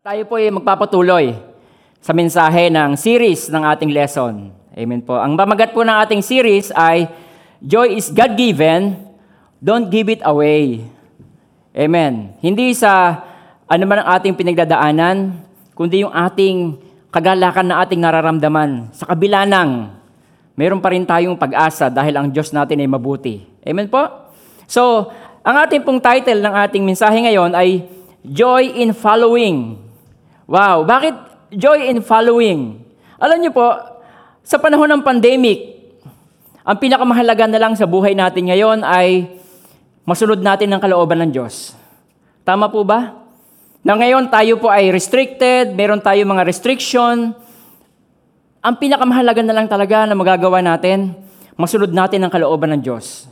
Tayo 0.00 0.24
po 0.24 0.40
ay 0.40 0.48
magpapatuloy 0.48 1.36
sa 2.00 2.16
mensahe 2.16 2.72
ng 2.72 2.96
series 2.96 3.52
ng 3.52 3.60
ating 3.68 3.92
lesson. 3.92 4.48
Amen 4.72 5.04
po. 5.04 5.20
Ang 5.20 5.36
pamagat 5.36 5.76
po 5.76 5.84
ng 5.84 5.92
ating 5.92 6.24
series 6.24 6.72
ay 6.72 7.04
Joy 7.60 8.00
is 8.00 8.08
God-given, 8.08 8.96
don't 9.60 9.92
give 9.92 10.08
it 10.08 10.24
away. 10.24 10.88
Amen. 11.76 12.32
Hindi 12.40 12.72
sa 12.72 13.12
ano 13.68 13.84
man 13.84 14.00
ang 14.00 14.08
ating 14.16 14.40
pinagdadaanan, 14.40 15.36
kundi 15.76 16.00
yung 16.00 16.16
ating 16.16 16.80
kagalakan 17.12 17.68
na 17.68 17.84
ating 17.84 18.00
nararamdaman. 18.00 18.96
Sa 18.96 19.04
kabila 19.04 19.44
ng, 19.44 19.84
meron 20.56 20.80
pa 20.80 20.96
rin 20.96 21.04
tayong 21.04 21.36
pag-asa 21.36 21.92
dahil 21.92 22.16
ang 22.16 22.32
Diyos 22.32 22.56
natin 22.56 22.80
ay 22.80 22.88
mabuti. 22.88 23.44
Amen 23.68 23.92
po? 23.92 24.00
So, 24.64 25.12
ang 25.44 25.60
ating 25.60 25.84
pong 25.84 26.00
title 26.00 26.40
ng 26.40 26.54
ating 26.56 26.88
mensahe 26.88 27.20
ngayon 27.20 27.52
ay 27.52 27.84
Joy 28.24 28.80
in 28.80 28.96
Following. 28.96 29.89
Wow, 30.50 30.82
bakit 30.82 31.14
joy 31.54 31.86
in 31.86 32.02
following? 32.02 32.82
Alam 33.22 33.38
niyo 33.38 33.54
po, 33.54 33.70
sa 34.42 34.58
panahon 34.58 34.90
ng 34.90 35.06
pandemic, 35.06 35.78
ang 36.66 36.74
pinakamahalaga 36.74 37.46
na 37.46 37.62
lang 37.62 37.78
sa 37.78 37.86
buhay 37.86 38.18
natin 38.18 38.50
ngayon 38.50 38.82
ay 38.82 39.30
masunod 40.02 40.42
natin 40.42 40.74
ang 40.74 40.82
kalooban 40.82 41.22
ng 41.22 41.30
Diyos. 41.30 41.78
Tama 42.42 42.66
po 42.66 42.82
ba? 42.82 43.14
Na 43.86 43.94
ngayon 43.94 44.26
tayo 44.26 44.58
po 44.58 44.66
ay 44.66 44.90
restricted, 44.90 45.70
meron 45.70 46.02
tayo 46.02 46.18
mga 46.26 46.42
restriction. 46.42 47.30
Ang 48.58 48.74
pinakamahalaga 48.74 49.46
na 49.46 49.54
lang 49.54 49.70
talaga 49.70 50.02
na 50.02 50.18
magagawa 50.18 50.58
natin, 50.66 51.14
masunod 51.54 51.94
natin 51.94 52.26
ang 52.26 52.32
kalooban 52.34 52.74
ng 52.74 52.82
Diyos. 52.82 53.30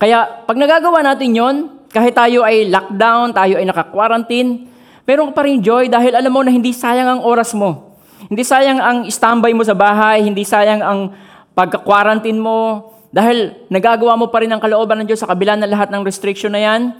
Kaya 0.00 0.40
pag 0.48 0.56
nagagawa 0.56 1.04
natin 1.04 1.36
yon, 1.36 1.56
kahit 1.92 2.16
tayo 2.16 2.48
ay 2.48 2.72
lockdown, 2.72 3.36
tayo 3.36 3.60
ay 3.60 3.64
naka-quarantine, 3.68 4.72
meron 5.06 5.30
ka 5.30 5.40
pa 5.40 5.42
rin 5.46 5.62
joy 5.62 5.88
dahil 5.88 6.12
alam 6.12 6.28
mo 6.28 6.42
na 6.42 6.50
hindi 6.50 6.74
sayang 6.74 7.06
ang 7.06 7.20
oras 7.22 7.54
mo. 7.54 7.96
Hindi 8.26 8.42
sayang 8.42 8.82
ang 8.82 8.98
standby 9.06 9.54
mo 9.54 9.62
sa 9.62 9.72
bahay, 9.72 10.26
hindi 10.26 10.42
sayang 10.42 10.82
ang 10.82 11.14
pagka-quarantine 11.56 12.36
mo, 12.36 12.90
dahil 13.14 13.54
nagagawa 13.72 14.18
mo 14.18 14.28
pa 14.28 14.44
rin 14.44 14.52
ang 14.52 14.60
kalooban 14.60 15.00
ng 15.00 15.08
Diyos 15.08 15.24
sa 15.24 15.30
kabila 15.30 15.56
ng 15.56 15.70
lahat 15.72 15.88
ng 15.88 16.04
restriction 16.04 16.52
na 16.52 16.60
yan, 16.60 16.92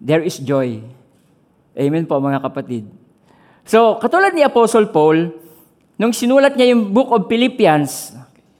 there 0.00 0.24
is 0.24 0.40
joy. 0.40 0.80
Amen 1.76 2.08
po 2.08 2.16
mga 2.16 2.40
kapatid. 2.40 2.88
So, 3.68 4.00
katulad 4.00 4.32
ni 4.32 4.40
Apostle 4.40 4.88
Paul, 4.88 5.36
nung 6.00 6.16
sinulat 6.16 6.56
niya 6.56 6.72
yung 6.72 6.96
Book 6.96 7.12
of 7.12 7.28
Philippians, 7.28 8.16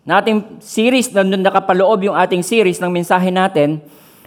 na 0.08 0.24
ating 0.24 0.60
series, 0.64 1.12
na 1.12 1.20
nakapaloob 1.24 2.08
yung 2.08 2.16
ating 2.16 2.40
series 2.40 2.80
ng 2.80 2.88
mensahe 2.88 3.28
natin, 3.28 3.80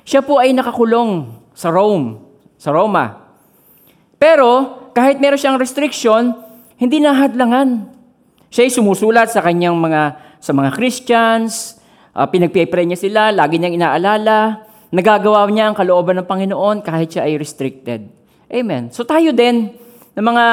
siya 0.05 0.21
po 0.21 0.37
ay 0.41 0.53
nakakulong 0.53 1.29
sa 1.57 1.73
Rome, 1.73 2.21
sa 2.57 2.69
Roma. 2.73 3.20
Pero, 4.21 4.77
kahit 4.93 5.17
meron 5.17 5.41
siyang 5.41 5.57
restriction, 5.57 6.37
hindi 6.77 7.01
nahadlangan. 7.01 7.89
Siya 8.53 8.69
ay 8.69 8.71
sumusulat 8.71 9.33
sa 9.33 9.41
kanyang 9.41 9.73
mga, 9.73 10.01
sa 10.37 10.53
mga 10.53 10.69
Christians, 10.77 11.81
uh, 12.13 12.29
pinagpipray 12.29 12.85
niya 12.85 13.01
sila, 13.01 13.33
lagi 13.33 13.57
niyang 13.57 13.81
inaalala, 13.81 14.61
nagagawa 14.93 15.49
niya 15.49 15.73
ang 15.73 15.75
kalooban 15.75 16.21
ng 16.21 16.29
Panginoon 16.29 16.85
kahit 16.85 17.17
siya 17.17 17.25
ay 17.25 17.41
restricted. 17.41 18.05
Amen. 18.45 18.93
So 18.93 19.01
tayo 19.09 19.33
din, 19.33 19.73
ng 20.13 20.25
mga 20.29 20.45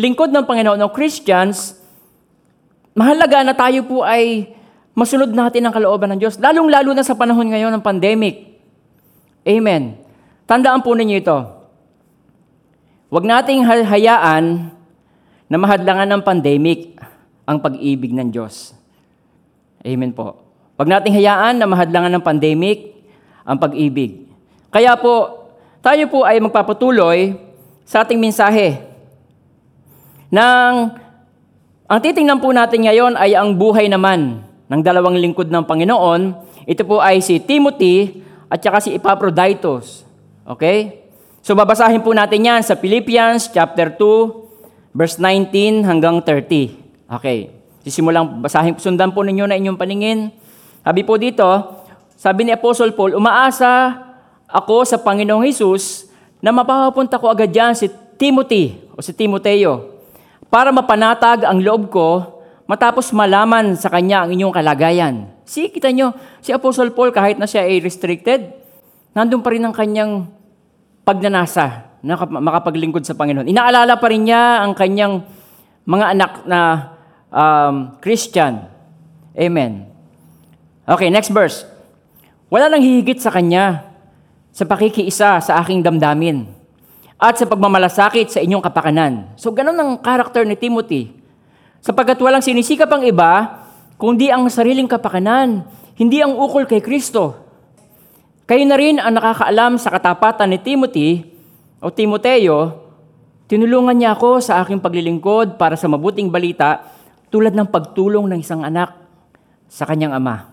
lingkod 0.00 0.32
ng 0.32 0.48
Panginoon, 0.48 0.80
ng 0.80 0.92
Christians, 0.96 1.76
mahalaga 2.96 3.44
na 3.44 3.52
tayo 3.52 3.84
po 3.84 4.08
ay 4.08 4.56
masunod 4.96 5.28
natin 5.28 5.68
ang 5.68 5.74
kalooban 5.76 6.16
ng 6.16 6.20
Diyos, 6.24 6.40
lalong-lalo 6.40 6.96
na 6.96 7.04
sa 7.04 7.12
panahon 7.12 7.44
ngayon 7.44 7.76
ng 7.76 7.84
pandemic. 7.84 8.56
Amen. 9.44 10.00
Tandaan 10.48 10.80
po 10.80 10.96
ninyo 10.96 11.16
ito. 11.20 11.59
Huwag 13.10 13.26
nating 13.26 13.66
hayaan 13.66 14.70
na 15.50 15.56
mahadlangan 15.58 16.06
ng 16.06 16.22
pandemic 16.22 16.94
ang 17.42 17.58
pag-ibig 17.58 18.14
ng 18.14 18.30
Diyos. 18.30 18.70
Amen 19.82 20.14
po. 20.14 20.38
Huwag 20.78 20.86
nating 20.86 21.18
hayaan 21.18 21.58
na 21.58 21.66
mahadlangan 21.66 22.14
ng 22.14 22.22
pandemic 22.22 22.94
ang 23.42 23.58
pag-ibig. 23.58 24.30
Kaya 24.70 24.94
po, 24.94 25.42
tayo 25.82 26.06
po 26.06 26.22
ay 26.22 26.38
magpapatuloy 26.38 27.34
sa 27.82 28.06
ating 28.06 28.22
mensahe. 28.22 28.78
Nang 30.30 30.94
ang 31.90 31.98
titingnan 31.98 32.38
po 32.38 32.54
natin 32.54 32.86
ngayon 32.86 33.18
ay 33.18 33.34
ang 33.34 33.58
buhay 33.58 33.90
naman 33.90 34.46
ng 34.70 34.80
dalawang 34.86 35.18
lingkod 35.18 35.50
ng 35.50 35.66
Panginoon. 35.66 36.46
Ito 36.62 36.86
po 36.86 37.02
ay 37.02 37.18
si 37.18 37.42
Timothy 37.42 38.22
at 38.46 38.62
saka 38.62 38.78
si 38.78 38.94
Epaphroditus. 38.94 40.06
Okay? 40.46 40.99
So 41.50 41.58
babasahin 41.58 42.06
po 42.06 42.14
natin 42.14 42.46
yan 42.46 42.62
sa 42.62 42.78
Philippians 42.78 43.50
chapter 43.50 43.90
2 43.98 44.94
verse 44.94 45.18
19 45.18 45.82
hanggang 45.82 46.22
30. 46.22 46.46
Okay. 47.10 47.50
Sisimulang 47.82 48.38
basahin, 48.38 48.78
sundan 48.78 49.10
po 49.10 49.26
ninyo 49.26 49.50
na 49.50 49.58
inyong 49.58 49.74
paningin. 49.74 50.30
Sabi 50.86 51.02
po 51.02 51.18
dito, 51.18 51.42
sabi 52.14 52.46
ni 52.46 52.54
Apostle 52.54 52.94
Paul, 52.94 53.18
umaasa 53.18 53.98
ako 54.46 54.86
sa 54.86 55.02
Panginoong 55.02 55.42
Hesus 55.42 56.06
na 56.38 56.54
mapapapunta 56.54 57.18
ko 57.18 57.26
agad 57.34 57.50
dyan 57.50 57.74
si 57.74 57.90
Timothy 58.14 58.86
o 58.94 59.02
si 59.02 59.10
Timoteo 59.10 59.90
para 60.54 60.70
mapanatag 60.70 61.42
ang 61.50 61.58
loob 61.58 61.90
ko 61.90 62.30
matapos 62.70 63.10
malaman 63.10 63.74
sa 63.74 63.90
kanya 63.90 64.22
ang 64.22 64.30
inyong 64.30 64.54
kalagayan. 64.54 65.26
Si, 65.42 65.66
kita 65.66 65.90
nyo, 65.90 66.14
si 66.46 66.54
Apostle 66.54 66.94
Paul 66.94 67.10
kahit 67.10 67.42
na 67.42 67.50
siya 67.50 67.66
ay 67.66 67.82
restricted, 67.82 68.54
nandun 69.18 69.42
pa 69.42 69.50
rin 69.50 69.66
ang 69.66 69.74
kanyang 69.74 70.38
pagnanasa 71.10 71.98
na 72.06 72.14
makapaglingkod 72.16 73.02
sa 73.02 73.18
Panginoon. 73.18 73.50
Inaalala 73.50 73.98
pa 73.98 74.06
rin 74.06 74.30
niya 74.30 74.62
ang 74.62 74.78
kanyang 74.78 75.26
mga 75.82 76.06
anak 76.14 76.32
na 76.46 76.60
um, 77.34 77.98
Christian. 77.98 78.70
Amen. 79.34 79.90
Okay, 80.86 81.10
next 81.10 81.34
verse. 81.34 81.66
Wala 82.46 82.70
nang 82.70 82.82
hihigit 82.82 83.18
sa 83.18 83.34
kanya 83.34 83.90
sa 84.50 84.66
pakikiisa 84.66 85.42
sa 85.42 85.52
aking 85.62 85.82
damdamin 85.82 86.46
at 87.20 87.36
sa 87.36 87.46
pagmamalasakit 87.46 88.32
sa 88.32 88.40
inyong 88.40 88.64
kapakanan. 88.64 89.12
So, 89.36 89.52
ganun 89.52 89.76
ang 89.76 89.90
karakter 90.00 90.46
ni 90.46 90.56
Timothy. 90.56 91.14
Sapagkat 91.84 92.16
walang 92.18 92.42
sinisikap 92.42 92.88
ang 92.90 93.04
iba, 93.04 93.62
kundi 94.00 94.32
ang 94.32 94.48
sariling 94.48 94.88
kapakanan, 94.88 95.62
hindi 96.00 96.24
ang 96.24 96.32
ukol 96.32 96.64
kay 96.64 96.80
Kristo. 96.80 97.49
Kayo 98.50 98.66
na 98.66 98.74
rin 98.74 98.98
ang 98.98 99.14
nakakaalam 99.14 99.78
sa 99.78 99.94
katapatan 99.94 100.50
ni 100.50 100.58
Timothy 100.58 101.22
o 101.78 101.86
Timoteo, 101.86 102.82
tinulungan 103.46 103.94
niya 103.94 104.18
ako 104.18 104.42
sa 104.42 104.58
aking 104.58 104.82
paglilingkod 104.82 105.54
para 105.54 105.78
sa 105.78 105.86
mabuting 105.86 106.34
balita 106.34 106.82
tulad 107.30 107.54
ng 107.54 107.70
pagtulong 107.70 108.26
ng 108.26 108.42
isang 108.42 108.66
anak 108.66 108.90
sa 109.70 109.86
kanyang 109.86 110.18
ama. 110.18 110.50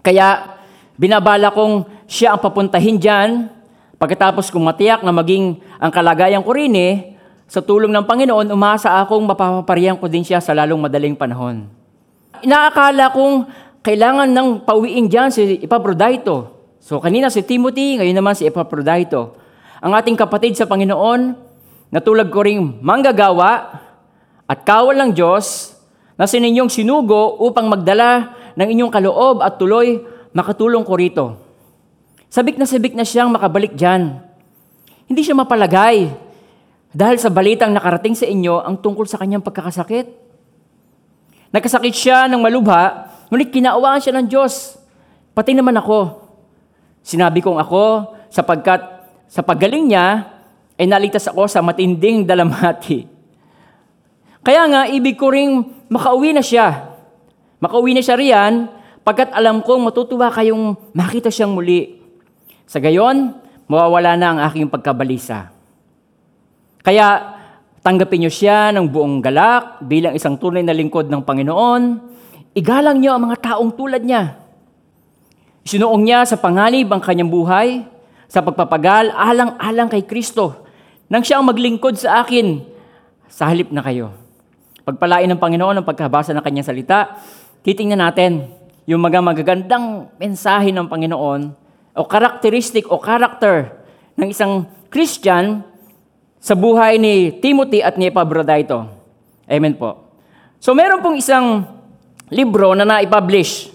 Kaya 0.00 0.56
binabala 0.96 1.52
kong 1.52 2.08
siya 2.08 2.32
ang 2.32 2.40
papuntahin 2.40 2.96
dyan 2.96 3.52
pagkatapos 4.00 4.48
kong 4.48 4.64
matiyak 4.64 5.04
na 5.04 5.12
maging 5.12 5.60
ang 5.76 5.92
kalagayan 5.92 6.40
ko 6.40 6.56
rin 6.56 6.72
eh, 6.72 7.20
sa 7.44 7.60
tulong 7.60 7.92
ng 7.92 8.08
Panginoon, 8.08 8.48
umasa 8.48 8.96
akong 8.96 9.28
mapapaparihan 9.28 10.00
ko 10.00 10.08
din 10.08 10.24
siya 10.24 10.40
sa 10.40 10.56
lalong 10.56 10.88
madaling 10.88 11.20
panahon. 11.20 11.68
Inaakala 12.40 13.12
kong 13.12 13.44
kailangan 13.84 14.32
ng 14.32 14.64
pauwiin 14.64 15.04
dyan 15.04 15.28
si 15.28 15.60
Epaprodito. 15.60 16.57
So 16.88 17.04
kanina 17.04 17.28
si 17.28 17.44
Timothy, 17.44 18.00
ngayon 18.00 18.16
naman 18.16 18.32
si 18.32 18.48
Epaprodito. 18.48 19.36
Ang 19.84 19.92
ating 19.92 20.16
kapatid 20.16 20.56
sa 20.56 20.64
Panginoon, 20.64 21.36
natulad 21.92 22.32
ko 22.32 22.40
ring 22.40 22.80
manggagawa 22.80 23.76
at 24.48 24.64
kawal 24.64 24.96
ng 24.96 25.12
Diyos 25.12 25.76
na 26.16 26.24
sininyong 26.24 26.72
sinugo 26.72 27.44
upang 27.44 27.68
magdala 27.68 28.32
ng 28.56 28.68
inyong 28.72 28.88
kaloob 28.88 29.44
at 29.44 29.60
tuloy 29.60 30.00
makatulong 30.32 30.80
ko 30.80 30.92
rito. 30.96 31.24
Sabik 32.32 32.56
na 32.56 32.64
sabik 32.64 32.96
na 32.96 33.04
siyang 33.04 33.28
makabalik 33.28 33.76
dyan. 33.76 34.24
Hindi 35.04 35.20
siya 35.20 35.36
mapalagay 35.36 36.08
dahil 36.96 37.20
sa 37.20 37.28
balitang 37.28 37.68
nakarating 37.68 38.16
sa 38.16 38.24
inyo 38.24 38.64
ang 38.64 38.80
tungkol 38.80 39.04
sa 39.04 39.20
kanyang 39.20 39.44
pagkakasakit. 39.44 40.08
Nagkasakit 41.52 41.92
siya 41.92 42.24
ng 42.32 42.40
malubha, 42.40 43.12
ngunit 43.28 43.52
kinaawaan 43.52 44.00
siya 44.00 44.16
ng 44.16 44.24
Diyos. 44.24 44.80
Pati 45.36 45.52
naman 45.52 45.76
ako. 45.76 46.27
Sinabi 47.08 47.40
kong 47.40 47.56
ako, 47.56 48.12
sapagkat 48.28 48.84
sa 49.32 49.40
paggaling 49.40 49.88
niya, 49.88 50.28
ay 50.76 50.84
naligtas 50.84 51.24
ako 51.24 51.48
sa 51.48 51.64
matinding 51.64 52.28
dalamhati. 52.28 53.08
Kaya 54.44 54.68
nga, 54.68 54.82
ibig 54.92 55.16
ko 55.16 55.32
ring 55.32 55.64
makauwi 55.88 56.36
na 56.36 56.44
siya. 56.44 56.92
Makauwi 57.64 57.96
na 57.96 58.04
siya 58.04 58.12
riyan, 58.12 58.68
pagkat 59.08 59.32
alam 59.32 59.64
kong 59.64 59.88
matutuwa 59.88 60.28
kayong 60.28 60.76
makita 60.92 61.32
siyang 61.32 61.56
muli. 61.56 61.96
Sa 62.68 62.76
gayon, 62.76 63.32
mawawala 63.72 64.12
na 64.20 64.26
ang 64.36 64.38
aking 64.44 64.68
pagkabalisa. 64.68 65.48
Kaya 66.84 67.36
tanggapin 67.80 68.28
niyo 68.28 68.32
siya 68.32 68.68
ng 68.76 68.84
buong 68.84 69.24
galak 69.24 69.80
bilang 69.80 70.12
isang 70.12 70.36
tunay 70.36 70.60
na 70.60 70.76
lingkod 70.76 71.08
ng 71.08 71.24
Panginoon. 71.24 71.82
Igalang 72.52 73.00
niyo 73.00 73.16
ang 73.16 73.32
mga 73.32 73.40
taong 73.40 73.72
tulad 73.72 74.04
niya. 74.04 74.47
Sinuong 75.64 76.02
niya 76.04 76.26
sa 76.28 76.38
panganib 76.38 76.90
ang 76.90 77.02
kanyang 77.02 77.30
buhay 77.30 77.82
sa 78.28 78.44
pagpapagal 78.44 79.14
alang-alang 79.14 79.88
kay 79.88 80.04
Kristo 80.04 80.68
nang 81.08 81.24
siya 81.24 81.40
ang 81.40 81.48
maglingkod 81.48 81.96
sa 81.96 82.20
akin 82.20 82.60
sa 83.32 83.48
halip 83.48 83.72
na 83.72 83.80
kayo. 83.80 84.12
Pagpalain 84.84 85.28
ng 85.28 85.40
Panginoon 85.40 85.80
ang 85.80 85.86
pagkabasa 85.88 86.36
ng 86.36 86.44
kanyang 86.44 86.68
salita, 86.68 87.20
titingnan 87.64 88.00
natin 88.00 88.48
yung 88.88 89.00
mga 89.04 89.20
magagandang 89.20 90.12
mensahe 90.16 90.72
ng 90.72 90.88
Panginoon 90.88 91.40
o 91.96 92.02
karakteristik 92.04 92.88
o 92.88 93.00
karakter 93.00 93.72
ng 94.16 94.28
isang 94.32 94.64
Christian 94.88 95.64
sa 96.40 96.56
buhay 96.56 96.96
ni 96.96 97.36
Timothy 97.40 97.84
at 97.84 97.96
ni 98.00 98.08
Epaphroditus. 98.08 98.88
Amen 99.48 99.76
po. 99.76 100.08
So 100.60 100.76
meron 100.76 101.00
pong 101.00 101.20
isang 101.20 101.64
libro 102.28 102.76
na 102.76 102.84
na-publish. 102.84 103.72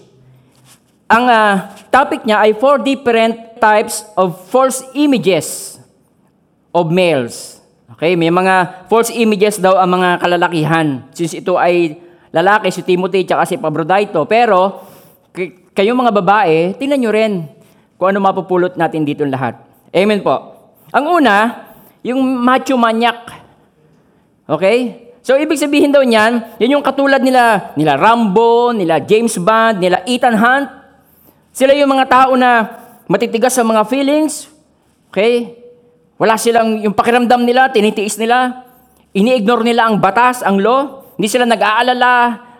Ang 1.10 1.24
ah, 1.30 1.73
topic 1.94 2.26
niya 2.26 2.42
ay 2.42 2.58
four 2.58 2.82
different 2.82 3.62
types 3.62 4.02
of 4.18 4.34
false 4.50 4.82
images 4.98 5.78
of 6.74 6.90
males. 6.90 7.62
Okay, 7.94 8.18
may 8.18 8.34
mga 8.34 8.90
false 8.90 9.14
images 9.14 9.62
daw 9.62 9.78
ang 9.78 9.94
mga 9.94 10.18
kalalakihan. 10.18 11.06
Since 11.14 11.38
ito 11.38 11.54
ay 11.54 11.94
lalaki, 12.34 12.74
si 12.74 12.82
Timothy 12.82 13.22
at 13.30 13.46
si 13.46 13.54
Epaphroditus. 13.54 14.26
Pero 14.26 14.82
kayong 15.70 16.02
mga 16.02 16.12
babae, 16.18 16.74
tingnan 16.74 16.98
nyo 16.98 17.10
rin 17.14 17.32
kung 17.94 18.10
ano 18.10 18.18
mapupulot 18.18 18.74
natin 18.74 19.06
dito 19.06 19.22
lahat. 19.22 19.54
Amen 19.94 20.18
po. 20.26 20.34
Ang 20.90 21.22
una, 21.22 21.70
yung 22.02 22.18
macho 22.42 22.74
manyak. 22.74 23.30
Okay? 24.50 25.06
So, 25.24 25.38
ibig 25.40 25.56
sabihin 25.56 25.94
daw 25.94 26.04
niyan, 26.04 26.60
yan 26.60 26.76
yung 26.76 26.84
katulad 26.84 27.22
nila, 27.22 27.72
nila 27.78 27.96
Rambo, 27.96 28.76
nila 28.76 29.00
James 29.00 29.38
Bond, 29.40 29.80
nila 29.80 30.02
Ethan 30.04 30.36
Hunt. 30.36 30.83
Sila 31.54 31.70
yung 31.70 31.86
mga 31.86 32.10
tao 32.10 32.34
na 32.34 32.66
matitigas 33.06 33.54
sa 33.54 33.62
mga 33.62 33.86
feelings. 33.86 34.50
Okay? 35.14 35.54
Wala 36.18 36.34
silang, 36.34 36.82
yung 36.82 36.90
pakiramdam 36.90 37.46
nila, 37.46 37.70
tinitiis 37.70 38.18
nila. 38.18 38.66
Ini-ignore 39.14 39.62
nila 39.62 39.86
ang 39.86 40.02
batas, 40.02 40.42
ang 40.42 40.58
law. 40.58 41.06
Hindi 41.14 41.30
sila 41.30 41.46
nag-aalala, 41.46 42.12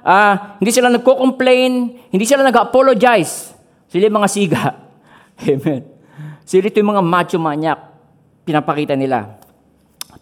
ah, 0.06 0.55
hindi 0.62 0.70
sila 0.70 0.94
nagko-complain, 0.94 1.73
hindi 2.14 2.23
sila 2.23 2.46
nag-apologize. 2.46 3.50
Sila 3.91 4.06
yung 4.06 4.19
mga 4.23 4.31
siga. 4.31 4.64
Amen. 5.43 5.82
Sila 6.46 6.70
ito 6.70 6.79
yung 6.79 6.94
mga 6.94 7.02
macho 7.02 7.38
manyak. 7.43 7.82
Pinapakita 8.46 8.94
nila. 8.94 9.43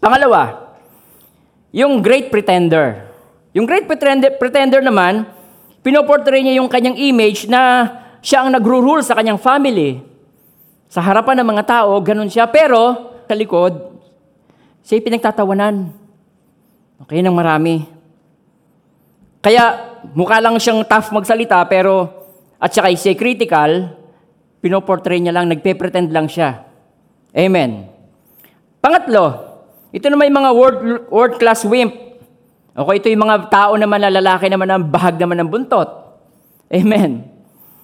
Pangalawa, 0.01 0.73
yung 1.77 2.01
great 2.01 2.33
pretender. 2.33 3.13
Yung 3.53 3.69
great 3.69 3.85
pretender, 3.85 4.33
pretender 4.41 4.81
naman, 4.81 5.29
pinoportray 5.85 6.41
niya 6.41 6.57
yung 6.57 6.73
kanyang 6.73 6.97
image 6.97 7.45
na 7.53 8.01
siya 8.23 8.47
ang 8.47 8.55
nagro-rule 8.55 9.03
sa 9.03 9.19
kanyang 9.19 9.37
family. 9.37 9.99
Sa 10.87 11.03
harapan 11.03 11.43
ng 11.43 11.49
mga 11.51 11.65
tao, 11.67 11.99
ganun 11.99 12.31
siya. 12.31 12.47
Pero, 12.47 13.11
sa 13.27 13.35
likod, 13.35 13.99
siya 14.87 15.03
pinagtatawanan. 15.03 15.91
Okay, 17.03 17.19
ng 17.19 17.35
marami. 17.35 17.83
Kaya, 19.43 19.99
mukha 20.15 20.39
lang 20.39 20.55
siyang 20.63 20.87
tough 20.87 21.11
magsalita, 21.11 21.59
pero, 21.67 22.07
at 22.63 22.71
saka 22.71 22.95
siya 22.95 23.19
critical, 23.19 23.91
pinoportray 24.63 25.19
niya 25.19 25.35
lang, 25.35 25.51
nagpe-pretend 25.51 26.15
lang 26.15 26.31
siya. 26.31 26.63
Amen. 27.35 27.91
Pangatlo, 28.79 29.51
ito 29.91 30.07
naman 30.07 30.31
yung 30.31 30.39
mga 30.47 30.53
world, 30.55 30.81
world 31.11 31.37
class 31.43 31.67
wimp. 31.67 31.91
Okay, 32.71 32.95
ito 33.03 33.11
yung 33.11 33.27
mga 33.27 33.51
tao 33.51 33.75
naman 33.75 33.99
na 33.99 34.15
lalaki 34.15 34.47
naman 34.47 34.71
ang 34.71 34.87
bahag 34.87 35.19
naman 35.19 35.43
ng 35.43 35.51
buntot. 35.51 35.91
Amen. 36.71 37.32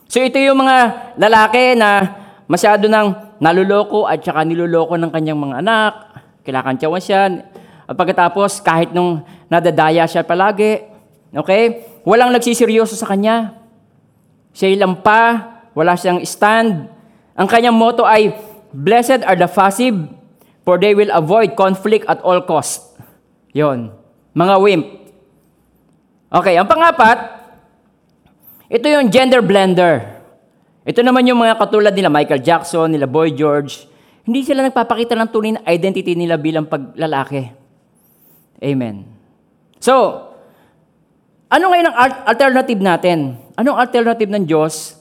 So 0.08 0.24
ito 0.24 0.40
yung 0.40 0.64
mga 0.64 0.76
lalaki 1.20 1.76
na 1.76 2.16
masyado 2.48 2.88
nang 2.88 3.36
naluloko 3.36 4.08
at 4.08 4.24
saka 4.24 4.40
niluloko 4.40 4.96
ng 4.96 5.12
kanyang 5.12 5.36
mga 5.36 5.60
anak. 5.60 5.92
Kilakantyawan 6.48 7.02
siya. 7.04 7.28
At 7.84 7.92
pagkatapos, 7.92 8.64
kahit 8.64 8.96
nung 8.96 9.20
nadadaya 9.52 10.08
siya 10.08 10.24
palagi, 10.24 10.80
okay, 11.36 11.84
walang 12.08 12.32
nagsiseryoso 12.32 12.96
sa 12.96 13.04
kanya. 13.04 13.52
Siya 14.56 14.80
lampa, 14.80 15.44
wala 15.76 15.92
siyang 15.92 16.24
stand. 16.24 16.88
Ang 17.36 17.48
kanyang 17.48 17.76
motto 17.76 18.08
ay, 18.08 18.32
Blessed 18.68 19.24
are 19.24 19.36
the 19.36 19.48
passive, 19.48 19.96
for 20.60 20.76
they 20.76 20.92
will 20.92 21.08
avoid 21.08 21.56
conflict 21.56 22.04
at 22.04 22.20
all 22.20 22.44
cost. 22.44 22.96
Yon, 23.56 23.88
mga 24.36 24.54
wimp. 24.60 24.84
Okay, 26.28 26.60
ang 26.60 26.68
pangapat, 26.68 27.16
ito 28.68 28.84
yung 28.84 29.08
gender 29.08 29.40
blender. 29.40 30.20
Ito 30.84 31.00
naman 31.00 31.24
yung 31.24 31.40
mga 31.40 31.56
katulad 31.56 31.92
nila 31.92 32.12
Michael 32.12 32.44
Jackson, 32.44 32.92
nila 32.92 33.08
Boy 33.08 33.32
George. 33.32 33.88
Hindi 34.28 34.44
sila 34.44 34.60
nagpapakita 34.60 35.16
ng 35.16 35.28
tunay 35.32 35.52
na 35.56 35.64
identity 35.64 36.12
nila 36.12 36.36
bilang 36.36 36.68
paglalaki. 36.68 37.48
Amen. 38.60 39.08
So, 39.80 40.20
ano 41.48 41.64
ngayon 41.72 41.88
ang 41.88 41.96
al- 41.96 42.22
alternative 42.28 42.80
natin? 42.80 43.40
Anong 43.56 43.80
alternative 43.80 44.28
ng 44.28 44.44
Diyos 44.44 45.00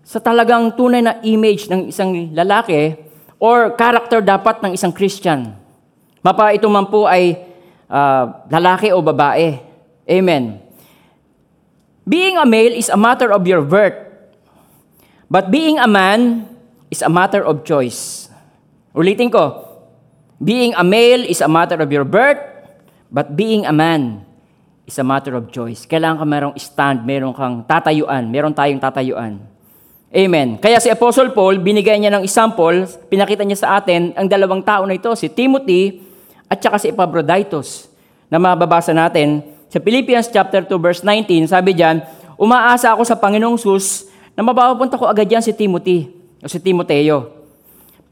sa 0.00 0.16
talagang 0.16 0.72
tunay 0.72 1.04
na 1.04 1.20
image 1.20 1.68
ng 1.68 1.92
isang 1.92 2.32
lalaki 2.32 2.96
or 3.36 3.76
character 3.76 4.24
dapat 4.24 4.64
ng 4.64 4.72
isang 4.72 4.88
Christian? 4.88 5.52
Mapa 6.24 6.56
ito 6.56 6.64
man 6.72 6.88
po 6.88 7.04
ay 7.04 7.36
ah, 7.92 8.48
lalaki 8.48 8.88
o 8.88 9.04
babae. 9.04 9.60
Amen. 10.08 10.71
Being 12.02 12.34
a 12.38 12.46
male 12.46 12.74
is 12.74 12.90
a 12.90 12.98
matter 12.98 13.30
of 13.30 13.46
your 13.46 13.62
birth. 13.62 13.94
But 15.30 15.48
being 15.48 15.78
a 15.78 15.86
man 15.86 16.50
is 16.90 17.00
a 17.00 17.08
matter 17.08 17.40
of 17.40 17.64
choice. 17.64 18.28
Ulitin 18.92 19.32
ko. 19.32 19.64
Being 20.42 20.74
a 20.74 20.82
male 20.82 21.22
is 21.24 21.38
a 21.38 21.46
matter 21.46 21.78
of 21.78 21.86
your 21.88 22.02
birth, 22.02 22.42
but 23.06 23.38
being 23.38 23.62
a 23.62 23.70
man 23.70 24.26
is 24.82 24.98
a 24.98 25.06
matter 25.06 25.38
of 25.38 25.54
choice. 25.54 25.86
Kailangan 25.86 26.18
ka 26.18 26.26
merong 26.26 26.54
stand, 26.58 27.06
meron 27.06 27.30
kang 27.30 27.62
tatayuan, 27.62 28.26
meron 28.26 28.50
tayong 28.50 28.82
tatayuan. 28.82 29.38
Amen. 30.12 30.58
Kaya 30.58 30.82
si 30.82 30.90
Apostle 30.90 31.30
Paul, 31.30 31.62
binigay 31.62 31.96
niya 31.96 32.10
ng 32.12 32.26
example, 32.26 32.84
pinakita 33.06 33.46
niya 33.46 33.62
sa 33.62 33.68
atin 33.78 34.12
ang 34.18 34.26
dalawang 34.26 34.60
tao 34.66 34.82
na 34.84 34.98
ito, 34.98 35.14
si 35.14 35.30
Timothy 35.30 36.02
at 36.50 36.58
saka 36.58 36.76
si 36.76 36.90
Epaphroditus, 36.90 37.86
na 38.26 38.36
mababasa 38.36 38.90
natin 38.92 39.51
sa 39.72 39.80
Philippians 39.80 40.28
chapter 40.28 40.68
2 40.68 40.76
verse 40.76 41.00
19, 41.00 41.48
sabi 41.48 41.72
diyan, 41.72 42.04
umaasa 42.36 42.92
ako 42.92 43.08
sa 43.08 43.16
Panginoong 43.16 43.56
Sus 43.56 44.04
na 44.36 44.44
mapapunta 44.44 45.00
ko 45.00 45.08
agad 45.08 45.24
yan 45.24 45.40
si 45.40 45.56
Timothy 45.56 46.12
o 46.44 46.46
si 46.46 46.60
Timoteo 46.60 47.32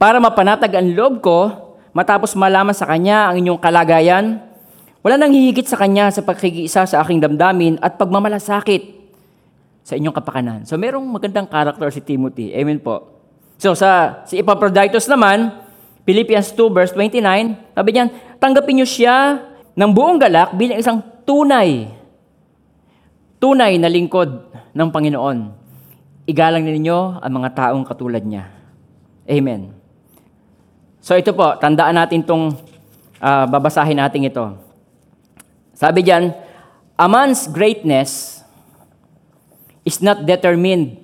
para 0.01 0.17
mapanatag 0.17 0.73
ang 0.73 0.89
loob 0.97 1.21
ko 1.21 1.53
matapos 1.93 2.33
malaman 2.33 2.73
sa 2.73 2.89
kanya 2.89 3.29
ang 3.29 3.45
inyong 3.45 3.61
kalagayan. 3.61 4.41
Wala 5.05 5.21
nang 5.21 5.37
hihigit 5.37 5.69
sa 5.69 5.77
kanya 5.77 6.09
sa 6.09 6.25
pagkikiisa 6.25 6.89
sa 6.89 7.05
aking 7.05 7.21
damdamin 7.21 7.77
at 7.85 8.01
pagmamalasakit 8.01 8.97
sa 9.85 10.01
inyong 10.01 10.17
kapakanan. 10.17 10.59
So 10.65 10.81
merong 10.81 11.05
magandang 11.05 11.45
karakter 11.45 11.93
si 11.93 12.01
Timothy. 12.01 12.57
Amen 12.57 12.81
po. 12.81 13.21
So 13.61 13.77
sa 13.77 14.25
si 14.25 14.41
Epaphroditus 14.41 15.05
naman, 15.13 15.61
Philippians 16.09 16.57
2 16.57 16.73
verse 16.73 16.93
29, 16.97 17.77
sabi 17.77 17.91
niyan, 17.93 18.09
tanggapin 18.41 18.81
niyo 18.81 18.89
siya 18.89 19.45
ng 19.75 19.91
buong 19.95 20.19
galak 20.19 20.55
bilang 20.59 20.79
isang 20.79 20.99
tunay, 21.23 21.89
tunay 23.39 23.79
na 23.79 23.89
lingkod 23.89 24.51
ng 24.75 24.89
Panginoon. 24.91 25.39
Igalang 26.29 26.63
ninyo 26.63 27.19
ang 27.19 27.33
mga 27.33 27.51
taong 27.57 27.83
katulad 27.83 28.23
niya. 28.23 28.51
Amen. 29.27 29.75
So 31.01 31.17
ito 31.17 31.33
po, 31.33 31.57
tandaan 31.59 31.97
natin 31.97 32.23
itong 32.23 32.55
babasahin 33.21 33.99
natin 33.99 34.29
ito. 34.29 34.45
Sabi 35.75 36.05
diyan, 36.05 36.35
a 37.01 37.07
man's 37.09 37.49
greatness 37.49 38.43
is 39.83 40.05
not 40.05 40.29
determined 40.29 41.01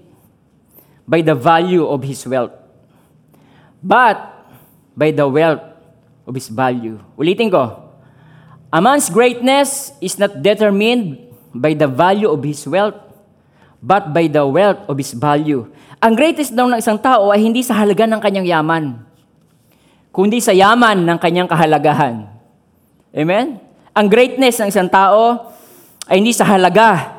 by 1.09 1.25
the 1.25 1.33
value 1.33 1.87
of 1.87 2.05
his 2.05 2.21
wealth, 2.29 2.53
but 3.81 4.21
by 4.93 5.15
the 5.15 5.25
wealth 5.25 5.65
of 6.29 6.37
his 6.37 6.53
value. 6.53 7.01
Ulitin 7.17 7.49
ko. 7.49 7.86
A 8.77 8.81
man's 8.85 9.09
greatness 9.09 9.97
is 10.05 10.21
not 10.21 10.45
determined 10.45 11.17
by 11.57 11.73
the 11.73 11.89
value 11.89 12.29
of 12.29 12.45
his 12.45 12.61
wealth, 12.69 13.01
but 13.81 14.13
by 14.13 14.29
the 14.29 14.45
wealth 14.45 14.85
of 14.85 15.01
his 15.01 15.17
value. 15.17 15.65
Ang 15.97 16.13
greatest 16.13 16.53
daw 16.53 16.69
ng 16.69 16.77
isang 16.77 17.01
tao 17.01 17.33
ay 17.33 17.41
hindi 17.41 17.65
sa 17.65 17.73
halaga 17.73 18.05
ng 18.05 18.21
kanyang 18.21 18.45
yaman, 18.45 19.01
kundi 20.13 20.45
sa 20.45 20.53
yaman 20.53 21.09
ng 21.09 21.17
kanyang 21.17 21.49
kahalagahan. 21.49 22.29
Amen? 23.17 23.65
Ang 23.97 24.07
greatness 24.13 24.61
ng 24.61 24.69
isang 24.69 24.93
tao 24.93 25.57
ay 26.05 26.21
hindi 26.21 26.37
sa 26.37 26.45
halaga 26.45 27.17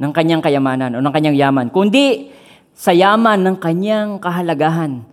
ng 0.00 0.08
kanyang 0.08 0.40
kayamanan 0.40 0.96
o 0.96 1.04
ng 1.04 1.12
kanyang 1.12 1.36
yaman, 1.36 1.68
kundi 1.68 2.32
sa 2.72 2.96
yaman 2.96 3.44
ng 3.44 3.56
kanyang 3.60 4.16
kahalagahan. 4.16 5.04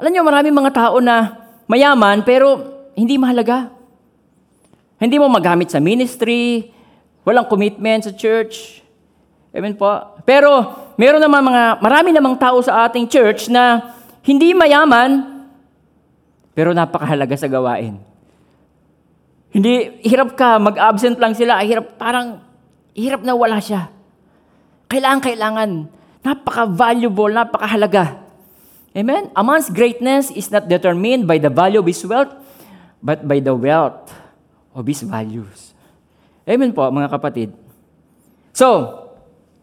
Alam 0.00 0.08
niyo, 0.08 0.24
marami 0.24 0.48
mga 0.48 0.72
tao 0.72 1.04
na 1.04 1.36
mayaman 1.68 2.24
pero 2.24 2.64
hindi 2.96 3.20
mahalaga. 3.20 3.75
Hindi 4.96 5.20
mo 5.20 5.28
magamit 5.28 5.68
sa 5.68 5.76
ministry, 5.76 6.72
walang 7.20 7.44
commitment 7.44 8.08
sa 8.08 8.12
church. 8.16 8.80
Amen 9.52 9.76
po. 9.76 9.88
Pero 10.24 10.72
meron 10.96 11.20
naman 11.20 11.44
mga, 11.44 11.84
marami 11.84 12.08
namang 12.16 12.36
tao 12.40 12.56
sa 12.64 12.88
ating 12.88 13.04
church 13.04 13.52
na 13.52 13.92
hindi 14.24 14.56
mayaman, 14.56 15.44
pero 16.56 16.72
napakahalaga 16.72 17.36
sa 17.36 17.48
gawain. 17.48 18.00
Hindi, 19.52 20.00
hirap 20.04 20.36
ka, 20.36 20.56
mag-absent 20.56 21.20
lang 21.20 21.36
sila, 21.36 21.60
hirap, 21.60 21.96
parang, 22.00 22.40
hirap 22.96 23.20
na 23.20 23.36
wala 23.36 23.60
siya. 23.60 23.92
Kailangan, 24.88 25.20
kailangan. 25.20 25.70
Napaka-valuable, 26.24 27.32
napakahalaga. 27.32 28.20
Amen? 28.96 29.28
A 29.36 29.44
man's 29.44 29.68
greatness 29.68 30.32
is 30.32 30.48
not 30.48 30.68
determined 30.68 31.28
by 31.28 31.36
the 31.36 31.52
value 31.52 31.80
of 31.80 31.88
his 31.88 32.00
wealth, 32.04 32.32
but 33.04 33.24
by 33.28 33.40
the 33.40 33.52
wealth 33.52 34.08
of 34.76 34.84
his 34.84 35.00
values. 35.00 35.72
Amen 36.44 36.76
po, 36.76 36.92
mga 36.92 37.08
kapatid. 37.08 37.56
So, 38.52 38.92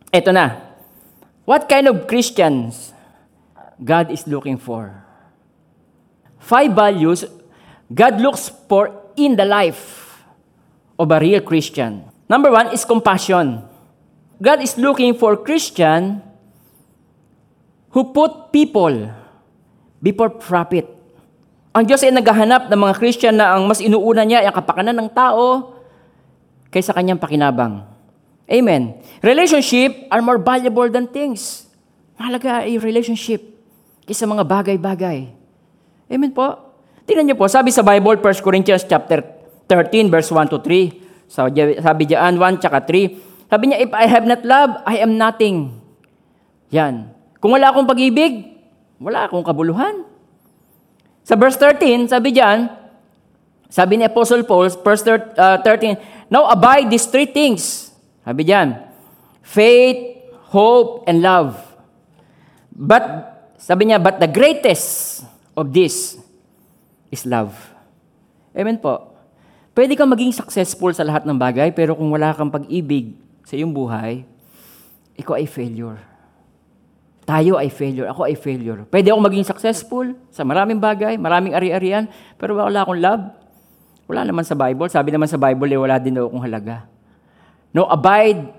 eto 0.09 0.33
na. 0.33 0.73
What 1.45 1.69
kind 1.69 1.85
of 1.85 2.09
Christians 2.09 2.91
God 3.77 4.09
is 4.09 4.25
looking 4.25 4.57
for? 4.57 5.05
Five 6.41 6.73
values 6.73 7.23
God 7.93 8.17
looks 8.19 8.49
for 8.67 8.89
in 9.15 9.37
the 9.37 9.45
life 9.45 10.25
of 10.97 11.11
a 11.11 11.19
real 11.19 11.41
Christian. 11.41 12.09
Number 12.27 12.49
one 12.49 12.73
is 12.73 12.83
compassion. 12.83 13.61
God 14.41 14.59
is 14.61 14.75
looking 14.77 15.13
for 15.13 15.37
Christian 15.37 16.21
who 17.93 18.09
put 18.09 18.51
people 18.51 19.13
before 20.01 20.29
profit. 20.29 20.89
Ang 21.73 21.89
Diyos 21.89 22.05
ay 22.05 22.13
naghahanap 22.13 22.69
ng 22.69 22.79
mga 22.85 22.93
Christian 23.01 23.33
na 23.41 23.57
ang 23.57 23.65
mas 23.65 23.81
inuuna 23.81 24.21
niya 24.21 24.45
ay 24.45 24.47
ang 24.53 24.55
kapakanan 24.61 24.93
ng 24.93 25.09
tao 25.09 25.73
kaysa 26.69 26.93
kanyang 26.93 27.17
pakinabang. 27.17 27.81
Amen. 28.45 29.01
Relationship 29.25 30.05
are 30.13 30.21
more 30.21 30.37
valuable 30.37 30.85
than 30.85 31.09
things. 31.09 31.65
Mahalaga 32.13 32.69
ay 32.69 32.77
relationship 32.77 33.41
kaysa 34.05 34.29
mga 34.29 34.45
bagay-bagay. 34.45 35.33
Amen 36.13 36.29
po. 36.29 36.45
Tingnan 37.09 37.33
niyo 37.33 37.37
po, 37.41 37.49
sabi 37.49 37.73
sa 37.73 37.81
Bible, 37.81 38.21
1 38.21 38.45
Corinthians 38.45 38.85
chapter 38.85 39.25
13, 39.65 40.13
verse 40.13 40.29
1 40.29 40.53
to 40.53 40.61
3. 40.61 41.25
So, 41.25 41.49
sabi 41.81 42.03
diyan, 42.05 42.37
1 42.37 42.61
tsaka 42.61 42.85
3. 42.85 43.49
Sabi 43.49 43.63
niya, 43.73 43.81
if 43.81 43.91
I 43.97 44.05
have 44.05 44.29
not 44.29 44.45
love, 44.45 44.77
I 44.85 45.01
am 45.01 45.17
nothing. 45.17 45.73
Yan. 46.69 47.09
Kung 47.41 47.57
wala 47.57 47.73
akong 47.73 47.89
pag-ibig, 47.89 48.61
wala 49.01 49.25
akong 49.25 49.41
kabuluhan. 49.41 50.12
Sa 51.23 51.39
verse 51.39 51.55
13, 51.55 52.11
sabi 52.11 52.35
diyan, 52.35 52.67
sabi 53.71 53.97
ni 53.97 54.03
Apostle 54.05 54.43
Paul, 54.43 54.69
verse 54.69 55.01
uh, 55.07 55.57
13, 55.63 56.27
Now 56.29 56.51
abide 56.51 56.91
these 56.91 57.07
three 57.07 57.25
things. 57.25 57.89
Sabi 58.21 58.43
diyan, 58.43 58.75
faith, 59.41 60.19
hope, 60.51 61.07
and 61.07 61.23
love. 61.23 61.57
But, 62.69 63.03
sabi 63.57 63.89
niya, 63.89 64.03
but 64.03 64.19
the 64.19 64.29
greatest 64.29 65.23
of 65.55 65.71
this 65.71 66.19
is 67.09 67.23
love. 67.25 67.55
Amen 68.53 68.77
po. 68.77 69.13
Pwede 69.73 69.97
kang 69.97 70.13
maging 70.13 70.37
successful 70.37 70.93
sa 70.93 71.01
lahat 71.01 71.25
ng 71.25 71.33
bagay, 71.33 71.73
pero 71.73 71.97
kung 71.97 72.13
wala 72.13 72.29
kang 72.37 72.53
pag-ibig 72.53 73.17
sa 73.41 73.57
iyong 73.57 73.73
buhay, 73.73 74.21
ikaw 75.17 75.37
ay 75.37 75.49
failure. 75.49 75.97
Tayo 77.23 77.55
ay 77.55 77.71
failure. 77.71 78.07
Ako 78.11 78.27
ay 78.27 78.35
failure. 78.35 78.83
Pwede 78.87 79.11
ako 79.11 79.19
maging 79.23 79.47
successful 79.47 80.11
sa 80.27 80.43
maraming 80.43 80.79
bagay, 80.79 81.15
maraming 81.15 81.55
ari-arian, 81.55 82.11
pero 82.35 82.59
wala 82.59 82.83
akong 82.83 82.99
love. 82.99 83.23
Wala 84.11 84.27
naman 84.27 84.43
sa 84.43 84.59
Bible. 84.59 84.91
Sabi 84.91 85.15
naman 85.15 85.31
sa 85.31 85.39
Bible, 85.39 85.71
eh, 85.71 85.79
wala 85.79 85.95
din 85.99 86.19
daw 86.19 86.27
akong 86.27 86.43
halaga. 86.43 86.83
No, 87.71 87.87
abide, 87.87 88.51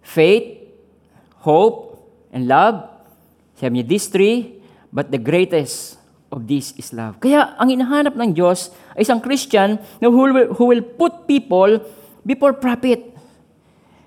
faith, 0.00 0.64
hope, 1.44 2.00
and 2.32 2.48
love. 2.48 2.88
Sabi 3.60 3.78
niya, 3.80 3.86
these 3.86 4.08
three, 4.08 4.58
but 4.88 5.12
the 5.12 5.20
greatest 5.20 6.00
of 6.34 6.50
this 6.50 6.74
is 6.74 6.90
love. 6.90 7.22
Kaya 7.22 7.54
ang 7.54 7.70
hinahanap 7.70 8.18
ng 8.18 8.34
Diyos 8.34 8.74
ay 8.98 9.06
isang 9.06 9.22
Christian 9.22 9.78
who 10.02 10.10
will, 10.10 10.50
who 10.58 10.64
will 10.66 10.82
put 10.82 11.30
people 11.30 11.78
before 12.26 12.56
profit. 12.58 13.13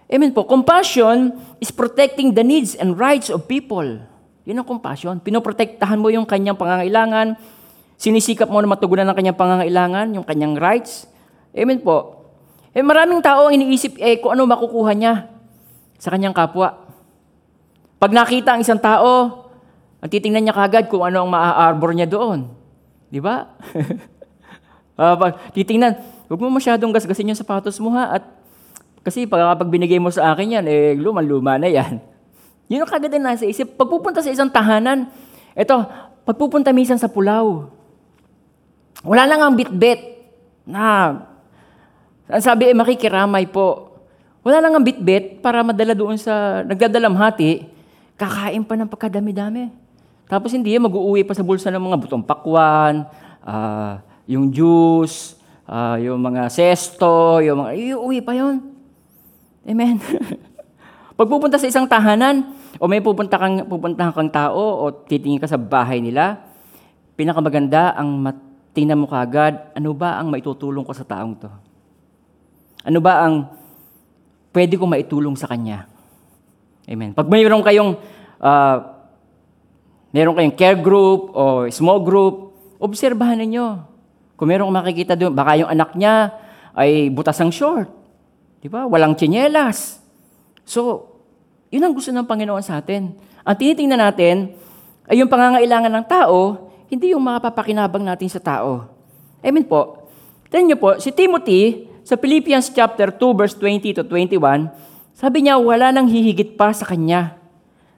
Amen 0.07 0.31
po. 0.31 0.47
Compassion 0.47 1.35
is 1.59 1.67
protecting 1.67 2.31
the 2.31 2.43
needs 2.43 2.79
and 2.79 2.95
rights 2.95 3.27
of 3.27 3.43
people. 3.43 3.83
Yun 4.47 4.63
ang 4.63 4.67
compassion. 4.67 5.19
Pinoprotektahan 5.19 5.99
mo 5.99 6.07
yung 6.07 6.23
kanyang 6.23 6.55
pangangailangan. 6.55 7.35
Sinisikap 7.99 8.47
mo 8.47 8.63
na 8.63 8.71
matugunan 8.71 9.03
ng 9.11 9.17
kanyang 9.19 9.35
pangangailangan, 9.35 10.15
yung 10.15 10.23
kanyang 10.23 10.55
rights. 10.55 11.11
Amen 11.51 11.83
po. 11.83 12.23
Eh 12.71 12.79
maraming 12.79 13.19
tao 13.19 13.51
ang 13.51 13.53
iniisip 13.59 13.99
eh 13.99 14.23
kung 14.23 14.31
ano 14.31 14.47
makukuha 14.47 14.95
niya 14.95 15.27
sa 15.99 16.15
kanyang 16.15 16.31
kapwa. 16.31 16.87
Pag 17.99 18.13
nakita 18.15 18.55
ang 18.55 18.61
isang 18.63 18.79
tao, 18.79 19.43
ang 19.99 20.09
titingnan 20.13 20.47
niya 20.47 20.55
kagad 20.55 20.87
kung 20.87 21.03
ano 21.03 21.25
ang 21.25 21.29
maa-arbor 21.33 21.91
niya 21.91 22.07
doon. 22.07 22.47
Di 23.09 23.17
ba? 23.17 23.49
uh, 25.01 25.35
titingnan, 25.51 25.99
huwag 26.29 26.39
mo 26.39 26.47
masyadong 26.53 26.93
gasgasin 26.93 27.33
yung 27.33 27.39
sapatos 27.39 27.81
mo 27.81 27.91
ha 27.97 28.21
at 28.21 28.36
kasi 29.07 29.23
pag, 29.23 29.55
binigay 29.71 30.03
mo 30.03 30.11
sa 30.11 30.35
akin 30.35 30.59
yan, 30.59 30.65
eh, 30.67 30.91
luman-luma 30.99 31.55
na 31.55 31.71
yan. 31.71 32.03
Yun 32.67 32.83
ang 32.83 32.91
kagad 32.91 33.15
na 33.15 33.31
nasa 33.31 33.47
isip. 33.47 33.79
Pagpupunta 33.79 34.19
sa 34.19 34.27
isang 34.27 34.51
tahanan, 34.51 35.07
eto, 35.55 35.87
pagpupunta 36.27 36.75
minsan 36.75 36.99
sa 36.99 37.07
pulaw, 37.07 37.71
wala 39.07 39.23
lang 39.23 39.39
ang 39.39 39.55
bitbit 39.55 40.27
na, 40.67 41.15
ang 42.27 42.43
sabi 42.43 42.67
eh, 42.67 42.75
makikiramay 42.75 43.47
po. 43.47 43.95
Wala 44.43 44.59
lang 44.59 44.75
ang 44.75 44.83
bitbit 44.83 45.39
para 45.39 45.63
madala 45.63 45.95
doon 45.95 46.19
sa 46.19 46.67
nagdadalamhati, 46.67 47.63
kakain 48.19 48.67
pa 48.67 48.75
ng 48.75 48.91
pagkadami-dami. 48.91 49.71
Tapos 50.27 50.51
hindi 50.51 50.75
yan, 50.75 50.83
mag-uuwi 50.83 51.23
pa 51.23 51.31
sa 51.31 51.47
bulsa 51.47 51.71
ng 51.71 51.79
mga 51.79 51.95
butong 52.03 52.27
pakwan, 52.27 53.07
uh, 53.47 54.03
yung 54.27 54.51
juice, 54.51 55.39
uh, 55.63 55.95
yung 55.95 56.19
mga 56.19 56.51
sesto, 56.51 57.39
yung 57.39 57.63
mga, 57.63 57.71
iuwi 57.71 58.19
pa 58.19 58.35
yon 58.35 58.76
Amen. 59.67 59.99
Pag 61.19 61.27
pupunta 61.27 61.59
sa 61.59 61.67
isang 61.67 61.83
tahanan, 61.83 62.55
o 62.79 62.87
may 62.87 63.03
pupunta 63.03 63.35
kang, 63.35 63.67
pupuntahan 63.67 64.15
kang 64.15 64.31
tao, 64.31 64.87
o 64.87 64.89
titingin 65.05 65.43
ka 65.43 65.49
sa 65.49 65.59
bahay 65.59 65.99
nila, 65.99 66.39
pinakamaganda 67.19 67.91
ang 67.99 68.23
tingnan 68.71 69.03
mo 69.03 69.11
kagad, 69.11 69.75
ano 69.75 69.91
ba 69.91 70.21
ang 70.21 70.31
maitutulong 70.31 70.87
ko 70.87 70.93
sa 70.95 71.03
taong 71.03 71.33
to? 71.35 71.51
Ano 72.87 73.03
ba 73.03 73.27
ang 73.27 73.51
pwede 74.55 74.79
ko 74.79 74.87
maitulong 74.87 75.35
sa 75.35 75.49
kanya? 75.51 75.89
Amen. 76.87 77.11
Pag 77.11 77.27
mayroon 77.27 77.65
kayong 77.65 77.99
uh, 78.39 78.77
meron 80.13 80.37
kayong 80.37 80.55
care 80.55 80.79
group 80.79 81.33
o 81.35 81.67
small 81.73 82.05
group, 82.05 82.55
obserbahan 82.79 83.41
ninyo. 83.41 83.83
Kung 84.37 84.47
meron 84.47 84.69
makikita 84.69 85.17
doon, 85.17 85.33
baka 85.33 85.57
yung 85.57 85.67
anak 85.67 85.97
niya 85.97 86.31
ay 86.77 87.09
butas 87.09 87.41
ang 87.41 87.49
short. 87.49 87.96
Di 88.67 88.75
ba? 88.75 88.83
Walang 88.83 89.15
tsinelas. 89.15 90.03
So, 90.67 91.07
yun 91.71 91.87
ang 91.87 91.95
gusto 91.95 92.11
ng 92.11 92.27
Panginoon 92.27 92.59
sa 92.59 92.83
atin. 92.83 93.15
Ang 93.47 93.55
tinitingnan 93.55 93.95
natin 93.95 94.59
ay 95.07 95.23
yung 95.23 95.31
pangangailangan 95.31 95.87
ng 95.87 96.03
tao, 96.03 96.67
hindi 96.91 97.15
yung 97.15 97.23
mapapakinabang 97.23 98.03
natin 98.03 98.27
sa 98.27 98.43
tao. 98.43 98.91
Amen 99.39 99.63
po. 99.63 100.11
Tignan 100.51 100.75
niyo 100.75 100.77
po, 100.83 100.99
si 100.99 101.15
Timothy, 101.15 101.87
sa 102.03 102.19
Philippians 102.19 102.67
chapter 102.67 103.07
2, 103.07 103.39
verse 103.39 103.55
20 103.55 103.95
to 103.95 104.03
21, 104.03 104.35
sabi 105.15 105.47
niya, 105.47 105.55
wala 105.55 105.95
nang 105.95 106.11
hihigit 106.11 106.59
pa 106.59 106.75
sa 106.75 106.83
kanya 106.83 107.39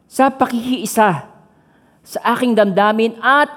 sa 0.05 0.29
pakikiisa 0.29 1.33
sa 2.05 2.19
aking 2.37 2.53
damdamin 2.53 3.17
at 3.25 3.49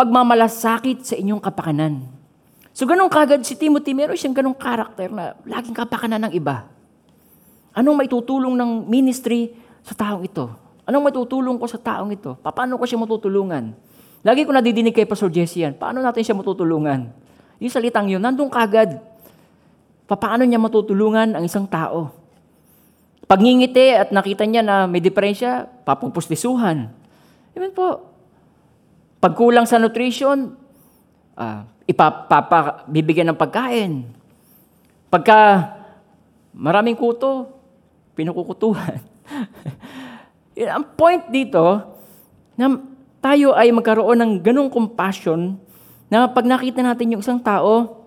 pagmamalasakit 0.00 1.04
sa 1.04 1.12
inyong 1.12 1.44
kapakanan. 1.44 2.23
So 2.74 2.90
ganun 2.90 3.06
kagad 3.06 3.46
si 3.46 3.54
Timothy, 3.54 3.94
meron 3.94 4.18
siyang 4.18 4.34
ganung 4.34 4.58
karakter 4.58 5.06
na 5.06 5.38
laging 5.46 5.78
kapakanan 5.78 6.26
ng 6.26 6.32
iba. 6.34 6.66
Anong 7.70 8.02
maitutulong 8.02 8.58
ng 8.58 8.90
ministry 8.90 9.54
sa 9.86 9.94
taong 9.94 10.26
ito? 10.26 10.50
Anong 10.82 11.06
matutulong 11.06 11.56
ko 11.56 11.70
sa 11.70 11.78
taong 11.78 12.10
ito? 12.10 12.34
Paano 12.42 12.76
ko 12.76 12.84
siya 12.84 12.98
matutulungan? 12.98 13.72
Lagi 14.26 14.42
ko 14.42 14.50
nadidinig 14.50 14.92
kay 14.92 15.06
Pastor 15.06 15.30
Jesse 15.30 15.62
yan. 15.62 15.78
Paano 15.78 16.02
natin 16.02 16.26
siya 16.26 16.34
matutulungan? 16.34 17.08
Yung 17.62 17.72
salitang 17.72 18.10
yun, 18.10 18.18
nandun 18.20 18.50
kagad. 18.50 18.98
Paano 20.10 20.42
niya 20.44 20.58
matutulungan 20.58 21.32
ang 21.32 21.44
isang 21.46 21.64
tao? 21.64 22.12
Pag 23.24 23.40
ngingiti 23.40 23.96
at 23.96 24.12
nakita 24.12 24.44
niya 24.44 24.60
na 24.60 24.84
may 24.84 25.00
diferensya, 25.00 25.64
papupustisuhan. 25.88 26.92
Amen 27.56 27.72
po. 27.72 28.04
Pag 29.22 29.32
kulang 29.32 29.64
sa 29.64 29.80
nutrition, 29.80 30.52
uh, 31.38 31.64
ipapapa, 31.84 32.84
bibigyan 32.88 33.32
ng 33.32 33.38
pagkain. 33.38 34.08
Pagka 35.12 35.70
maraming 36.52 36.96
kuto, 36.96 37.50
pinukukutuhan. 38.16 39.00
ang 40.76 40.84
point 40.96 41.24
dito, 41.28 41.82
na 42.54 42.78
tayo 43.18 43.56
ay 43.56 43.72
magkaroon 43.74 44.20
ng 44.20 44.32
ganong 44.44 44.70
compassion 44.70 45.58
na 46.12 46.30
pag 46.30 46.46
nakita 46.46 46.84
natin 46.84 47.16
yung 47.16 47.22
isang 47.24 47.40
tao, 47.40 48.04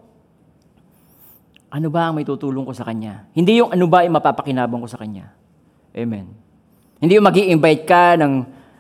ano 1.67 1.87
ba 1.91 2.07
ang 2.07 2.15
may 2.15 2.23
tutulong 2.23 2.63
ko 2.63 2.71
sa 2.71 2.87
kanya? 2.87 3.27
Hindi 3.35 3.59
yung 3.59 3.75
ano 3.75 3.85
ba 3.91 4.07
ay 4.07 4.09
mapapakinabang 4.09 4.79
ko 4.79 4.87
sa 4.87 5.01
kanya. 5.01 5.35
Amen. 5.91 6.31
Hindi 7.03 7.19
yung 7.19 7.27
mag 7.27 7.35
invite 7.35 7.83
ka 7.83 8.15
ng 8.15 8.33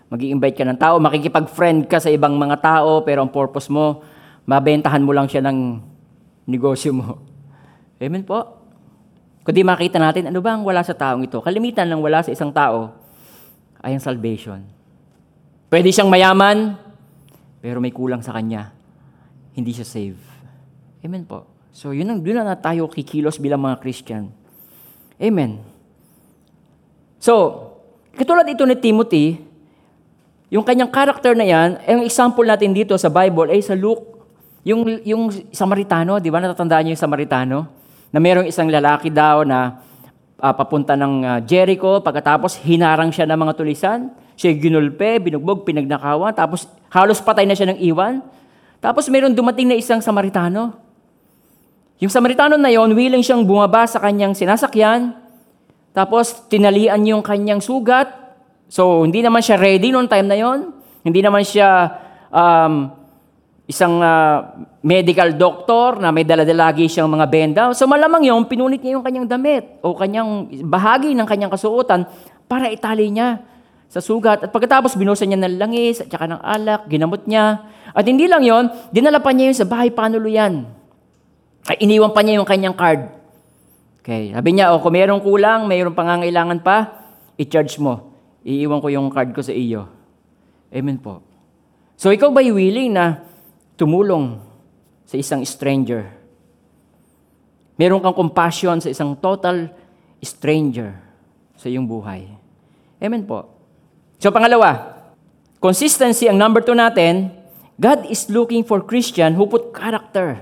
mag 0.07 0.21
invite 0.23 0.55
ka 0.55 0.63
ng 0.63 0.79
tao, 0.79 0.95
makikipag-friend 1.03 1.91
ka 1.91 1.99
sa 1.99 2.07
ibang 2.07 2.39
mga 2.39 2.63
tao, 2.63 3.03
pero 3.03 3.19
ang 3.19 3.27
purpose 3.27 3.67
mo, 3.67 3.99
mabentahan 4.47 5.03
mo 5.03 5.11
lang 5.11 5.27
siya 5.27 5.43
ng 5.43 5.83
negosyo 6.47 6.95
mo. 6.95 7.19
Amen 8.01 8.23
po. 8.23 8.63
Kundi 9.43 9.63
makita 9.63 9.99
natin, 9.99 10.31
ano 10.31 10.39
ba 10.39 10.55
ang 10.55 10.63
wala 10.63 10.83
sa 10.83 10.95
taong 10.95 11.23
ito? 11.23 11.43
Kalimitan 11.43 11.87
ng 11.87 11.99
wala 11.99 12.23
sa 12.23 12.31
isang 12.31 12.51
tao 12.51 12.95
ay 13.83 13.95
ang 13.95 14.03
salvation. 14.03 14.59
Pwede 15.67 15.91
siyang 15.91 16.07
mayaman, 16.07 16.79
pero 17.59 17.83
may 17.83 17.91
kulang 17.91 18.23
sa 18.23 18.31
kanya. 18.35 18.71
Hindi 19.51 19.75
siya 19.75 19.87
save. 19.87 20.19
Amen 21.03 21.27
po. 21.27 21.47
So, 21.75 21.91
yun 21.91 22.09
ang, 22.09 22.19
yun 22.23 22.39
na 22.39 22.57
tayo 22.57 22.89
kikilos 22.89 23.37
bilang 23.37 23.61
mga 23.61 23.79
Christian. 23.83 24.31
Amen. 25.19 25.61
So, 27.21 27.61
katulad 28.17 28.47
ito 28.49 28.65
ni 28.65 28.75
Timothy, 28.79 29.39
yung 30.47 30.63
kanyang 30.63 30.91
character 30.91 31.35
na 31.35 31.45
yan, 31.45 31.77
ang 31.83 32.01
example 32.03 32.47
natin 32.47 32.71
dito 32.71 32.95
sa 32.95 33.11
Bible 33.11 33.51
ay 33.51 33.61
sa 33.61 33.75
Luke, 33.75 34.16
yung, 34.67 34.83
yung 35.07 35.23
Samaritano, 35.55 36.19
di 36.19 36.27
ba? 36.27 36.43
Natatandaan 36.43 36.83
niyo 36.83 36.99
yung 36.99 37.03
Samaritano? 37.07 37.57
Na 38.11 38.19
mayroong 38.19 38.51
isang 38.51 38.67
lalaki 38.67 39.07
daw 39.07 39.47
na 39.47 39.79
ah, 40.43 40.51
papunta 40.51 40.99
ng 40.99 41.13
ah, 41.23 41.39
Jericho, 41.39 42.03
pagkatapos 42.03 42.59
hinarang 42.67 43.15
siya 43.15 43.23
ng 43.31 43.39
mga 43.47 43.53
tulisan, 43.55 44.11
siya 44.35 44.51
ginulpe, 44.59 45.23
binugbog, 45.23 45.63
pinagnakawan, 45.63 46.35
tapos 46.35 46.67
halos 46.91 47.23
patay 47.23 47.47
na 47.47 47.55
siya 47.55 47.71
ng 47.71 47.79
iwan. 47.79 48.19
Tapos 48.83 49.07
mayroong 49.07 49.31
dumating 49.31 49.71
na 49.71 49.79
isang 49.79 50.03
Samaritano. 50.03 50.75
Yung 52.03 52.11
Samaritano 52.11 52.59
na 52.59 52.67
yon, 52.67 52.91
willing 52.91 53.23
siyang 53.23 53.47
bumaba 53.47 53.87
sa 53.87 54.03
kanyang 54.03 54.35
sinasakyan, 54.35 55.15
tapos 55.95 56.45
tinalian 56.51 57.01
yung 57.07 57.23
kanyang 57.23 57.63
sugat. 57.63 58.11
So, 58.67 59.07
hindi 59.07 59.23
naman 59.23 59.39
siya 59.39 59.57
ready 59.57 59.95
noong 59.95 60.11
time 60.11 60.27
na 60.27 60.37
yon. 60.37 60.75
Hindi 61.01 61.23
naman 61.23 61.41
siya 61.41 61.97
um, 62.29 62.96
isang 63.67 63.99
ah, 63.99 64.55
medical 64.79 65.35
doctor 65.35 65.99
na 65.99 66.09
may 66.15 66.23
daladalagi 66.23 66.87
siyang 66.87 67.11
mga 67.11 67.27
benda. 67.27 67.63
So, 67.75 67.83
malamang 67.83 68.23
yung 68.23 68.47
pinunit 68.47 68.79
niya 68.79 68.95
yung 68.95 69.03
kanyang 69.03 69.27
damit 69.27 69.83
o 69.83 69.91
kanyang 69.91 70.47
bahagi 70.63 71.11
ng 71.11 71.27
kanyang 71.27 71.51
kasuotan 71.51 72.07
para 72.47 72.71
itali 72.71 73.11
niya 73.11 73.43
sa 73.91 73.99
sugat. 73.99 74.47
At 74.47 74.55
pagkatapos, 74.55 74.95
binusan 74.95 75.27
niya 75.27 75.43
ng 75.43 75.59
langis 75.59 75.99
at 75.99 76.07
saka 76.07 76.31
ng 76.31 76.39
alak, 76.39 76.87
ginamot 76.87 77.27
niya. 77.27 77.67
At 77.91 78.07
hindi 78.07 78.31
lang 78.31 78.47
yon, 78.47 78.71
dinala 78.95 79.19
pa 79.19 79.35
niya 79.35 79.51
yun 79.51 79.57
sa 79.59 79.67
bahay 79.67 79.91
panuluyan. 79.91 80.63
Ay, 81.67 81.83
iniwan 81.83 82.15
pa 82.15 82.23
niya 82.23 82.39
yung 82.39 82.47
kanyang 82.47 82.75
card. 82.75 83.11
Okay, 83.99 84.31
sabi 84.31 84.55
niya, 84.55 84.71
oh, 84.71 84.79
kung 84.79 84.95
mayroong 84.95 85.19
kulang, 85.19 85.67
mayroong 85.67 85.91
pangangailangan 85.91 86.63
pa, 86.63 87.03
i-charge 87.35 87.75
mo. 87.83 88.15
Iiwan 88.47 88.79
ko 88.79 88.87
yung 88.87 89.11
card 89.11 89.35
ko 89.35 89.43
sa 89.43 89.51
iyo. 89.51 89.91
Amen 90.71 90.95
po. 91.03 91.19
So, 91.99 92.15
ikaw 92.15 92.31
ba 92.31 92.39
willing 92.39 92.95
na 92.95 93.27
tumulong 93.77 94.41
sa 95.05 95.15
isang 95.15 95.45
stranger? 95.45 96.09
Meron 97.77 98.01
kang 98.01 98.17
compassion 98.17 98.81
sa 98.81 98.89
isang 98.89 99.13
total 99.13 99.69
stranger 100.19 100.97
sa 101.53 101.69
iyong 101.69 101.85
buhay. 101.85 102.25
Amen 102.97 103.21
po. 103.23 103.53
So, 104.17 104.33
pangalawa, 104.33 104.97
consistency 105.61 106.25
ang 106.25 106.41
number 106.41 106.65
two 106.65 106.73
natin, 106.73 107.29
God 107.77 108.09
is 108.09 108.25
looking 108.33 108.65
for 108.65 108.81
Christian 108.81 109.37
who 109.37 109.45
put 109.45 109.69
character 109.77 110.41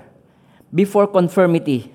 before 0.72 1.12
conformity. 1.12 1.92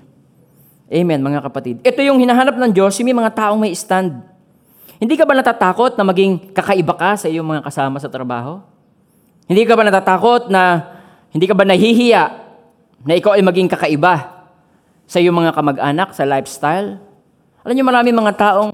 Amen, 0.92 1.24
mga 1.24 1.40
kapatid. 1.40 1.80
Ito 1.80 2.04
yung 2.04 2.20
hinahanap 2.20 2.60
ng 2.60 2.72
Diyos, 2.76 3.00
yung 3.00 3.08
may 3.08 3.16
mga 3.16 3.32
taong 3.32 3.56
may 3.56 3.72
stand. 3.72 4.20
Hindi 5.00 5.16
ka 5.16 5.24
ba 5.24 5.32
natatakot 5.32 5.96
na 5.96 6.04
maging 6.04 6.52
kakaiba 6.52 6.92
ka 6.92 7.16
sa 7.16 7.26
iyong 7.32 7.46
mga 7.46 7.64
kasama 7.64 7.96
sa 7.96 8.12
trabaho? 8.12 8.60
Hindi 9.48 9.64
ka 9.64 9.72
ba 9.72 9.88
natatakot 9.88 10.52
na, 10.52 10.92
hindi 11.30 11.46
ka 11.46 11.54
ba 11.54 11.62
nahihiya 11.62 12.22
na 13.06 13.14
ikaw 13.14 13.38
ay 13.38 13.42
maging 13.46 13.70
kakaiba 13.70 14.46
sa 15.06 15.22
iyong 15.22 15.34
mga 15.34 15.54
kamag-anak, 15.54 16.10
sa 16.14 16.26
lifestyle? 16.26 16.98
Alam 17.62 17.74
niyo, 17.74 17.86
marami 17.86 18.10
mga 18.10 18.34
taong 18.34 18.72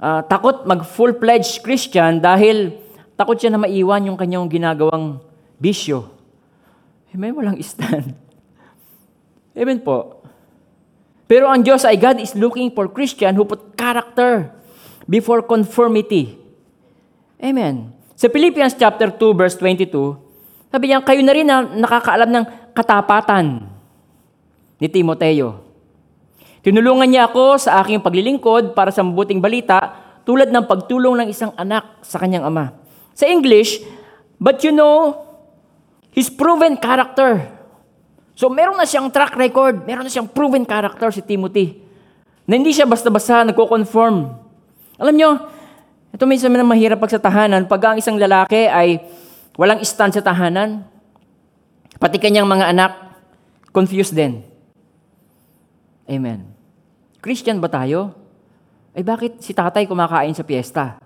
ah, 0.00 0.22
takot 0.24 0.64
mag 0.64 0.84
full-fledged 0.88 1.60
Christian 1.60 2.20
dahil 2.22 2.76
takot 3.18 3.36
siya 3.36 3.52
na 3.52 3.60
maiwan 3.60 4.08
yung 4.08 4.16
kanyang 4.16 4.48
ginagawang 4.48 5.20
bisyo. 5.60 6.08
Amen, 7.12 7.36
walang 7.36 7.60
stand. 7.66 8.16
Amen 9.58 9.80
po. 9.82 10.22
Pero 11.28 11.50
ang 11.50 11.60
Diyos 11.60 11.84
ay 11.84 12.00
God 12.00 12.24
is 12.24 12.32
looking 12.32 12.72
for 12.72 12.88
Christian 12.88 13.36
who 13.36 13.44
put 13.44 13.76
character 13.76 14.48
before 15.04 15.44
conformity. 15.44 16.40
Amen. 17.36 17.92
Sa 18.16 18.32
Philippians 18.32 18.72
chapter 18.72 19.12
2 19.12 19.36
verse 19.36 19.56
22, 19.60 20.27
sabi 20.68 20.92
niya, 20.92 21.00
kayo 21.00 21.20
na 21.24 21.32
rin 21.32 21.48
na 21.48 21.64
nakakaalam 21.64 22.28
ng 22.28 22.44
katapatan 22.76 23.64
ni 24.76 24.86
Timoteo. 24.86 25.64
Tinulungan 26.60 27.08
niya 27.08 27.32
ako 27.32 27.56
sa 27.56 27.80
aking 27.80 28.04
paglilingkod 28.04 28.76
para 28.76 28.92
sa 28.92 29.00
mabuting 29.00 29.40
balita 29.40 29.96
tulad 30.28 30.52
ng 30.52 30.68
pagtulong 30.68 31.24
ng 31.24 31.28
isang 31.32 31.56
anak 31.56 32.04
sa 32.04 32.20
kanyang 32.20 32.44
ama. 32.44 32.76
Sa 33.16 33.24
English, 33.24 33.80
but 34.36 34.60
you 34.60 34.68
know, 34.68 35.16
his 36.12 36.28
proven 36.28 36.76
character. 36.76 37.48
So 38.36 38.52
meron 38.52 38.76
na 38.76 38.84
siyang 38.84 39.08
track 39.08 39.34
record, 39.40 39.88
meron 39.88 40.04
na 40.04 40.12
siyang 40.12 40.28
proven 40.28 40.68
character 40.68 41.08
si 41.08 41.24
Timothy. 41.24 41.80
Na 42.44 42.60
hindi 42.60 42.76
siya 42.76 42.84
basta-basta 42.84 43.48
nagko-conform. 43.48 44.16
Alam 45.00 45.14
nyo, 45.16 45.30
ito 46.12 46.24
minsan 46.28 46.52
na 46.52 46.64
mahirap 46.64 47.00
pag 47.00 47.12
sa 47.12 47.20
tahanan, 47.20 47.64
pag 47.64 47.80
ang 47.88 47.96
isang 47.96 48.20
lalaki 48.20 48.68
ay 48.68 49.00
walang 49.58 49.82
stand 49.82 50.14
sa 50.14 50.22
tahanan, 50.22 50.86
pati 51.98 52.22
kanyang 52.22 52.46
mga 52.46 52.70
anak, 52.70 52.92
confused 53.74 54.14
din. 54.14 54.46
Amen. 56.06 56.54
Christian 57.18 57.58
ba 57.58 57.66
tayo? 57.66 58.14
Ay 58.94 59.02
bakit 59.02 59.42
si 59.42 59.50
tatay 59.50 59.84
kumakain 59.84 60.32
sa 60.32 60.46
piyesta? 60.46 61.02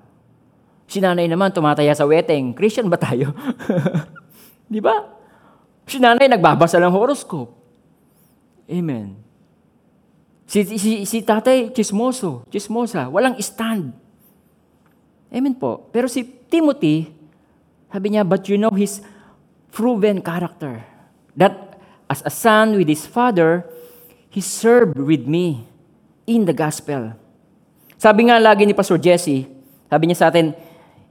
Si 0.84 1.00
nanay 1.00 1.24
naman 1.24 1.50
tumataya 1.50 1.96
sa 1.96 2.04
wedding. 2.04 2.52
Christian 2.52 2.92
ba 2.92 3.00
tayo? 3.00 3.32
Di 4.72 4.78
ba? 4.78 5.08
Si 5.88 5.96
nanay 5.96 6.28
nagbabasa 6.28 6.76
ng 6.76 6.92
horoscope. 6.92 7.56
Amen. 8.68 9.16
Si, 10.44 10.60
si, 10.76 11.08
si 11.08 11.18
tatay, 11.24 11.72
chismoso, 11.72 12.44
chismosa, 12.52 13.08
walang 13.08 13.40
stand. 13.40 13.96
Amen 15.32 15.56
po. 15.56 15.88
Pero 15.88 16.12
si 16.12 16.28
Timothy, 16.28 17.08
sabi 17.92 18.16
niya, 18.16 18.24
but 18.24 18.48
you 18.48 18.56
know 18.56 18.72
his 18.72 19.04
proven 19.68 20.24
character. 20.24 20.80
That 21.36 21.76
as 22.08 22.24
a 22.24 22.32
son 22.32 22.80
with 22.80 22.88
his 22.88 23.04
father, 23.04 23.68
he 24.32 24.40
served 24.40 24.96
with 24.96 25.28
me 25.28 25.68
in 26.24 26.48
the 26.48 26.56
gospel. 26.56 27.12
Sabi 28.00 28.32
nga 28.32 28.40
lagi 28.40 28.64
ni 28.64 28.72
Pastor 28.72 28.96
Jesse, 28.96 29.44
sabi 29.92 30.08
niya 30.08 30.24
sa 30.24 30.32
atin, 30.32 30.56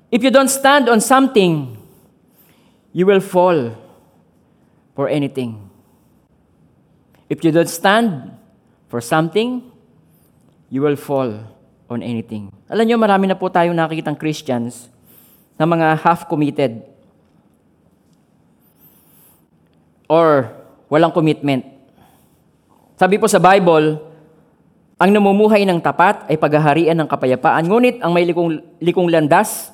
if 0.09 0.25
you 0.25 0.33
don't 0.33 0.49
stand 0.49 0.89
on 0.89 0.97
something, 0.99 1.77
you 2.91 3.05
will 3.05 3.21
fall 3.21 3.77
for 4.97 5.05
anything. 5.05 5.69
If 7.31 7.45
you 7.45 7.53
don't 7.53 7.71
stand 7.71 8.35
for 8.91 8.99
something, 8.99 9.63
you 10.67 10.83
will 10.83 10.99
fall 10.99 11.47
on 11.87 12.03
anything. 12.03 12.51
Alam 12.67 12.89
niyo, 12.89 12.97
marami 12.99 13.31
na 13.31 13.39
po 13.39 13.47
tayong 13.47 13.77
nakikitang 13.77 14.19
Christians 14.19 14.91
na 15.61 15.69
mga 15.69 16.01
half-committed 16.01 16.81
or 20.09 20.49
walang 20.89 21.13
commitment. 21.13 21.61
Sabi 22.97 23.21
po 23.21 23.29
sa 23.29 23.37
Bible, 23.37 24.01
ang 24.97 25.13
namumuhay 25.13 25.61
ng 25.69 25.77
tapat 25.77 26.25
ay 26.25 26.41
paghaharian 26.41 26.97
ng 26.97 27.05
kapayapaan. 27.05 27.69
Ngunit 27.69 28.01
ang 28.01 28.09
may 28.09 28.25
likong, 28.25 28.57
likong 28.81 29.05
landas, 29.05 29.69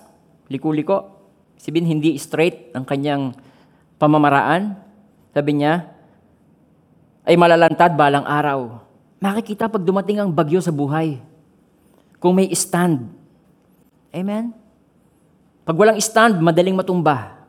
liku-liko, 0.52 1.08
sibin 1.56 1.88
hindi 1.88 2.20
straight 2.20 2.76
ang 2.76 2.84
kanyang 2.84 3.32
pamamaraan, 3.96 4.76
sabi 5.32 5.56
niya, 5.56 5.88
ay 7.24 7.40
malalantad 7.40 7.96
balang 7.96 8.28
araw. 8.28 8.84
Makikita 9.24 9.72
pag 9.72 9.88
dumating 9.88 10.20
ang 10.20 10.36
bagyo 10.36 10.60
sa 10.60 10.76
buhay. 10.76 11.24
Kung 12.20 12.36
may 12.36 12.52
stand. 12.52 13.08
Amen? 14.12 14.67
Pag 15.68 15.76
walang 15.76 16.00
stand, 16.00 16.40
madaling 16.40 16.80
matumba. 16.80 17.44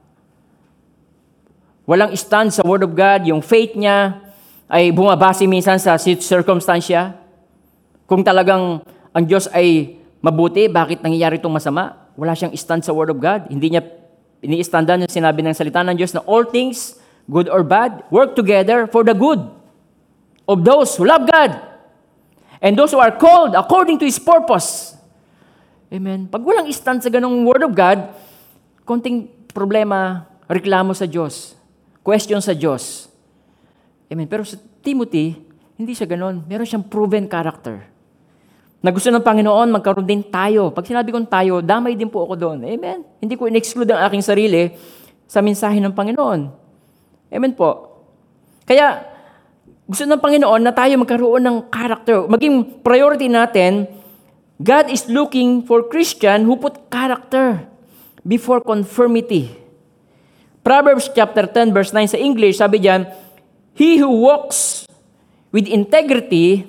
Walang 1.86 2.10
stand 2.18 2.50
sa 2.50 2.66
Word 2.66 2.82
of 2.82 2.90
God, 2.90 3.22
yung 3.30 3.38
faith 3.38 3.78
niya 3.78 4.18
ay 4.66 4.90
bumabase 4.90 5.46
minsan 5.46 5.78
sa 5.78 5.94
circumstansya. 6.02 7.14
Kung 8.10 8.26
talagang 8.26 8.82
ang 9.14 9.24
Diyos 9.24 9.46
ay 9.54 10.02
mabuti, 10.18 10.66
bakit 10.66 10.98
nangyayari 10.98 11.38
itong 11.38 11.54
masama? 11.54 12.10
Wala 12.18 12.34
siyang 12.34 12.50
stand 12.58 12.82
sa 12.82 12.90
Word 12.90 13.14
of 13.14 13.22
God. 13.22 13.46
Hindi 13.54 13.78
niya 13.78 13.86
ini-standan 14.42 15.06
yung 15.06 15.14
sinabi 15.14 15.46
ng 15.46 15.54
salita 15.54 15.86
ng 15.86 15.94
Diyos 15.94 16.10
na 16.10 16.26
all 16.26 16.42
things, 16.42 16.98
good 17.30 17.46
or 17.46 17.62
bad, 17.62 18.02
work 18.10 18.34
together 18.34 18.90
for 18.90 19.06
the 19.06 19.14
good 19.14 19.46
of 20.50 20.66
those 20.66 20.98
who 20.98 21.06
love 21.06 21.22
God 21.30 21.54
and 22.58 22.74
those 22.74 22.90
who 22.90 22.98
are 22.98 23.14
called 23.14 23.54
according 23.54 24.02
to 24.02 24.06
His 24.10 24.18
purpose. 24.18 24.97
Amen. 25.88 26.28
Pag 26.28 26.44
walang 26.44 26.68
stand 26.68 27.00
sa 27.00 27.08
ganong 27.08 27.48
Word 27.48 27.64
of 27.64 27.72
God, 27.72 28.12
konting 28.84 29.28
problema, 29.52 30.28
reklamo 30.44 30.92
sa 30.92 31.08
Diyos, 31.08 31.56
question 32.04 32.40
sa 32.44 32.52
Diyos. 32.52 33.08
Amen. 34.12 34.28
Pero 34.28 34.44
sa 34.44 34.60
Timothy, 34.84 35.48
Hindi 35.78 35.94
siya 35.94 36.10
ganon. 36.10 36.42
Meron 36.50 36.66
siyang 36.66 36.90
proven 36.90 37.30
character. 37.30 37.86
Na 38.82 38.90
gusto 38.90 39.14
ng 39.14 39.22
Panginoon, 39.22 39.70
magkaroon 39.70 40.02
din 40.10 40.26
tayo. 40.26 40.74
Pag 40.74 40.90
sinabi 40.90 41.14
kong 41.14 41.30
tayo, 41.30 41.62
damay 41.62 41.94
din 41.94 42.10
po 42.10 42.26
ako 42.26 42.34
doon. 42.34 42.58
Amen. 42.66 43.06
Hindi 43.22 43.38
ko 43.38 43.46
in-exclude 43.46 43.86
ang 43.94 44.10
aking 44.10 44.26
sarili 44.26 44.74
sa 45.30 45.38
mensahe 45.38 45.78
ng 45.78 45.94
Panginoon. 45.94 46.40
Amen 47.30 47.54
po. 47.54 47.94
Kaya, 48.66 49.06
gusto 49.86 50.02
ng 50.02 50.18
Panginoon 50.18 50.66
na 50.66 50.74
tayo 50.74 50.98
magkaroon 50.98 51.46
ng 51.46 51.56
character. 51.70 52.26
Maging 52.26 52.82
priority 52.82 53.30
natin, 53.30 53.86
God 54.58 54.90
is 54.90 55.06
looking 55.06 55.62
for 55.62 55.86
Christian 55.86 56.42
who 56.42 56.58
put 56.58 56.90
character 56.90 57.62
before 58.26 58.58
conformity. 58.58 59.54
Proverbs 60.66 61.06
chapter 61.14 61.46
10 61.46 61.70
verse 61.70 61.94
9 61.94 62.12
sa 62.12 62.18
English, 62.18 62.58
sabi 62.58 62.82
diyan, 62.82 63.06
He 63.78 64.02
who 64.02 64.10
walks 64.10 64.90
with 65.54 65.70
integrity 65.70 66.66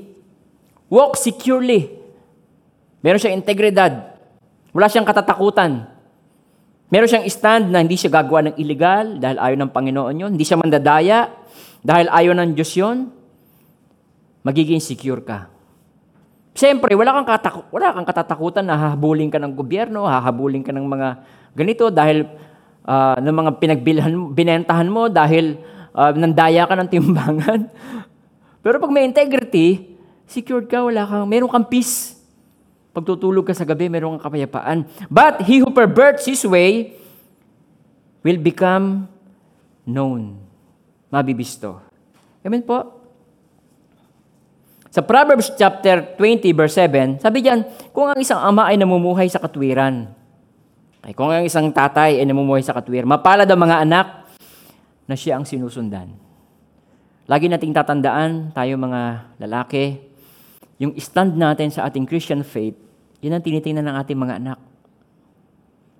walks 0.85 1.25
securely. 1.25 1.89
Meron 3.01 3.17
siyang 3.17 3.41
integridad. 3.41 4.21
Wala 4.69 4.85
siyang 4.85 5.09
katatakutan. 5.09 5.89
Meron 6.93 7.09
siyang 7.09 7.25
stand 7.25 7.73
na 7.73 7.81
hindi 7.81 7.97
siya 7.97 8.13
gagawa 8.13 8.49
ng 8.49 8.55
illegal 8.61 9.17
dahil 9.17 9.37
ayaw 9.41 9.57
ng 9.57 9.71
Panginoon 9.73 10.15
yun. 10.15 10.31
Hindi 10.37 10.45
siya 10.45 10.61
mandadaya 10.61 11.33
dahil 11.81 12.05
ayaw 12.05 12.33
ng 12.37 12.53
Diyos 12.53 12.71
yun. 12.77 13.09
Magiging 14.45 14.77
secure 14.77 15.25
ka. 15.25 15.58
Siyempre, 16.59 16.91
wala 16.91 17.15
kang, 17.15 17.27
katak- 17.39 17.71
wala 17.71 17.95
kang 17.95 18.03
katatakutan 18.03 18.67
na 18.67 18.75
hahabulin 18.75 19.31
ka 19.31 19.39
ng 19.39 19.55
gobyerno, 19.55 20.03
hahabulin 20.03 20.59
ka 20.59 20.75
ng 20.75 20.83
mga 20.83 21.09
ganito 21.55 21.87
dahil 21.87 22.27
ah, 22.83 23.15
ng 23.15 23.31
mga 23.31 23.51
pinagbilhan, 23.63 24.11
binentahan 24.35 24.91
mo 24.91 25.07
dahil 25.07 25.55
ah, 25.95 26.11
nandaya 26.11 26.67
ka 26.67 26.75
ng 26.75 26.89
timbangan. 26.91 27.71
Pero 28.63 28.75
pag 28.75 28.91
may 28.91 29.07
integrity, 29.07 29.95
secured 30.27 30.67
ka, 30.67 30.83
wala 30.83 31.07
kang, 31.07 31.31
meron 31.31 31.47
kang 31.47 31.63
peace. 31.63 32.19
Pag 32.91 33.07
tutulog 33.07 33.47
ka 33.47 33.55
sa 33.55 33.63
gabi, 33.63 33.87
meron 33.87 34.19
kang 34.19 34.27
kapayapaan. 34.27 34.83
But 35.07 35.47
he 35.47 35.63
who 35.63 35.71
perverts 35.71 36.27
his 36.27 36.43
way 36.43 36.99
will 38.19 38.41
become 38.43 39.07
known. 39.87 40.43
Mabibisto. 41.07 41.79
Amen 42.43 42.67
po? 42.67 42.98
Sa 44.89 45.05
Proverbs 45.05 45.53
chapter 45.53 46.17
20 46.17 46.49
verse 46.57 46.73
7, 46.81 47.21
sabi 47.21 47.45
diyan, 47.45 47.61
kung 47.93 48.09
ang 48.09 48.17
isang 48.17 48.41
ama 48.41 48.73
ay 48.73 48.77
namumuhay 48.81 49.29
sa 49.29 49.37
katwiran, 49.37 50.09
ay 51.05 51.13
kung 51.13 51.29
ang 51.29 51.45
isang 51.45 51.69
tatay 51.69 52.17
ay 52.17 52.25
namumuhay 52.25 52.65
sa 52.65 52.73
katwiran, 52.73 53.05
mapalad 53.05 53.45
ang 53.45 53.61
mga 53.61 53.85
anak 53.85 54.07
na 55.05 55.13
siya 55.13 55.37
ang 55.37 55.45
sinusundan. 55.45 56.09
Lagi 57.29 57.45
nating 57.45 57.69
tatandaan, 57.69 58.49
tayo 58.57 58.73
mga 58.81 59.01
lalaki, 59.37 60.01
yung 60.81 60.97
stand 60.97 61.37
natin 61.37 61.69
sa 61.69 61.85
ating 61.85 62.09
Christian 62.09 62.41
faith, 62.41 62.73
yun 63.21 63.37
ang 63.37 63.45
tinitingnan 63.45 63.85
ng 63.85 63.95
ating 64.01 64.17
mga 64.17 64.41
anak. 64.41 64.59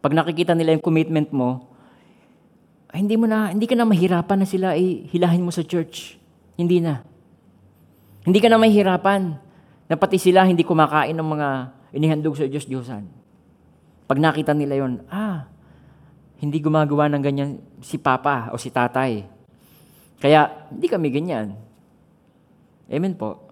Pag 0.02 0.17
nakikita 0.17 0.58
nila 0.58 0.73
yung 0.73 0.82
commitment 0.82 1.30
mo, 1.30 1.69
ay, 2.89 3.06
hindi 3.06 3.13
mo 3.21 3.30
na, 3.30 3.54
hindi 3.54 3.69
ka 3.69 3.78
na 3.78 3.86
mahirapan 3.86 4.41
na 4.41 4.47
sila 4.49 4.73
ay 4.73 5.06
hilahin 5.13 5.45
mo 5.45 5.54
sa 5.54 5.62
church. 5.62 6.17
Hindi 6.58 6.82
na. 6.82 7.06
Hindi 8.23 8.39
ka 8.43 8.47
na 8.51 8.60
mahirapan 8.60 9.21
na 9.89 9.95
pati 9.95 10.19
sila 10.19 10.45
hindi 10.45 10.62
kumakain 10.67 11.15
ng 11.15 11.29
mga 11.29 11.47
inihandog 11.95 12.38
sa 12.38 12.45
Diyos-Diyosan. 12.45 13.03
Pag 14.10 14.17
nakita 14.17 14.53
nila 14.53 14.77
yon, 14.77 15.05
ah, 15.10 15.45
hindi 16.39 16.58
gumagawa 16.63 17.12
ng 17.12 17.23
ganyan 17.23 17.49
si 17.84 17.99
Papa 17.99 18.49
o 18.51 18.58
si 18.58 18.71
Tatay. 18.71 19.27
Kaya, 20.19 20.67
hindi 20.71 20.88
kami 20.88 21.08
ganyan. 21.12 21.55
Amen 22.89 23.13
po. 23.15 23.49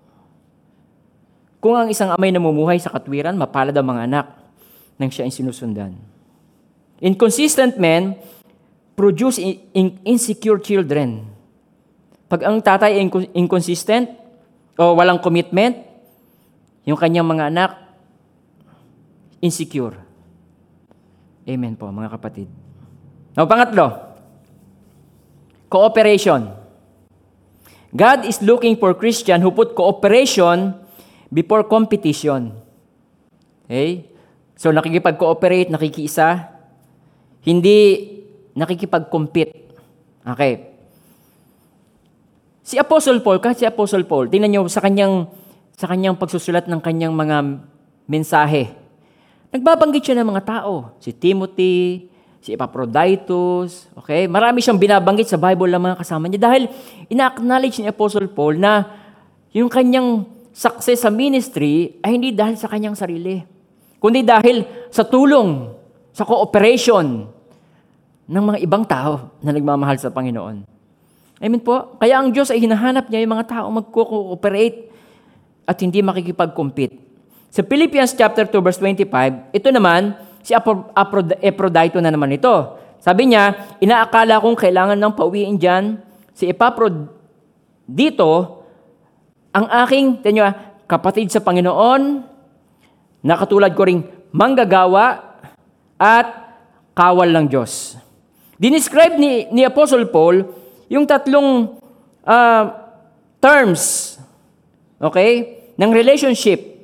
Kung 1.62 1.78
ang 1.78 1.90
isang 1.90 2.14
amay 2.14 2.34
namumuhay 2.34 2.78
sa 2.82 2.94
katwiran, 2.94 3.38
mapalad 3.38 3.74
ang 3.74 3.88
mga 3.88 4.04
anak 4.08 4.28
nang 4.98 5.14
siya 5.14 5.30
ay 5.30 5.34
sinusundan. 5.34 5.94
Inconsistent 7.02 7.78
men 7.78 8.18
produce 8.98 9.38
in- 9.38 9.62
in- 9.78 9.98
insecure 10.06 10.58
children. 10.58 11.30
Pag 12.26 12.50
ang 12.50 12.58
tatay 12.58 12.98
ay 12.98 13.02
inco- 13.06 13.30
inconsistent 13.38 14.10
o 14.78 14.94
walang 14.94 15.18
commitment, 15.18 15.82
yung 16.86 16.96
kanyang 16.96 17.26
mga 17.26 17.50
anak, 17.50 17.72
insecure. 19.42 19.98
Amen 21.50 21.74
po, 21.74 21.90
mga 21.90 22.14
kapatid. 22.14 22.48
Now, 23.34 23.50
pangatlo, 23.50 24.14
cooperation. 25.68 26.54
God 27.92 28.30
is 28.30 28.38
looking 28.46 28.78
for 28.78 28.94
Christian 28.94 29.42
who 29.42 29.50
put 29.50 29.74
cooperation 29.74 30.78
before 31.34 31.66
competition. 31.66 32.54
Okay? 33.66 34.06
So, 34.58 34.70
nakikipag-cooperate, 34.70 35.74
nakikiisa, 35.74 36.54
hindi 37.42 37.80
nakikipag-compete. 38.58 39.54
Okay. 40.28 40.77
Si 42.68 42.76
Apostle 42.76 43.24
Paul, 43.24 43.40
kahit 43.40 43.64
si 43.64 43.64
Apostle 43.64 44.04
Paul, 44.04 44.28
tingnan 44.28 44.52
niyo 44.52 44.68
sa 44.68 44.84
kanyang, 44.84 45.32
sa 45.80 45.88
kanyang 45.88 46.20
pagsusulat 46.20 46.68
ng 46.68 46.84
kanyang 46.84 47.16
mga 47.16 47.64
mensahe. 48.12 48.76
Nagbabanggit 49.56 50.04
siya 50.04 50.20
ng 50.20 50.36
mga 50.36 50.44
tao. 50.44 50.92
Si 51.00 51.16
Timothy, 51.16 52.12
si 52.44 52.52
Epaphroditus, 52.52 53.88
okay? 53.96 54.28
Marami 54.28 54.60
siyang 54.60 54.76
binabanggit 54.76 55.32
sa 55.32 55.40
Bible 55.40 55.72
ng 55.72 55.80
mga 55.80 55.96
kasama 56.04 56.28
niya 56.28 56.44
dahil 56.44 56.68
ina-acknowledge 57.08 57.80
ni 57.80 57.88
Apostle 57.88 58.28
Paul 58.28 58.60
na 58.60 58.84
yung 59.56 59.72
kanyang 59.72 60.28
success 60.52 61.08
sa 61.08 61.10
ministry 61.10 61.96
ay 62.04 62.20
hindi 62.20 62.36
dahil 62.36 62.60
sa 62.60 62.68
kanyang 62.68 63.00
sarili, 63.00 63.40
kundi 63.96 64.28
dahil 64.28 64.92
sa 64.92 65.08
tulong, 65.08 65.72
sa 66.12 66.28
cooperation 66.28 67.32
ng 68.28 68.44
mga 68.44 68.60
ibang 68.60 68.84
tao 68.84 69.40
na 69.40 69.56
nagmamahal 69.56 69.96
sa 69.96 70.12
Panginoon. 70.12 70.77
Amen 71.38 71.62
po? 71.62 71.98
Kaya 72.02 72.18
ang 72.18 72.34
Diyos 72.34 72.50
ay 72.50 72.66
hinahanap 72.66 73.14
niya 73.14 73.22
yung 73.22 73.34
mga 73.38 73.46
tao 73.46 73.70
mag-cooperate 73.70 74.90
at 75.70 75.78
hindi 75.86 76.02
makikipag-compete. 76.02 76.98
Sa 77.54 77.62
Philippians 77.62 78.18
chapter 78.18 78.50
2 78.50 78.58
verse 78.58 78.80
25, 78.82 79.54
ito 79.54 79.70
naman, 79.70 80.18
si 80.42 80.58
Apro- 80.58 80.90
na 82.02 82.10
naman 82.10 82.34
ito. 82.34 82.56
Sabi 82.98 83.30
niya, 83.30 83.78
inaakala 83.78 84.42
kong 84.42 84.58
kailangan 84.58 84.98
ng 84.98 85.14
pauwiin 85.14 85.62
dyan 85.62 86.02
si 86.34 86.50
Epaprodito, 86.50 88.32
ang 89.54 89.66
aking, 89.86 90.22
tenyo, 90.22 90.46
kapatid 90.86 91.34
sa 91.34 91.42
Panginoon, 91.42 92.02
na 93.26 93.34
katulad 93.38 93.74
ko 93.74 93.82
ring 93.86 94.06
manggagawa 94.30 95.38
at 95.98 96.28
kawal 96.94 97.30
ng 97.34 97.46
Diyos. 97.50 97.98
Dinescribe 98.58 99.18
ni, 99.18 99.50
ni 99.50 99.66
Apostle 99.66 100.10
Paul 100.10 100.46
yung 100.88 101.08
tatlong 101.08 101.80
ah, 102.24 102.92
terms, 103.40 104.16
okay, 105.00 105.60
ng 105.78 105.92
relationship 105.94 106.78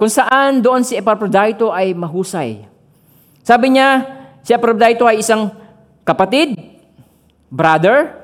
kung 0.00 0.08
saan 0.08 0.64
doon 0.64 0.80
si 0.80 0.96
Epaphroditus 0.96 1.68
ay 1.76 1.92
mahusay. 1.92 2.64
Sabi 3.44 3.76
niya, 3.76 4.00
si 4.40 4.56
Epaphroditus 4.56 5.04
ay 5.04 5.20
isang 5.20 5.52
kapatid, 6.08 6.56
brother. 7.52 8.16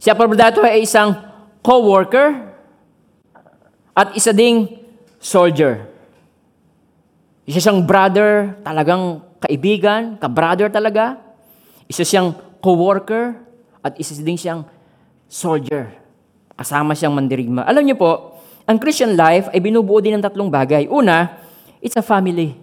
Si 0.00 0.08
Epaphroditus 0.08 0.64
ay 0.64 0.88
isang 0.88 1.12
co-worker 1.60 2.56
at 3.92 4.16
isa 4.16 4.32
ding 4.32 4.80
soldier. 5.20 5.84
Isa 7.44 7.60
siyang 7.60 7.84
brother, 7.84 8.56
talagang 8.64 9.20
kaibigan, 9.44 10.16
ka-brother 10.16 10.72
talaga. 10.72 11.20
Isa 11.84 12.00
siyang 12.00 12.32
co-worker 12.60 13.40
at 13.80 13.96
isa 13.96 14.16
din 14.20 14.36
siyang 14.36 14.68
soldier. 15.26 15.96
Kasama 16.54 16.92
siyang 16.92 17.16
mandirigma. 17.16 17.64
Alam 17.64 17.88
niyo 17.88 17.96
po, 17.96 18.36
ang 18.68 18.76
Christian 18.76 19.16
life 19.16 19.48
ay 19.50 19.58
binubuo 19.58 19.98
din 19.98 20.20
ng 20.20 20.24
tatlong 20.24 20.52
bagay. 20.52 20.86
Una, 20.86 21.40
it's 21.80 21.96
a 21.96 22.04
family. 22.04 22.54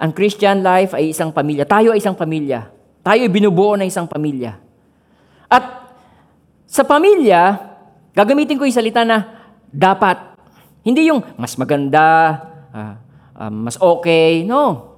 Ang 0.00 0.10
Christian 0.16 0.64
life 0.64 0.96
ay 0.96 1.12
isang 1.12 1.30
pamilya. 1.30 1.68
Tayo 1.68 1.92
ay 1.92 2.00
isang 2.00 2.16
pamilya. 2.16 2.72
Tayo 3.04 3.20
ay 3.22 3.30
binubuo 3.30 3.76
ng 3.76 3.86
isang 3.86 4.08
pamilya. 4.08 4.56
At 5.46 5.92
sa 6.66 6.82
pamilya, 6.82 7.60
gagamitin 8.16 8.56
ko 8.58 8.66
yung 8.66 8.74
salita 8.74 9.04
na 9.04 9.46
dapat. 9.70 10.18
Hindi 10.80 11.12
yung 11.12 11.22
mas 11.36 11.54
maganda, 11.60 12.04
ah, 12.72 12.94
ah, 13.36 13.52
mas 13.52 13.76
okay. 13.78 14.42
No. 14.42 14.96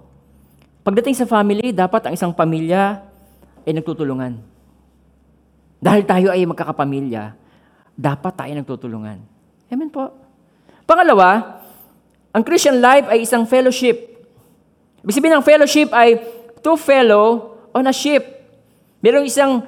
Pagdating 0.86 1.18
sa 1.18 1.28
family, 1.28 1.74
dapat 1.74 2.08
ang 2.08 2.14
isang 2.16 2.32
pamilya 2.32 3.07
ay 3.68 3.76
nagtutulungan. 3.76 4.40
Dahil 5.78 6.02
tayo 6.08 6.32
ay 6.32 6.48
magkakapamilya, 6.48 7.36
dapat 7.92 8.32
tayo 8.32 8.52
nagtutulungan. 8.56 9.20
Amen 9.68 9.92
po. 9.92 10.08
Pangalawa, 10.88 11.60
ang 12.32 12.40
Christian 12.40 12.80
life 12.80 13.04
ay 13.12 13.28
isang 13.28 13.44
fellowship. 13.44 14.24
Ibig 15.04 15.12
sabihin 15.12 15.36
ng 15.36 15.44
fellowship 15.44 15.92
ay 15.92 16.16
two 16.64 16.80
fellow 16.80 17.54
on 17.76 17.84
a 17.84 17.92
ship. 17.92 18.24
Merong 19.04 19.28
isang 19.28 19.62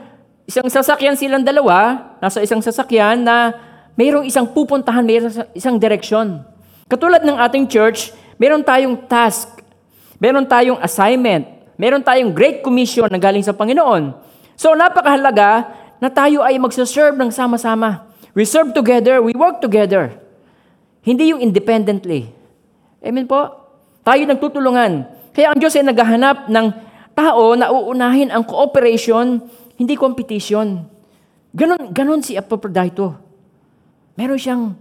isang 0.48 0.66
sasakyan 0.66 1.14
silang 1.14 1.44
dalawa, 1.44 2.10
nasa 2.18 2.40
isang 2.40 2.58
sasakyan 2.58 3.22
na 3.22 3.54
mayroong 3.94 4.26
isang 4.26 4.48
pupuntahan, 4.48 5.04
mayroong 5.04 5.46
isang 5.54 5.76
direksyon. 5.76 6.42
Katulad 6.90 7.22
ng 7.22 7.38
ating 7.38 7.70
church, 7.70 8.10
meron 8.34 8.64
tayong 8.64 8.98
task, 9.06 9.62
meron 10.18 10.42
tayong 10.42 10.80
assignment, 10.82 11.46
meron 11.80 12.04
tayong 12.04 12.36
great 12.36 12.60
commission 12.60 13.08
na 13.08 13.16
galing 13.16 13.40
sa 13.40 13.56
Panginoon. 13.56 14.12
So 14.52 14.76
napakahalaga 14.76 15.72
na 15.96 16.12
tayo 16.12 16.44
ay 16.44 16.60
magsaserve 16.60 17.16
ng 17.16 17.32
sama-sama. 17.32 18.04
We 18.36 18.44
serve 18.44 18.76
together, 18.76 19.24
we 19.24 19.32
work 19.32 19.64
together. 19.64 20.12
Hindi 21.00 21.32
yung 21.32 21.40
independently. 21.40 22.28
Amen 23.00 23.24
po? 23.24 23.48
Tayo 24.04 24.20
nagtutulungan. 24.28 25.08
Kaya 25.32 25.56
ang 25.56 25.58
Diyos 25.58 25.72
ay 25.72 25.88
naghahanap 25.88 26.52
ng 26.52 26.66
tao 27.16 27.56
na 27.56 27.72
uunahin 27.72 28.28
ang 28.28 28.44
cooperation, 28.44 29.40
hindi 29.80 29.96
competition. 29.96 30.84
Ganon, 31.56 31.96
ganon 31.96 32.20
si 32.20 32.36
Epaprodito. 32.36 33.16
Meron 34.20 34.36
siyang, 34.36 34.76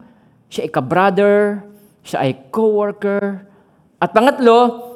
siya 0.51 0.67
ay 0.67 0.71
ka-brother, 0.75 1.63
siya 2.03 2.27
ay 2.27 2.51
co-worker. 2.51 3.47
At 4.03 4.11
pangatlo, 4.11 4.88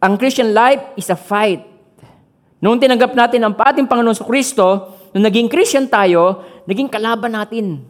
ang 0.00 0.16
Christian 0.16 0.56
life 0.56 0.96
is 0.96 1.12
a 1.12 1.18
fight. 1.18 1.60
Noong 2.60 2.80
tinanggap 2.80 3.12
natin 3.12 3.44
ang 3.44 3.52
ating 3.52 3.84
Panginoon 3.84 4.16
sa 4.16 4.24
Kristo, 4.24 4.96
nung 5.12 5.24
naging 5.24 5.48
Christian 5.52 5.88
tayo, 5.88 6.44
naging 6.64 6.88
kalaban 6.88 7.36
natin 7.36 7.84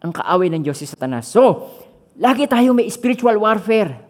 ang 0.00 0.10
kaaway 0.14 0.48
ng 0.50 0.62
Diyos 0.62 0.78
si 0.78 0.86
Satanas. 0.86 1.26
So, 1.28 1.70
lagi 2.14 2.46
tayo 2.46 2.74
may 2.74 2.86
spiritual 2.88 3.36
warfare. 3.42 4.06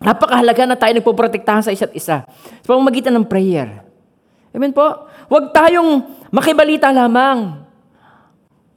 Napakahalaga 0.00 0.64
na 0.64 0.76
tayo 0.80 0.96
nagpoprotektahan 0.96 1.64
sa 1.64 1.72
isa't 1.72 1.92
isa. 1.92 2.24
Sa 2.64 2.68
pamamagitan 2.68 3.12
ng 3.12 3.26
prayer. 3.28 3.84
Amen 4.52 4.72
po? 4.72 5.08
Huwag 5.28 5.52
tayong 5.52 6.08
makibalita 6.32 6.88
lamang 6.88 7.64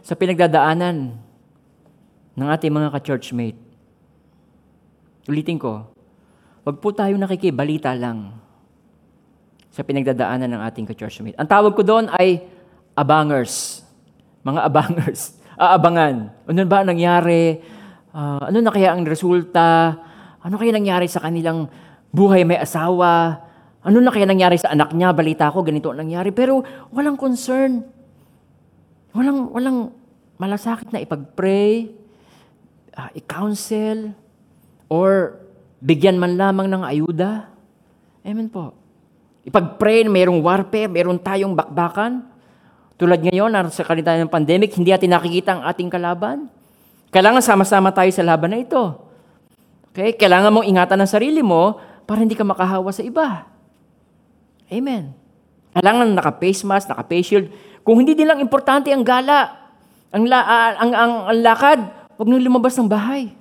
sa 0.04 0.20
pinagdadaanan 0.20 1.16
ng 2.36 2.48
ating 2.60 2.74
mga 2.76 2.92
ka-churchmate. 2.92 3.60
Ulitin 5.32 5.56
ko, 5.56 5.93
huwag 6.64 6.80
po 6.80 6.96
tayong 6.96 7.20
nakikibalita 7.20 7.92
lang 7.96 8.40
sa 9.74 9.84
pinagdadaanan 9.84 10.48
ng 10.54 10.62
ating 10.70 10.86
ka-churchmate. 10.88 11.36
Ang 11.36 11.50
tawag 11.50 11.74
ko 11.76 11.84
doon 11.84 12.08
ay 12.16 12.46
abangers. 12.96 13.82
Mga 14.46 14.62
abangers. 14.70 15.34
Aabangan. 15.60 16.30
Ano 16.46 16.60
ba 16.70 16.82
ang 16.82 16.90
nangyari? 16.94 17.58
Ah, 18.14 18.50
ano 18.50 18.62
na 18.62 18.70
kaya 18.70 18.94
ang 18.94 19.02
resulta? 19.02 19.98
Ano 20.46 20.56
kaya 20.62 20.70
nangyari 20.70 21.10
sa 21.10 21.26
kanilang 21.26 21.68
buhay 22.14 22.46
may 22.46 22.62
asawa? 22.62 23.42
Ano 23.84 24.00
na 24.00 24.14
kaya 24.14 24.30
nangyari 24.30 24.56
sa 24.62 24.72
anak 24.72 24.94
niya? 24.94 25.12
Balita 25.12 25.50
ko, 25.50 25.66
ganito 25.66 25.90
ang 25.90 26.06
nangyari. 26.06 26.30
Pero 26.30 26.62
walang 26.94 27.18
concern. 27.18 27.84
Walang, 29.14 29.50
walang 29.52 29.78
malasakit 30.38 30.90
na 30.94 31.02
ipag-pray, 31.02 31.90
ah, 32.94 33.10
i-counsel, 33.14 34.14
or 34.90 35.43
bigyan 35.84 36.16
man 36.16 36.40
lamang 36.40 36.72
ng 36.72 36.84
ayuda. 36.88 37.52
Amen 38.24 38.48
po. 38.48 38.72
Ipag-pray 39.44 40.08
na 40.08 40.10
mayroong 40.16 40.40
warfare, 40.40 40.88
mayroong 40.88 41.20
tayong 41.20 41.52
bakbakan. 41.52 42.24
Tulad 42.96 43.20
ngayon, 43.20 43.52
sa 43.68 43.84
kalita 43.84 44.16
ng 44.16 44.32
pandemic, 44.32 44.72
hindi 44.80 44.96
natin 44.96 45.12
nakikita 45.12 45.60
ang 45.60 45.68
ating 45.68 45.92
kalaban. 45.92 46.48
Kailangan 47.12 47.44
sama-sama 47.44 47.92
tayo 47.92 48.08
sa 48.16 48.24
laban 48.24 48.56
na 48.56 48.64
ito. 48.64 49.04
Okay? 49.92 50.16
Kailangan 50.16 50.56
mong 50.56 50.68
ingatan 50.72 51.04
ang 51.04 51.12
sarili 51.12 51.44
mo 51.44 51.76
para 52.08 52.24
hindi 52.24 52.40
ka 52.40 52.48
makahawa 52.48 52.88
sa 52.96 53.04
iba. 53.04 53.44
Amen. 54.72 55.12
Kailangan 55.76 56.16
naka-face 56.16 56.64
mask, 56.64 56.88
naka-face 56.88 57.28
shield. 57.28 57.48
Kung 57.84 58.00
hindi 58.00 58.16
din 58.16 58.32
lang 58.32 58.40
importante 58.40 58.88
ang 58.96 59.04
gala, 59.04 59.52
ang, 60.16 60.24
la, 60.24 60.40
ah, 60.40 60.72
ang, 60.80 60.92
ang, 60.96 61.14
ang 61.28 61.40
lakad, 61.44 61.80
huwag 62.16 62.28
nang 62.32 62.40
lumabas 62.40 62.80
ng 62.80 62.88
bahay. 62.88 63.36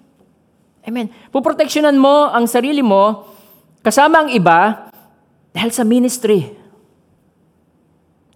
Amen. 0.82 1.10
Puproteksyonan 1.30 1.94
mo 1.94 2.26
ang 2.30 2.50
sarili 2.50 2.82
mo 2.82 3.30
kasama 3.86 4.26
ang 4.26 4.30
iba 4.34 4.90
dahil 5.54 5.70
sa 5.70 5.86
ministry. 5.86 6.58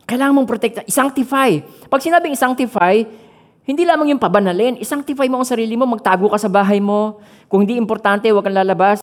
Kailangan 0.06 0.34
mong 0.38 0.48
protekta, 0.48 0.86
isanctify. 0.86 1.58
Pag 1.90 1.98
sinabing 1.98 2.38
isanctify, 2.38 3.02
hindi 3.66 3.82
lamang 3.82 4.14
yung 4.14 4.22
pabanalin, 4.22 4.78
isanctify 4.78 5.26
mo 5.26 5.42
ang 5.42 5.48
sarili 5.48 5.74
mo, 5.74 5.82
magtago 5.90 6.30
ka 6.30 6.38
sa 6.38 6.46
bahay 6.46 6.78
mo. 6.78 7.18
Kung 7.50 7.66
hindi 7.66 7.74
importante, 7.74 8.30
huwag 8.30 8.46
kang 8.46 8.54
lalabas. 8.54 9.02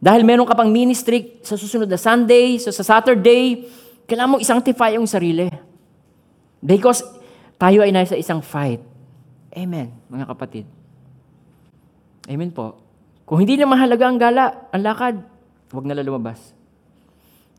Dahil 0.00 0.24
meron 0.24 0.48
ka 0.48 0.56
pang 0.56 0.72
ministry 0.72 1.36
sa 1.44 1.60
susunod 1.60 1.84
na 1.84 2.00
Sunday, 2.00 2.56
so 2.56 2.72
sa 2.72 2.80
Saturday, 2.80 3.68
kailangan 4.08 4.40
mong 4.40 4.42
isanctify 4.42 4.96
yung 4.96 5.04
sarili. 5.04 5.52
Because 6.64 7.04
tayo 7.60 7.84
ay 7.84 7.92
nasa 7.92 8.16
isang 8.16 8.40
fight. 8.40 8.80
Amen, 9.52 9.92
mga 10.08 10.24
kapatid. 10.32 10.64
Amen 12.30 12.54
po. 12.54 12.78
Kung 13.26 13.42
hindi 13.42 13.58
na 13.58 13.66
mahalaga 13.66 14.04
ang 14.06 14.18
gala, 14.18 14.44
ang 14.70 14.82
lakad, 14.82 15.16
huwag 15.72 15.86
na 15.88 15.98
lumabas. 15.98 16.52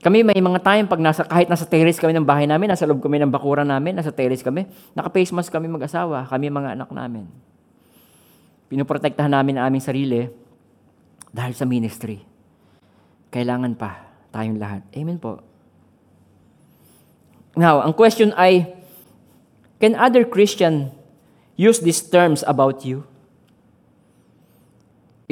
Kami 0.03 0.19
may 0.19 0.35
mga 0.35 0.59
time 0.59 0.85
pag 0.85 0.99
nasa 0.99 1.23
kahit 1.23 1.47
nasa 1.47 1.63
terrace 1.63 1.95
kami 1.95 2.11
ng 2.11 2.27
bahay 2.27 2.43
namin, 2.43 2.75
nasa 2.75 2.83
loob 2.83 2.99
kami 2.99 3.23
ng 3.23 3.31
bakuran 3.31 3.63
namin, 3.63 3.95
nasa 3.95 4.11
terrace 4.11 4.43
kami, 4.43 4.67
naka-face 4.91 5.31
mask 5.31 5.47
kami 5.47 5.71
mag-asawa, 5.71 6.27
kami 6.27 6.51
mga 6.51 6.75
anak 6.75 6.91
namin. 6.91 7.23
Pinoprotektahan 8.67 9.31
namin 9.31 9.55
ang 9.55 9.71
aming 9.71 9.83
sarili 9.83 10.27
dahil 11.31 11.55
sa 11.55 11.63
ministry. 11.63 12.19
Kailangan 13.31 13.79
pa 13.79 14.11
tayong 14.35 14.59
lahat. 14.59 14.83
Amen 14.91 15.17
po. 15.23 15.39
Now, 17.55 17.79
ang 17.79 17.95
question 17.95 18.35
ay, 18.35 18.75
can 19.79 19.95
other 19.95 20.27
Christian 20.27 20.91
use 21.55 21.79
these 21.79 22.03
terms 22.03 22.43
about 22.43 22.83
you? 22.83 23.07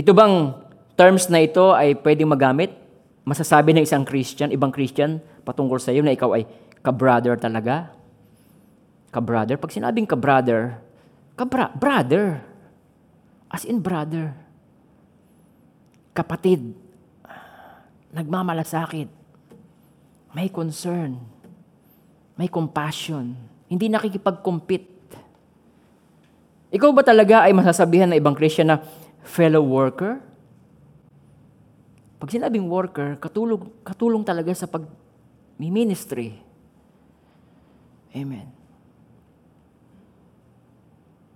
Ito 0.01 0.17
bang 0.17 0.57
terms 0.97 1.29
na 1.29 1.45
ito 1.45 1.77
ay 1.77 1.93
pwedeng 2.01 2.33
magamit? 2.33 2.73
Masasabi 3.21 3.77
ng 3.77 3.85
isang 3.85 4.01
Christian, 4.01 4.49
ibang 4.49 4.73
Christian, 4.73 5.21
patungkol 5.45 5.77
sa 5.77 5.93
iyo 5.93 6.01
na 6.01 6.09
ikaw 6.09 6.33
ay 6.33 6.49
ka-brother 6.81 7.37
talaga? 7.37 7.93
Ka-brother? 9.13 9.61
Pag 9.61 9.69
sinabing 9.69 10.09
ka-brother, 10.09 10.81
kabra- 11.37 11.69
brother. 11.77 12.41
As 13.53 13.61
in 13.61 13.77
brother. 13.77 14.33
Kapatid. 16.17 16.73
Nagmamalasakit. 18.09 19.05
May 20.33 20.49
concern. 20.49 21.21
May 22.41 22.49
compassion. 22.49 23.37
Hindi 23.69 23.85
nakikipag-compete. 23.85 24.89
Ikaw 26.73 26.89
ba 26.89 27.05
talaga 27.05 27.45
ay 27.45 27.53
masasabihan 27.53 28.09
ng 28.09 28.17
ibang 28.17 28.33
Christian 28.33 28.73
na 28.73 28.81
fellow 29.23 29.63
worker? 29.63 30.21
Pag 32.21 32.29
sinabing 32.29 32.69
worker, 32.69 33.17
katulong, 33.17 33.73
katulong 33.81 34.21
talaga 34.21 34.53
sa 34.53 34.69
pag-ministry. 34.69 36.37
Amen. 38.13 38.45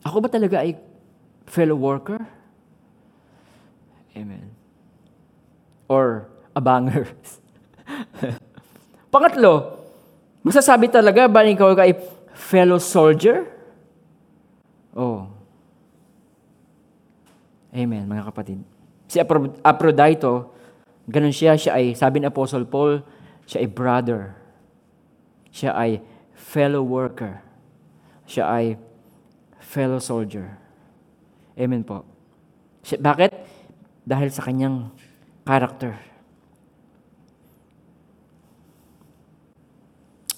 Ako 0.05 0.21
ba 0.21 0.29
talaga 0.29 0.61
ay 0.61 0.77
fellow 1.49 1.73
worker? 1.73 2.21
Amen. 4.13 4.53
Or 5.89 6.29
abangers? 6.53 7.41
Pangatlo, 9.13 9.81
masasabi 10.45 10.93
talaga 10.93 11.25
ba 11.25 11.41
ikaw 11.41 11.73
ay 11.81 11.97
fellow 12.37 12.77
soldier? 12.77 13.49
Oh. 14.93 15.34
Amen, 17.75 18.07
mga 18.07 18.31
kapatid. 18.31 18.63
Si 19.11 19.19
Aphrodite, 19.19 20.47
ganun 21.11 21.35
siya, 21.35 21.59
siya 21.59 21.75
ay, 21.75 21.91
sabi 21.91 22.23
ni 22.23 22.31
Apostle 22.31 22.63
Paul, 22.63 23.03
siya 23.43 23.59
ay 23.61 23.67
brother. 23.67 24.21
Siya 25.51 25.75
ay 25.75 25.99
fellow 26.31 26.87
worker. 26.87 27.43
Siya 28.23 28.47
ay 28.47 28.79
fellow 29.59 29.99
soldier. 29.99 30.55
Amen 31.59 31.83
po. 31.83 32.07
Siya, 32.81 32.97
bakit? 33.03 33.35
Dahil 34.07 34.31
sa 34.31 34.47
kanyang 34.47 34.95
character. 35.43 35.99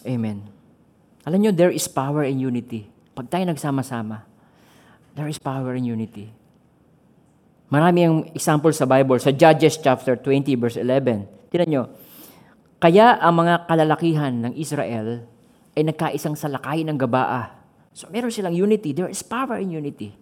Amen. 0.08 0.48
Alam 1.28 1.40
nyo, 1.44 1.52
there 1.54 1.72
is 1.72 1.86
power 1.86 2.26
in 2.26 2.40
unity. 2.40 2.88
Pag 3.14 3.28
tayo 3.28 3.44
nagsama-sama, 3.46 4.24
there 5.14 5.28
is 5.30 5.38
power 5.38 5.76
in 5.76 5.84
unity. 5.84 6.32
Marami 7.68 8.00
ang 8.08 8.16
example 8.32 8.72
sa 8.72 8.88
Bible. 8.88 9.20
Sa 9.20 9.36
Judges 9.36 9.76
chapter 9.84 10.16
20 10.16 10.56
verse 10.56 10.80
11. 10.80 11.52
Tingnan 11.52 11.68
nyo. 11.68 11.84
Kaya 12.80 13.20
ang 13.20 13.44
mga 13.44 13.68
kalalakihan 13.68 14.32
ng 14.32 14.54
Israel 14.56 15.26
ay 15.76 15.84
nagkaisang 15.84 16.38
salakay 16.40 16.88
ng 16.88 16.96
gabaa. 16.96 17.60
So 17.92 18.08
meron 18.08 18.32
silang 18.32 18.56
unity. 18.56 18.96
There 18.96 19.12
is 19.12 19.20
power 19.26 19.60
in 19.60 19.74
unity. 19.74 20.16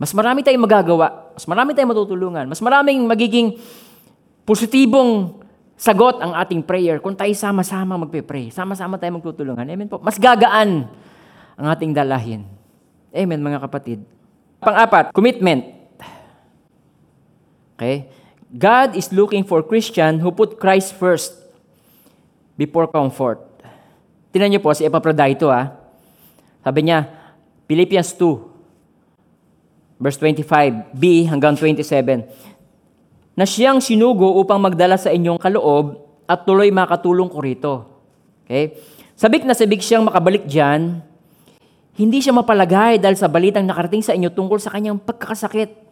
Mas 0.00 0.16
marami 0.16 0.40
tayong 0.40 0.64
magagawa. 0.64 1.36
Mas 1.36 1.44
marami 1.44 1.76
tayong 1.76 1.92
matutulungan. 1.92 2.48
Mas 2.48 2.62
maraming 2.64 3.04
magiging 3.04 3.60
positibong 4.48 5.42
sagot 5.80 6.20
ang 6.20 6.36
ating 6.36 6.64
prayer 6.64 7.00
kung 7.00 7.16
tayo 7.16 7.32
sama-sama 7.32 7.96
magpe-pray. 8.00 8.48
Sama-sama 8.52 8.96
tayo 8.96 9.16
magtutulungan. 9.20 9.64
Amen 9.64 9.88
po. 9.88 10.00
Mas 10.00 10.16
gagaan 10.16 10.88
ang 11.60 11.66
ating 11.72 11.92
dalahin. 11.92 12.44
Amen, 13.12 13.40
mga 13.40 13.64
kapatid. 13.64 14.00
Pang-apat, 14.60 15.12
commitment. 15.12 15.79
Okay? 17.80 18.12
God 18.52 18.92
is 18.92 19.08
looking 19.08 19.40
for 19.40 19.64
Christian 19.64 20.20
who 20.20 20.28
put 20.28 20.60
Christ 20.60 20.92
first 21.00 21.32
before 22.60 22.84
comfort. 22.92 23.40
Tinan 24.28 24.52
niyo 24.52 24.60
po 24.60 24.76
si 24.76 24.84
Epaprodito 24.84 25.48
ah. 25.48 25.72
Sabi 26.60 26.84
niya, 26.84 27.08
Philippians 27.64 28.12
2, 28.20 29.96
verse 29.96 30.20
25b 30.20 31.24
hanggang 31.32 31.56
27, 31.56 32.28
na 33.32 33.48
siyang 33.48 33.80
sinugo 33.80 34.36
upang 34.36 34.60
magdala 34.60 35.00
sa 35.00 35.08
inyong 35.08 35.40
kaloob 35.40 36.04
at 36.28 36.44
tuloy 36.44 36.68
makatulong 36.68 37.32
ko 37.32 37.38
rito. 37.40 37.74
Okay? 38.44 38.76
Sabik 39.16 39.48
na 39.48 39.56
sabik 39.56 39.80
siyang 39.80 40.04
makabalik 40.04 40.44
diyan, 40.44 41.00
hindi 41.96 42.18
siya 42.20 42.36
mapalagay 42.36 43.00
dahil 43.00 43.16
sa 43.16 43.24
balitang 43.24 43.64
nakarating 43.64 44.04
sa 44.04 44.12
inyo 44.12 44.28
tungkol 44.28 44.60
sa 44.60 44.68
kanyang 44.68 45.00
pagkakasakit. 45.00 45.89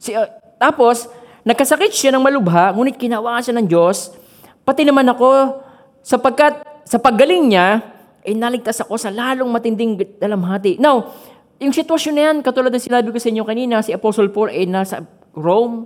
Si, 0.00 0.16
uh, 0.16 0.24
tapos, 0.56 1.12
nagkasakit 1.44 1.92
siya 1.92 2.16
ng 2.16 2.24
malubha, 2.24 2.72
ngunit 2.72 2.96
kinawa 2.96 3.36
siya 3.44 3.52
ng 3.60 3.68
Diyos, 3.68 4.16
pati 4.64 4.88
naman 4.88 5.04
ako, 5.12 5.60
sapagkat 6.00 6.64
sa 6.88 6.96
paggaling 6.96 7.52
niya, 7.52 7.84
ay 8.24 8.32
naligtas 8.32 8.80
ako 8.80 8.96
sa 8.96 9.12
lalong 9.12 9.48
matinding 9.52 10.00
dalamhati. 10.16 10.80
Now, 10.80 11.12
yung 11.60 11.76
sitwasyon 11.76 12.14
na 12.16 12.22
yan, 12.32 12.36
katulad 12.40 12.72
ng 12.72 12.80
sinabi 12.80 13.12
ko 13.12 13.20
sa 13.20 13.28
inyo 13.28 13.44
kanina, 13.44 13.84
si 13.84 13.92
Apostle 13.92 14.32
Paul 14.32 14.48
ay 14.48 14.64
nasa 14.64 15.04
Rome. 15.36 15.84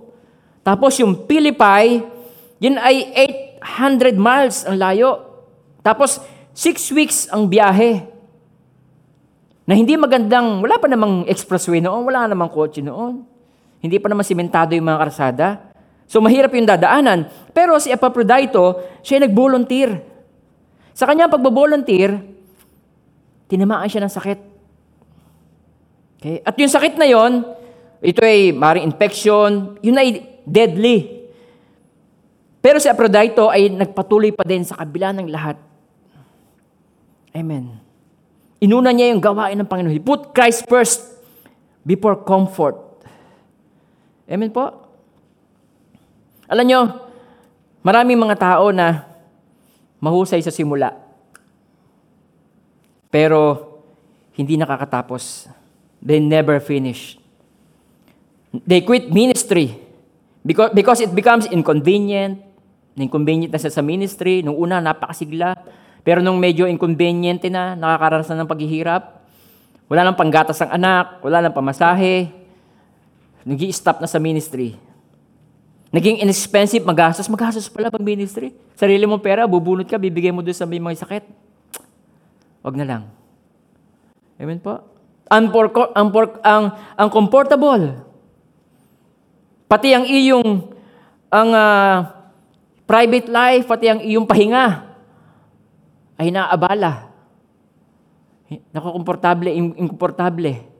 Tapos 0.63 0.95
yung 1.03 1.27
Philippi, 1.27 1.99
yun 2.63 2.79
ay 2.79 3.11
800 3.59 4.15
miles 4.15 4.63
ang 4.63 4.79
layo. 4.79 5.11
Tapos, 5.83 6.23
6 6.55 6.95
weeks 6.95 7.27
ang 7.35 7.51
biyahe. 7.51 8.07
Na 9.67 9.75
hindi 9.75 9.99
magandang, 9.99 10.63
wala 10.63 10.79
pa 10.79 10.87
namang 10.87 11.27
expressway 11.27 11.83
noon, 11.83 12.07
wala 12.07 12.31
namang 12.31 12.55
kotse 12.55 12.79
noon. 12.79 13.34
Hindi 13.85 14.01
pa 14.01 14.09
naman 14.09 14.25
simentado 14.25 14.73
yung 14.73 14.89
mga 14.89 15.01
karsada. 15.05 15.49
So 16.09 16.25
mahirap 16.25 16.57
yung 16.57 16.65
dadaanan. 16.65 17.29
Pero 17.53 17.77
si 17.77 17.93
Epaprodito, 17.93 18.81
siya 19.05 19.29
nag-volunteer. 19.29 20.01
Sa 20.97 21.05
kanyang 21.05 21.29
pagbo-volunteer, 21.29 22.17
tinamaan 23.45 23.85
siya 23.85 24.09
ng 24.09 24.15
sakit. 24.17 24.41
Okay? 26.17 26.41
At 26.41 26.57
yung 26.57 26.73
sakit 26.73 26.97
na 26.97 27.05
yon, 27.05 27.45
ito 28.01 28.25
ay 28.25 28.57
maring 28.57 28.89
infection, 28.89 29.77
yun 29.85 30.01
ay 30.01 30.41
deadly. 30.49 31.29
Pero 32.65 32.81
si 32.81 32.89
Aphrodite 32.89 33.37
ay 33.53 33.69
nagpatuloy 33.69 34.33
pa 34.33 34.49
din 34.49 34.65
sa 34.65 34.81
kabila 34.81 35.13
ng 35.13 35.29
lahat. 35.29 35.61
Amen. 37.37 37.77
Inuna 38.65 38.97
niya 38.97 39.13
yung 39.13 39.21
gawain 39.21 39.61
ng 39.61 39.69
Panginoon. 39.69 39.93
He 39.93 40.01
put 40.01 40.33
Christ 40.33 40.65
first 40.65 41.21
before 41.85 42.17
comfort. 42.25 42.84
Amen 44.25 44.49
po? 44.49 44.73
Alam 46.49 46.65
nyo, 46.65 46.81
maraming 47.85 48.17
mga 48.17 48.37
tao 48.41 48.73
na 48.73 49.05
mahusay 50.01 50.41
sa 50.41 50.53
simula. 50.53 50.97
Pero 53.13 53.71
hindi 54.37 54.57
nakakatapos. 54.57 55.49
They 56.05 56.21
never 56.21 56.61
finish. 56.61 57.17
They 58.53 58.85
quit 58.85 59.09
ministry 59.09 59.77
because, 60.45 60.73
because 60.77 61.01
it 61.01 61.13
becomes 61.13 61.49
inconvenient. 61.49 62.41
Inconvenient 62.97 63.53
na 63.53 63.61
sa 63.61 63.83
ministry. 63.85 64.45
Nung 64.45 64.57
una, 64.57 64.81
napakasigla. 64.81 65.57
Pero 66.05 66.21
nung 66.21 66.37
medyo 66.37 66.69
inconvenient 66.69 67.41
na, 67.49 67.73
nakakarasan 67.73 68.37
ng 68.45 68.49
paghihirap, 68.49 69.25
wala 69.89 70.01
nang 70.05 70.17
panggatas 70.17 70.61
ng 70.61 70.73
anak, 70.77 71.25
wala 71.25 71.41
nang 71.41 71.57
pamasahe, 71.57 72.44
nag 73.45 73.61
stop 73.71 74.01
na 74.01 74.09
sa 74.09 74.17
ministry. 74.17 74.77
Naging 75.95 76.25
inexpensive, 76.27 76.83
magastos. 76.83 77.31
Magastos 77.31 77.71
pala 77.71 77.87
pag 77.87 78.03
ministry. 78.03 78.51
Sarili 78.75 79.07
mong 79.07 79.23
pera, 79.23 79.47
bubunot 79.47 79.87
ka, 79.87 79.95
bibigay 79.95 80.35
mo 80.35 80.43
doon 80.43 80.57
sa 80.57 80.67
may 80.67 80.83
mga 80.83 81.07
sakit. 81.07 81.23
Wag 82.67 82.75
na 82.75 82.83
lang. 82.83 83.03
Amen 84.35 84.59
po? 84.59 84.83
Unpor, 85.31 85.71
ang, 85.95 86.11
ang, 86.43 86.65
ang 86.99 87.09
comfortable. 87.15 88.03
Pati 89.71 89.95
ang 89.95 90.05
iyong 90.09 90.75
ang 91.31 91.51
uh, 91.51 91.97
private 92.87 93.29
life, 93.31 93.65
pati 93.67 93.87
ang 93.91 94.01
iyong 94.03 94.27
pahinga 94.27 94.95
ay 96.19 96.31
naabala. 96.31 97.11
Nakukomportable, 98.71 99.51
inkomportable. 99.51 100.74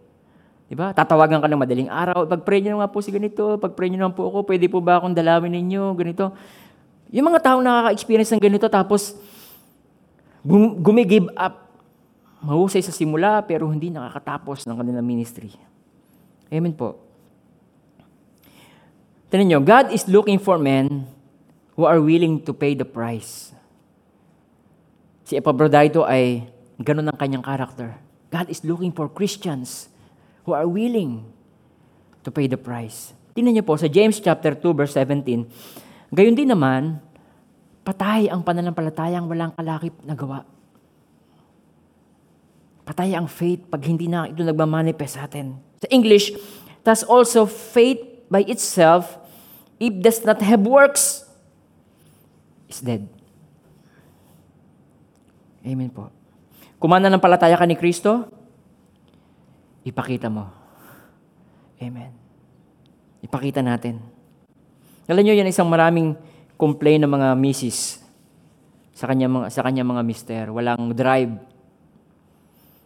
Diba? 0.75 0.91
Tatawagan 0.91 1.39
ka 1.39 1.47
ng 1.47 1.63
madaling 1.63 1.87
araw. 1.87 2.27
Pag-pray 2.27 2.59
nyo 2.59 2.83
nga 2.83 2.91
po 2.91 2.99
si 2.99 3.15
ganito. 3.15 3.55
Pag-pray 3.63 3.95
nyo 3.95 4.03
naman 4.03 4.19
po 4.19 4.27
ako. 4.27 4.43
Pwede 4.43 4.67
po 4.67 4.83
ba 4.83 4.99
akong 4.99 5.15
dalawin 5.15 5.55
ninyo? 5.55 5.95
Ganito. 5.95 6.35
Yung 7.15 7.31
mga 7.31 7.47
taong 7.47 7.63
nakaka-experience 7.63 8.35
ng 8.35 8.43
ganito 8.43 8.67
tapos 8.67 9.15
gumigive 10.83 11.31
up. 11.39 11.79
Mahusay 12.43 12.83
sa 12.83 12.91
simula 12.91 13.39
pero 13.47 13.71
hindi 13.71 13.87
nakakatapos 13.87 14.67
ng 14.67 14.75
kanilang 14.75 15.07
ministry. 15.07 15.55
Amen 16.51 16.75
po. 16.75 16.99
Tinan 19.31 19.47
nyo, 19.47 19.63
God 19.63 19.95
is 19.95 20.11
looking 20.11 20.43
for 20.43 20.59
men 20.59 21.07
who 21.79 21.87
are 21.87 22.03
willing 22.03 22.43
to 22.43 22.51
pay 22.51 22.75
the 22.75 22.85
price. 22.85 23.55
Si 25.23 25.39
Epaprodito 25.39 26.03
ay 26.03 26.51
ganun 26.83 27.07
ang 27.07 27.15
kanyang 27.15 27.47
character. 27.47 27.95
God 28.35 28.51
is 28.51 28.67
looking 28.67 28.91
for 28.91 29.07
Christians 29.07 29.94
who 30.45 30.53
are 30.53 30.69
willing 30.69 31.25
to 32.25 32.33
pay 32.33 32.49
the 32.49 32.57
price. 32.61 33.13
Tingnan 33.35 33.59
niyo 33.59 33.65
po 33.67 33.75
sa 33.77 33.91
James 33.91 34.21
chapter 34.23 34.55
2 34.57 34.63
verse 34.73 34.95
17. 34.97 36.15
Gayon 36.15 36.37
din 36.39 36.49
naman, 36.49 37.03
patay 37.83 38.31
ang 38.31 38.47
pananampalatayang 38.47 39.27
walang 39.27 39.53
kalakip 39.53 39.93
na 40.07 40.15
gawa. 40.15 40.47
Patay 42.85 43.17
ang 43.17 43.27
faith 43.27 43.65
pag 43.67 43.81
hindi 43.85 44.07
na 44.07 44.29
ito 44.29 44.45
nagmamanifest 44.45 45.17
sa 45.17 45.25
atin. 45.25 45.57
Sa 45.81 45.89
English, 45.89 46.37
thus 46.85 47.01
also 47.05 47.49
faith 47.49 48.01
by 48.29 48.45
itself, 48.45 49.17
if 49.81 49.93
does 50.05 50.21
not 50.23 50.39
have 50.45 50.63
works, 50.69 51.25
is 52.69 52.85
dead. 52.85 53.09
Amen 55.65 55.89
po. 55.89 56.13
Kumana 56.77 57.09
ng 57.09 57.23
palataya 57.25 57.57
ka 57.57 57.65
ni 57.65 57.73
Kristo, 57.73 58.29
ipakita 59.85 60.33
mo. 60.33 60.49
Amen. 61.79 62.11
Ipakita 63.21 63.61
natin. 63.61 64.01
Alam 65.05 65.21
nyo, 65.21 65.37
yan 65.37 65.49
isang 65.49 65.69
maraming 65.69 66.17
complain 66.57 67.05
ng 67.05 67.13
mga 67.13 67.29
misis 67.37 68.01
sa 68.97 69.05
kanya 69.05 69.29
mga, 69.29 69.47
sa 69.53 69.61
kanya 69.61 69.85
mga 69.85 70.03
mister. 70.03 70.45
Walang 70.49 70.97
drive. 70.97 71.37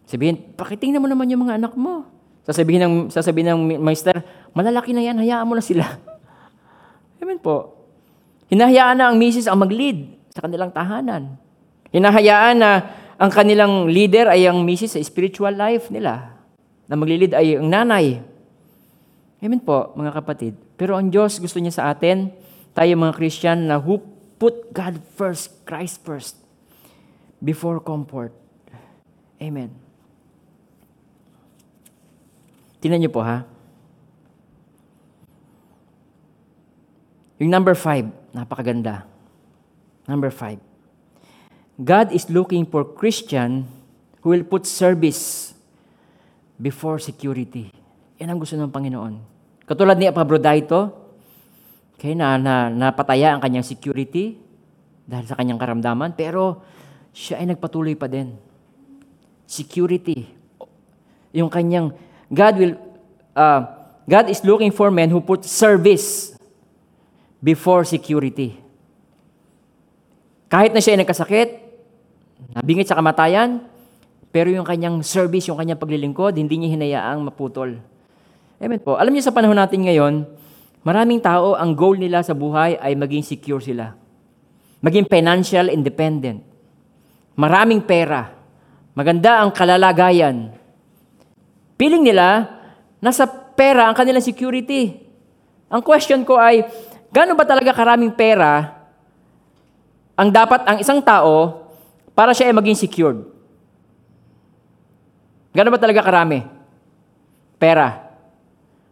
Sabihin, 0.03 0.55
pakitingnan 0.59 0.99
mo 0.99 1.07
naman 1.07 1.31
yung 1.31 1.47
mga 1.47 1.55
anak 1.55 1.73
mo. 1.79 2.03
Sasabihin 2.43 2.81
ng, 2.83 2.93
sasabihin 3.13 3.55
ng 3.55 3.61
mister, 3.79 4.19
malalaki 4.51 4.91
na 4.91 5.05
yan, 5.05 5.15
hayaan 5.21 5.47
mo 5.47 5.55
na 5.55 5.63
sila. 5.63 5.85
Amen 7.21 7.39
po. 7.39 7.77
Hinahayaan 8.49 8.97
na 8.97 9.05
ang 9.13 9.15
misis 9.21 9.45
ang 9.45 9.61
mag-lead 9.61 10.17
sa 10.33 10.41
kanilang 10.41 10.73
tahanan. 10.73 11.37
Hinahayaan 11.93 12.57
na 12.57 12.69
ang 13.21 13.29
kanilang 13.29 13.85
leader 13.85 14.33
ay 14.33 14.49
ang 14.49 14.65
misis 14.65 14.97
sa 14.97 14.99
spiritual 15.05 15.53
life 15.53 15.93
nila 15.93 16.38
na 16.89 16.97
maglilid 16.97 17.37
ay 17.37 17.61
ang 17.61 17.69
nanay. 17.69 18.17
Amen 19.39 19.61
po, 19.61 19.93
mga 19.93 20.11
kapatid. 20.17 20.57
Pero 20.73 20.97
ang 20.97 21.13
Diyos 21.13 21.37
gusto 21.37 21.61
niya 21.61 21.71
sa 21.71 21.93
atin, 21.93 22.33
tayo 22.73 22.89
mga 22.97 23.15
Christian 23.15 23.69
na 23.69 23.77
who 23.77 24.01
put 24.41 24.73
God 24.73 24.97
first, 25.13 25.53
Christ 25.69 26.01
first, 26.01 26.35
before 27.37 27.77
comfort. 27.77 28.33
Amen. 29.37 29.71
Tingnan 32.81 33.05
niyo 33.05 33.13
po 33.13 33.21
ha. 33.21 33.45
Yung 37.39 37.53
number 37.53 37.77
five, 37.77 38.09
napakaganda. 38.35 39.07
Number 40.09 40.33
five. 40.33 40.59
God 41.79 42.11
is 42.11 42.27
looking 42.27 42.67
for 42.67 42.83
Christian 42.83 43.63
who 44.19 44.35
will 44.35 44.43
put 44.43 44.67
service 44.67 45.55
before 46.59 46.99
security. 46.99 47.71
Yan 48.19 48.35
ang 48.35 48.39
gusto 48.43 48.59
ng 48.59 48.67
Panginoon. 48.67 49.13
Katulad 49.63 49.95
ni 49.95 50.11
Epaprodito, 50.11 50.91
okay, 51.95 52.11
na, 52.11 52.35
na 52.35 52.67
napataya 52.67 53.31
ang 53.31 53.39
kanyang 53.39 53.63
security 53.63 54.35
dahil 55.07 55.25
sa 55.25 55.39
kanyang 55.39 55.57
karamdaman, 55.57 56.13
pero 56.19 56.59
siya 57.15 57.39
ay 57.39 57.55
nagpatuloy 57.55 57.95
pa 57.95 58.11
din. 58.11 58.35
Security. 59.47 60.27
Yung 61.31 61.47
kanyang, 61.47 61.95
God 62.27 62.53
will, 62.59 62.75
uh, 63.33 63.61
God 64.03 64.27
is 64.27 64.43
looking 64.43 64.75
for 64.75 64.91
men 64.91 65.07
who 65.09 65.23
put 65.23 65.47
service 65.47 66.35
before 67.39 67.87
security. 67.87 68.59
Kahit 70.49 70.73
na 70.73 70.81
siya 70.81 70.97
ay 70.97 71.05
nagkasakit, 71.05 71.49
nabingit 72.57 72.89
sa 72.89 72.97
kamatayan, 72.97 73.68
Pero 74.29 74.53
yung 74.53 74.65
kanyang 74.65 75.01
service, 75.01 75.49
yung 75.49 75.57
kanyang 75.57 75.81
paglilingkod, 75.81 76.37
hindi 76.37 76.61
niya 76.61 76.77
hinayaang 76.77 77.25
maputol. 77.25 77.81
Amen 78.61 78.81
po. 78.81 78.99
Alam 78.99 79.15
niyo 79.15 79.25
sa 79.25 79.33
panahon 79.33 79.57
natin 79.57 79.81
ngayon, 79.81 80.27
maraming 80.85 81.17
tao, 81.17 81.57
ang 81.57 81.73
goal 81.73 81.97
nila 81.97 82.21
sa 82.21 82.37
buhay 82.37 82.77
ay 82.77 82.93
maging 82.93 83.25
secure 83.25 83.63
sila. 83.63 83.97
Maging 84.85 85.09
financial 85.09 85.73
independent. 85.73 86.45
Maraming 87.33 87.81
pera. 87.81 88.29
Maganda 88.93 89.41
ang 89.41 89.49
kalalagayan. 89.49 90.53
Piling 91.79 92.03
nila, 92.03 92.51
nasa 92.99 93.25
pera 93.55 93.87
ang 93.87 93.95
kanilang 93.95 94.23
security. 94.23 94.99
Ang 95.71 95.81
question 95.81 96.21
ko 96.27 96.37
ay, 96.37 96.67
gaano 97.09 97.33
ba 97.33 97.47
talaga 97.47 97.73
karaming 97.73 98.13
pera 98.13 98.77
ang 100.19 100.27
dapat 100.27 100.67
ang 100.67 100.77
isang 100.83 100.99
tao 100.99 101.63
para 102.11 102.35
siya 102.35 102.51
ay 102.51 102.55
maging 102.59 102.75
secured? 102.75 103.38
Gaano 105.53 105.73
ba 105.73 105.81
talaga 105.81 106.05
karami? 106.05 106.45
Pera. 107.57 108.13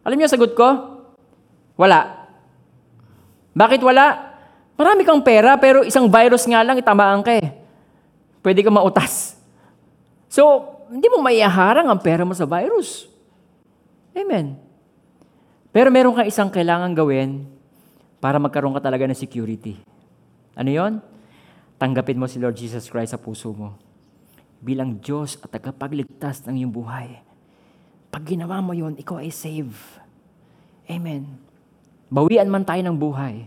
Alam 0.02 0.18
niyo 0.18 0.30
sagot 0.30 0.58
ko? 0.58 0.68
Wala. 1.78 2.28
Bakit 3.54 3.82
wala? 3.86 4.36
Marami 4.78 5.02
kang 5.06 5.22
pera 5.22 5.58
pero 5.58 5.86
isang 5.86 6.10
virus 6.10 6.46
nga 6.46 6.66
lang 6.66 6.78
itamaan 6.78 7.22
ka 7.22 7.34
eh. 7.34 7.54
Pwede 8.42 8.62
ka 8.66 8.70
mautas. 8.74 9.38
So, 10.30 10.66
hindi 10.90 11.10
mo 11.10 11.22
maiharang 11.22 11.90
ang 11.90 12.02
pera 12.02 12.26
mo 12.26 12.34
sa 12.34 12.46
virus. 12.46 13.10
Amen. 14.14 14.58
Pero 15.74 15.94
meron 15.94 16.14
kang 16.18 16.30
isang 16.30 16.50
kailangan 16.50 16.94
gawin 16.98 17.46
para 18.18 18.42
magkaroon 18.42 18.74
ka 18.78 18.82
talaga 18.82 19.06
ng 19.06 19.18
security. 19.18 19.78
Ano 20.58 20.70
yon? 20.74 20.94
Tanggapin 21.78 22.18
mo 22.18 22.26
si 22.26 22.42
Lord 22.42 22.58
Jesus 22.58 22.90
Christ 22.90 23.14
sa 23.14 23.22
puso 23.22 23.54
mo 23.54 23.87
bilang 24.62 24.98
Diyos 24.98 25.38
at 25.42 25.54
tagapagligtas 25.54 26.46
ng 26.46 26.64
iyong 26.64 26.74
buhay. 26.74 27.22
Pag 28.10 28.24
ginawa 28.34 28.64
mo 28.64 28.74
yon, 28.74 28.98
ikaw 28.98 29.22
ay 29.22 29.30
save. 29.30 29.76
Amen. 30.88 31.38
Bawian 32.08 32.48
man 32.48 32.64
tayo 32.64 32.82
ng 32.82 32.98
buhay. 32.98 33.46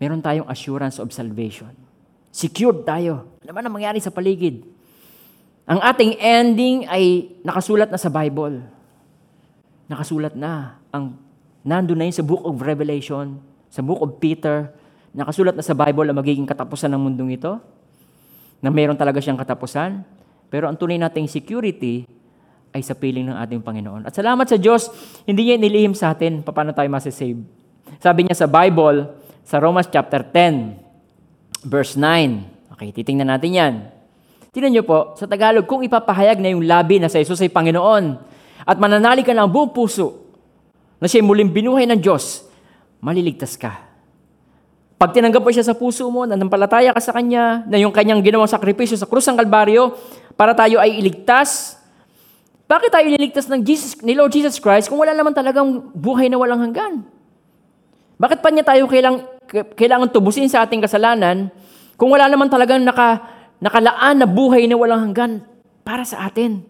Meron 0.00 0.24
tayong 0.24 0.48
assurance 0.48 0.96
of 1.00 1.12
salvation. 1.12 1.72
Secured 2.32 2.84
tayo. 2.84 3.32
Ano 3.44 3.52
man 3.52 3.64
ang 3.64 3.74
mangyari 3.76 4.00
sa 4.00 4.12
paligid? 4.12 4.64
Ang 5.66 5.80
ating 5.80 6.20
ending 6.20 6.84
ay 6.88 7.32
nakasulat 7.40 7.88
na 7.88 8.00
sa 8.00 8.12
Bible. 8.12 8.60
Nakasulat 9.88 10.36
na. 10.36 10.80
Ang 10.92 11.16
nandun 11.64 11.96
na 11.96 12.06
yun 12.08 12.16
sa 12.16 12.26
Book 12.26 12.44
of 12.44 12.60
Revelation, 12.60 13.40
sa 13.72 13.80
Book 13.80 14.00
of 14.04 14.20
Peter, 14.20 14.72
nakasulat 15.16 15.56
na 15.56 15.64
sa 15.64 15.72
Bible 15.72 16.08
ang 16.08 16.16
magiging 16.16 16.48
katapusan 16.48 16.92
ng 16.92 17.00
mundong 17.00 17.32
ito 17.36 17.75
na 18.60 18.72
mayroon 18.72 18.96
talaga 18.96 19.20
siyang 19.20 19.38
katapusan. 19.38 20.04
Pero 20.46 20.70
ang 20.70 20.78
tunay 20.78 20.96
nating 21.00 21.26
security 21.26 22.06
ay 22.76 22.84
sa 22.84 22.92
piling 22.92 23.32
ng 23.32 23.36
ating 23.40 23.64
Panginoon. 23.64 24.04
At 24.04 24.12
salamat 24.12 24.44
sa 24.44 24.60
Diyos, 24.60 24.92
hindi 25.24 25.48
niya 25.48 25.56
inilihim 25.56 25.96
sa 25.96 26.12
atin 26.12 26.44
paano 26.44 26.76
tayo 26.76 26.86
masasave. 26.92 27.40
Sabi 27.96 28.28
niya 28.28 28.36
sa 28.36 28.48
Bible, 28.50 29.08
sa 29.46 29.56
Romans 29.62 29.88
chapter 29.88 30.20
10, 30.20 31.64
verse 31.64 31.96
9. 31.96 32.76
Okay, 32.76 32.92
titingnan 32.92 33.32
natin 33.32 33.50
yan. 33.56 33.74
Tingnan 34.52 34.72
niyo 34.72 34.84
po, 34.84 35.16
sa 35.16 35.24
Tagalog, 35.24 35.64
kung 35.64 35.80
ipapahayag 35.86 36.40
na 36.40 36.52
yung 36.52 36.64
labi 36.64 37.00
na 37.00 37.08
sa 37.08 37.20
Jesus 37.20 37.40
ay 37.40 37.52
Panginoon 37.52 38.18
at 38.66 38.76
mananali 38.76 39.22
ka 39.22 39.32
ng 39.32 39.48
buong 39.48 39.72
puso 39.72 40.26
na 41.00 41.06
siya'y 41.08 41.24
muling 41.24 41.52
binuhay 41.52 41.84
ng 41.88 42.00
Diyos, 42.00 42.44
maliligtas 43.00 43.54
ka. 43.54 43.85
Pag 44.96 45.12
tinanggap 45.12 45.44
mo 45.44 45.52
siya 45.52 45.60
sa 45.60 45.76
puso 45.76 46.08
mo, 46.08 46.24
nanampalataya 46.24 46.96
ka 46.96 47.00
sa 47.04 47.12
Kanya, 47.12 47.68
na 47.68 47.76
yung 47.76 47.92
Kanyang 47.92 48.24
ginawang 48.24 48.48
sakripisyo 48.48 48.96
sa 48.96 49.04
krus 49.04 49.28
ng 49.28 49.36
Kalbaryo, 49.36 49.92
para 50.40 50.56
tayo 50.56 50.80
ay 50.80 50.96
iligtas, 50.96 51.76
bakit 52.66 52.90
tayo 52.90 53.04
ililigtas 53.06 53.46
ng 53.46 53.60
Jesus, 53.60 54.00
ni 54.00 54.16
Lord 54.16 54.32
Jesus 54.32 54.58
Christ 54.58 54.90
kung 54.90 54.98
wala 54.98 55.14
naman 55.14 55.36
talagang 55.36 55.92
buhay 55.94 56.26
na 56.26 56.40
walang 56.40 56.64
hanggan? 56.64 57.04
Bakit 58.16 58.40
pa 58.40 58.48
niya 58.48 58.64
tayo 58.64 58.88
kailang, 58.88 59.22
kailangan 59.76 60.10
tubusin 60.10 60.48
sa 60.50 60.64
ating 60.64 60.80
kasalanan 60.80 61.52
kung 61.94 62.08
wala 62.08 62.26
naman 62.26 62.48
talagang 62.48 62.80
naka, 62.80 63.22
nakalaan 63.62 64.18
na 64.18 64.26
buhay 64.26 64.64
na 64.64 64.74
walang 64.74 65.12
hanggan 65.12 65.44
para 65.84 66.02
sa 66.02 66.24
atin? 66.24 66.64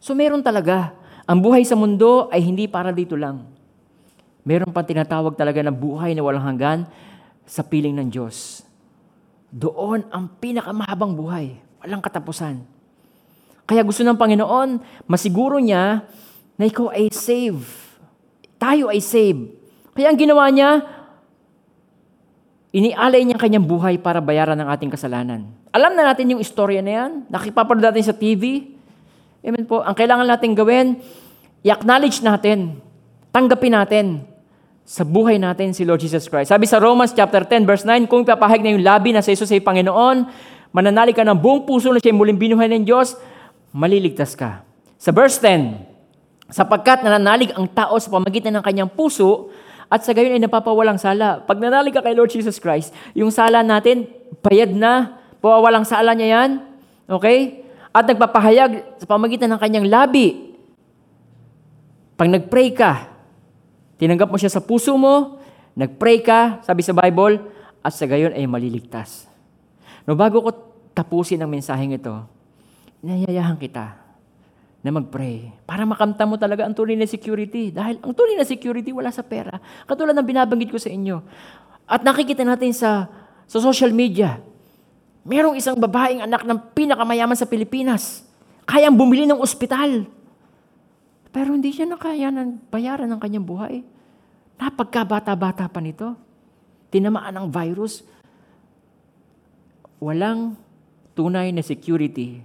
So 0.00 0.16
meron 0.16 0.40
talaga. 0.40 0.96
Ang 1.28 1.44
buhay 1.44 1.62
sa 1.62 1.76
mundo 1.78 2.26
ay 2.32 2.40
hindi 2.40 2.66
para 2.66 2.90
dito 2.90 3.14
lang. 3.14 3.46
Meron 4.42 4.72
pang 4.74 4.86
tinatawag 4.86 5.36
talaga 5.38 5.62
na 5.62 5.70
buhay 5.70 6.16
na 6.16 6.24
walang 6.24 6.42
hanggan 6.42 6.78
sa 7.46 7.62
piling 7.62 7.94
ng 7.94 8.10
Diyos. 8.10 8.66
Doon 9.54 10.04
ang 10.10 10.28
pinakamahabang 10.42 11.14
buhay. 11.14 11.46
Walang 11.80 12.02
katapusan. 12.02 12.60
Kaya 13.66 13.82
gusto 13.86 14.02
ng 14.02 14.18
Panginoon, 14.18 14.82
masiguro 15.06 15.62
niya 15.62 16.06
na 16.58 16.64
ikaw 16.66 16.90
ay 16.90 17.10
save. 17.14 17.62
Tayo 18.58 18.90
ay 18.90 18.98
save. 18.98 19.54
Kaya 19.94 20.10
ang 20.12 20.18
ginawa 20.18 20.50
niya, 20.50 20.82
inialay 22.74 23.22
niya 23.22 23.38
kanyang 23.40 23.64
buhay 23.64 23.96
para 23.96 24.18
bayaran 24.20 24.58
ng 24.58 24.68
ating 24.68 24.92
kasalanan. 24.92 25.48
Alam 25.70 25.94
na 25.94 26.12
natin 26.12 26.36
yung 26.36 26.42
istorya 26.42 26.82
na 26.82 26.92
yan. 26.92 27.12
Nakipapanood 27.30 27.86
natin 27.90 28.04
sa 28.06 28.14
TV. 28.14 28.74
Amen 29.46 29.64
po. 29.64 29.82
Ang 29.82 29.94
kailangan 29.94 30.26
natin 30.26 30.58
gawin, 30.58 30.98
i-acknowledge 31.62 32.22
natin, 32.22 32.82
tanggapin 33.30 33.74
natin 33.74 34.06
sa 34.86 35.02
buhay 35.02 35.42
natin 35.42 35.74
si 35.74 35.82
Lord 35.82 35.98
Jesus 35.98 36.30
Christ. 36.30 36.54
Sabi 36.54 36.70
sa 36.70 36.78
Romans 36.78 37.10
chapter 37.10 37.42
10 37.42 37.66
verse 37.66 37.82
9, 37.82 38.06
kung 38.06 38.22
ipapahag 38.22 38.62
na 38.62 38.70
yung 38.70 38.86
labi 38.86 39.10
na 39.10 39.18
sa 39.18 39.34
Jesus 39.34 39.50
ay 39.50 39.58
Panginoon, 39.58 40.30
mananali 40.70 41.10
ka 41.10 41.26
ng 41.26 41.34
buong 41.34 41.66
puso 41.66 41.90
na 41.90 41.98
siya 41.98 42.14
muling 42.14 42.38
binuhay 42.38 42.70
ng 42.70 42.86
Diyos, 42.86 43.18
maliligtas 43.74 44.38
ka. 44.38 44.62
Sa 44.94 45.10
verse 45.10 45.42
10, 45.42 46.54
sapagkat 46.54 47.02
nananalig 47.02 47.50
ang 47.58 47.66
tao 47.66 47.98
sa 47.98 48.06
pamagitan 48.14 48.54
ng 48.54 48.62
kanyang 48.62 48.86
puso, 48.86 49.50
at 49.86 50.02
sa 50.02 50.10
gayon 50.14 50.34
ay 50.38 50.42
napapawalang 50.42 50.98
sala. 50.98 51.42
Pag 51.46 51.62
nanalig 51.62 51.94
ka 51.94 52.02
kay 52.02 52.14
Lord 52.14 52.30
Jesus 52.30 52.58
Christ, 52.58 52.90
yung 53.14 53.30
sala 53.30 53.62
natin, 53.62 54.06
bayad 54.42 54.74
na, 54.74 55.18
pawawalang 55.38 55.86
sala 55.86 56.10
niya 56.14 56.28
yan. 56.34 56.50
Okay? 57.06 57.62
At 57.94 58.02
nagpapahayag 58.10 58.98
sa 58.98 59.06
pamagitan 59.06 59.46
ng 59.54 59.60
kanyang 59.62 59.86
labi. 59.86 60.58
Pag 62.18 62.34
nag-pray 62.34 62.74
ka, 62.74 63.15
Tinanggap 63.96 64.28
mo 64.28 64.36
siya 64.36 64.52
sa 64.52 64.60
puso 64.60 64.92
mo, 64.96 65.40
nag-pray 65.76 66.20
ka, 66.20 66.60
sabi 66.64 66.84
sa 66.84 66.92
Bible, 66.92 67.40
at 67.80 67.92
sa 67.92 68.04
gayon 68.04 68.34
ay 68.36 68.44
maliligtas. 68.44 69.28
No, 70.04 70.14
bago 70.14 70.42
ko 70.42 70.50
tapusin 70.96 71.40
ang 71.40 71.50
mensaheng 71.52 71.92
ito, 71.92 72.12
inayayahan 73.04 73.60
kita 73.60 74.06
na 74.86 74.94
mag-pray 74.94 75.50
para 75.66 75.82
makamta 75.82 76.22
mo 76.22 76.38
talaga 76.38 76.62
ang 76.62 76.70
tunay 76.70 76.94
na 76.94 77.10
security. 77.10 77.74
Dahil 77.74 77.98
ang 77.98 78.14
tunay 78.14 78.38
na 78.38 78.46
security 78.46 78.94
wala 78.94 79.10
sa 79.10 79.26
pera. 79.26 79.58
Katulad 79.82 80.14
ng 80.14 80.22
binabanggit 80.22 80.70
ko 80.70 80.78
sa 80.78 80.86
inyo. 80.86 81.20
At 81.90 82.06
nakikita 82.06 82.46
natin 82.46 82.70
sa, 82.70 83.10
sa 83.50 83.58
social 83.58 83.90
media, 83.90 84.38
merong 85.26 85.58
isang 85.58 85.74
babaeng 85.74 86.22
anak 86.22 86.46
ng 86.46 86.58
pinakamayaman 86.70 87.34
sa 87.34 87.50
Pilipinas. 87.50 88.22
Kayang 88.66 88.94
bumili 88.94 89.26
ng 89.26 89.42
ospital. 89.42 90.06
Pero 91.36 91.52
hindi 91.52 91.68
siya 91.68 91.84
nakaya 91.84 92.32
ng 92.32 92.72
bayaran 92.72 93.12
ng 93.12 93.20
kanyang 93.20 93.44
buhay. 93.44 93.84
Napagkabata-bata 94.56 95.68
pa 95.68 95.84
nito. 95.84 96.16
Tinamaan 96.88 97.36
ng 97.36 97.46
virus. 97.52 98.00
Walang 100.00 100.56
tunay 101.12 101.52
na 101.52 101.60
security 101.60 102.40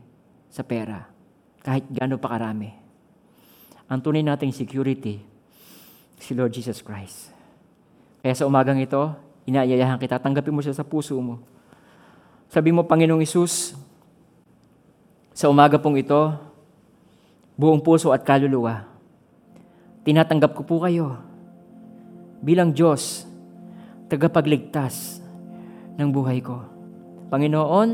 sa 0.51 0.67
pera. 0.67 1.07
Kahit 1.63 1.87
gaano 1.87 2.19
pa 2.19 2.35
karami. 2.35 2.75
Ang 3.87 4.03
tunay 4.03 4.27
nating 4.27 4.51
security, 4.51 5.23
si 6.19 6.35
Lord 6.35 6.51
Jesus 6.51 6.83
Christ. 6.83 7.31
Kaya 8.19 8.35
sa 8.35 8.43
umagang 8.43 8.79
ito, 8.83 9.15
inaayayahan 9.47 10.03
kita, 10.03 10.19
tanggapin 10.19 10.51
mo 10.51 10.59
siya 10.59 10.75
sa 10.75 10.83
puso 10.83 11.15
mo. 11.15 11.39
Sabi 12.51 12.75
mo, 12.75 12.83
Panginoong 12.83 13.23
Isus, 13.23 13.71
sa 15.31 15.47
umaga 15.47 15.79
pong 15.79 16.03
ito, 16.03 16.50
buong 17.55 17.83
puso 17.83 18.11
at 18.15 18.23
kaluluwa. 18.23 18.87
Tinatanggap 20.01 20.57
ko 20.57 20.61
po 20.65 20.81
kayo 20.81 21.21
bilang 22.41 22.73
Diyos, 22.73 23.29
tagapagligtas 24.09 25.21
ng 25.95 26.09
buhay 26.09 26.41
ko. 26.41 26.65
Panginoon, 27.29 27.89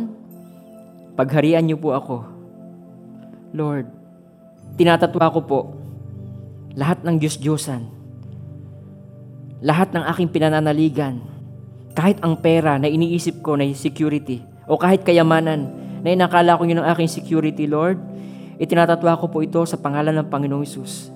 pagharian 1.20 1.62
niyo 1.68 1.78
po 1.78 1.93
ako. 1.93 2.18
Lord, 3.53 3.91
tinatatwa 4.80 5.28
ko 5.36 5.39
po 5.43 5.60
lahat 6.78 7.03
ng 7.03 7.18
Diyos-Diyosan, 7.20 7.84
lahat 9.62 9.91
ng 9.93 10.03
aking 10.16 10.30
pinananaligan, 10.32 11.22
kahit 11.97 12.22
ang 12.22 12.38
pera 12.38 12.78
na 12.78 12.86
iniisip 12.86 13.41
ko 13.41 13.58
na 13.58 13.66
security, 13.74 14.45
o 14.70 14.78
kahit 14.78 15.01
kayamanan 15.01 15.70
na 16.05 16.14
inakala 16.14 16.55
ko 16.55 16.64
yun 16.70 16.80
ang 16.80 16.93
aking 16.93 17.10
security, 17.10 17.66
Lord, 17.66 17.97
Itinatatwa 18.58 19.14
ko 19.22 19.26
po 19.30 19.45
ito 19.45 19.62
sa 19.70 19.78
pangalan 19.78 20.18
ng 20.18 20.28
Panginoong 20.28 20.66
Isus. 20.66 21.14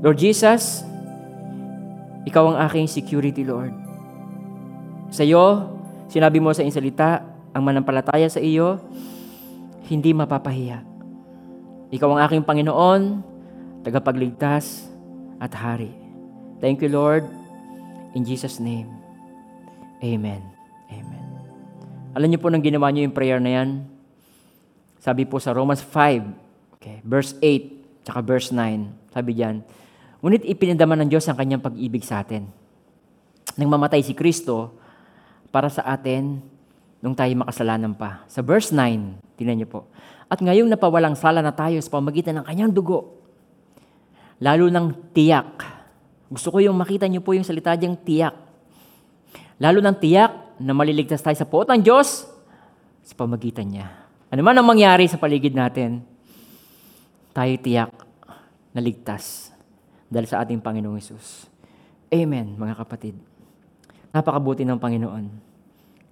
Lord 0.00 0.20
Jesus, 0.20 0.84
Ikaw 2.20 2.44
ang 2.52 2.58
aking 2.68 2.84
security, 2.84 3.48
Lord. 3.48 3.72
Sa 5.08 5.24
iyo, 5.24 5.72
sinabi 6.12 6.36
mo 6.36 6.52
sa 6.52 6.60
iyong 6.60 6.76
salita, 6.76 7.24
ang 7.56 7.64
manampalataya 7.64 8.28
sa 8.28 8.38
iyo, 8.44 8.76
hindi 9.88 10.12
mapapahiya. 10.12 10.84
Ikaw 11.90 12.08
ang 12.12 12.20
aking 12.28 12.44
Panginoon, 12.44 13.02
tagapagligtas 13.82 14.86
at 15.40 15.50
hari. 15.56 15.90
Thank 16.60 16.84
you, 16.84 16.92
Lord. 16.92 17.24
In 18.12 18.22
Jesus' 18.22 18.60
name. 18.60 18.86
Amen. 20.04 20.44
Amen. 20.92 21.24
Alam 22.12 22.28
niyo 22.30 22.38
po 22.38 22.52
nang 22.52 22.62
ginawa 22.62 22.92
niyo 22.92 23.08
yung 23.08 23.16
prayer 23.16 23.40
na 23.40 23.50
yan? 23.50 23.68
Sabi 25.00 25.24
po 25.24 25.40
sa 25.40 25.56
Romans 25.56 25.80
5, 25.80 26.49
okay, 26.80 27.04
verse 27.04 27.36
8, 27.44 28.08
tsaka 28.08 28.20
verse 28.24 28.48
9, 28.56 29.12
sabi 29.12 29.36
diyan, 29.36 29.60
Ngunit 30.20 30.44
ipinandaman 30.44 31.04
ng 31.04 31.08
Diyos 31.12 31.28
ang 31.28 31.36
kanyang 31.36 31.64
pag-ibig 31.64 32.04
sa 32.04 32.20
atin. 32.20 32.48
Nang 33.56 33.72
mamatay 33.72 34.04
si 34.04 34.12
Kristo 34.12 34.76
para 35.48 35.68
sa 35.72 35.84
atin 35.88 36.40
nung 37.00 37.16
tayo 37.16 37.32
makasalanan 37.40 37.96
pa. 37.96 38.24
Sa 38.28 38.44
verse 38.44 38.72
9, 38.72 39.40
tingnan 39.40 39.64
niyo 39.64 39.68
po. 39.68 39.80
At 40.28 40.44
ngayong 40.44 40.68
napawalang 40.68 41.16
sala 41.16 41.40
na 41.40 41.52
tayo 41.56 41.80
sa 41.80 41.88
pamagitan 41.88 42.36
ng 42.40 42.44
kanyang 42.44 42.72
dugo, 42.72 43.16
lalo 44.40 44.68
ng 44.68 45.12
tiyak. 45.16 45.64
Gusto 46.28 46.52
ko 46.52 46.60
yung 46.60 46.76
makita 46.76 47.08
niyo 47.08 47.24
po 47.24 47.32
yung 47.32 47.44
salita 47.44 47.72
diyang 47.74 47.96
tiyak. 47.96 48.36
Lalo 49.56 49.80
ng 49.80 49.96
tiyak 49.96 50.60
na 50.60 50.76
maliligtas 50.76 51.24
tayo 51.24 51.36
sa 51.36 51.48
poot 51.48 51.64
ng 51.68 51.80
Diyos 51.80 52.28
sa 53.04 53.14
pamagitan 53.16 53.68
niya. 53.68 53.88
Ano 54.28 54.44
man 54.44 54.54
ang 54.54 54.68
mangyari 54.68 55.08
sa 55.08 55.18
paligid 55.18 55.56
natin, 55.56 56.04
tayo 57.30 57.52
tiyak 57.58 57.90
na 58.74 58.80
ligtas 58.82 59.54
dahil 60.10 60.26
sa 60.26 60.42
ating 60.42 60.58
Panginoong 60.58 60.98
Yesus. 60.98 61.46
Amen, 62.10 62.58
mga 62.58 62.74
kapatid. 62.82 63.14
Napakabuti 64.10 64.66
ng 64.66 64.78
Panginoon. 64.78 65.24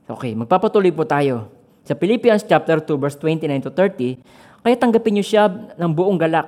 Okay, 0.06 0.32
magpapatuloy 0.38 0.94
po 0.94 1.02
tayo. 1.02 1.50
Sa 1.82 1.98
Philippians 1.98 2.46
chapter 2.46 2.78
2 2.78 2.94
verse 2.94 3.18
29 3.18 3.66
to 3.66 3.70
30, 3.74 4.62
kaya 4.62 4.76
tanggapin 4.78 5.18
niyo 5.18 5.24
siya 5.26 5.50
ng 5.50 5.90
buong 5.90 6.16
galak. 6.20 6.46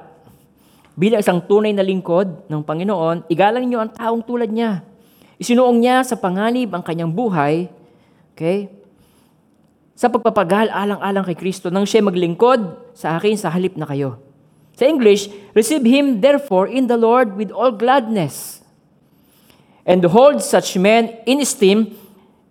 Bilang 0.94 1.18
isang 1.24 1.42
tunay 1.42 1.74
na 1.74 1.82
lingkod 1.82 2.46
ng 2.46 2.62
Panginoon, 2.62 3.26
igalang 3.26 3.66
niyo 3.66 3.82
ang 3.82 3.90
taong 3.90 4.22
tulad 4.22 4.52
niya. 4.52 4.86
Isinuong 5.40 5.80
niya 5.80 6.04
sa 6.04 6.20
panganib 6.20 6.70
ang 6.76 6.84
kanyang 6.84 7.10
buhay, 7.10 7.72
okay? 8.36 8.68
Sa 9.96 10.12
pagpapagal 10.12 10.68
alang-alang 10.70 11.24
kay 11.26 11.36
Kristo 11.36 11.72
nang 11.72 11.88
siya 11.88 12.04
maglingkod 12.04 12.92
sa 12.94 13.16
akin 13.16 13.34
sa 13.36 13.48
halip 13.50 13.74
na 13.74 13.88
kayo. 13.88 14.29
Sa 14.80 14.88
English, 14.88 15.28
receive 15.52 15.84
him 15.84 16.24
therefore 16.24 16.64
in 16.64 16.88
the 16.88 16.96
Lord 16.96 17.36
with 17.36 17.52
all 17.52 17.68
gladness 17.68 18.64
and 19.84 20.00
hold 20.08 20.40
such 20.40 20.72
men 20.80 21.20
in 21.28 21.44
esteem 21.44 21.92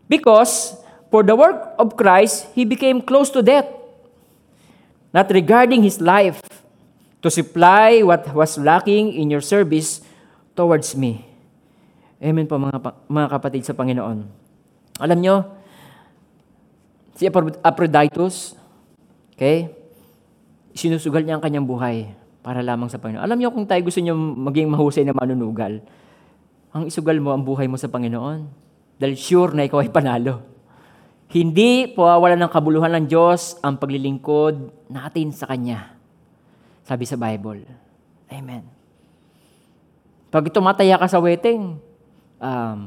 because 0.06 0.78
for 1.10 1.26
the 1.26 1.34
work 1.34 1.74
of 1.82 1.98
Christ, 1.98 2.46
he 2.54 2.70
became 2.70 3.02
close 3.02 3.34
to 3.34 3.42
death, 3.42 3.66
not 5.10 5.34
regarding 5.34 5.82
his 5.82 5.98
life, 5.98 6.38
to 7.26 7.34
supply 7.34 8.06
what 8.06 8.30
was 8.38 8.62
lacking 8.62 9.10
in 9.10 9.34
your 9.34 9.42
service 9.42 10.06
towards 10.54 10.94
me. 10.94 11.26
Amen 12.22 12.46
po 12.46 12.62
mga, 12.62 12.78
mga 13.10 13.28
kapatid 13.34 13.66
sa 13.66 13.74
Panginoon. 13.74 14.30
Alam 15.02 15.18
nyo, 15.18 15.36
si 17.18 17.26
Aphrodite, 17.26 18.14
okay, 19.34 19.79
sinusugal 20.80 21.28
niya 21.28 21.36
ang 21.36 21.44
kanyang 21.44 21.68
buhay 21.68 22.08
para 22.40 22.64
lamang 22.64 22.88
sa 22.88 23.04
Panginoon. 23.04 23.20
Alam 23.20 23.36
niyo 23.36 23.52
kung 23.52 23.68
tayo 23.68 23.84
gusto 23.84 24.00
niyo 24.00 24.16
maging 24.16 24.72
mahusay 24.72 25.04
na 25.04 25.12
manunugal, 25.12 25.84
ang 26.72 26.88
isugal 26.88 27.20
mo 27.20 27.36
ang 27.36 27.44
buhay 27.44 27.68
mo 27.68 27.76
sa 27.76 27.92
Panginoon. 27.92 28.48
Dahil 29.00 29.16
sure 29.16 29.56
na 29.56 29.68
ikaw 29.68 29.80
ay 29.84 29.92
panalo. 29.92 30.44
Hindi 31.30 31.88
powawala 31.88 32.36
ng 32.36 32.52
kabuluhan 32.52 32.92
ng 33.00 33.06
Diyos 33.08 33.56
ang 33.64 33.80
paglilingkod 33.80 34.88
natin 34.92 35.32
sa 35.32 35.48
Kanya. 35.48 35.96
Sabi 36.84 37.06
sa 37.06 37.16
Bible. 37.16 37.64
Amen. 38.28 38.66
Pag 40.30 40.50
tumataya 40.52 40.98
ka 40.98 41.08
sa 41.10 41.22
wedding, 41.22 41.78
um, 42.42 42.78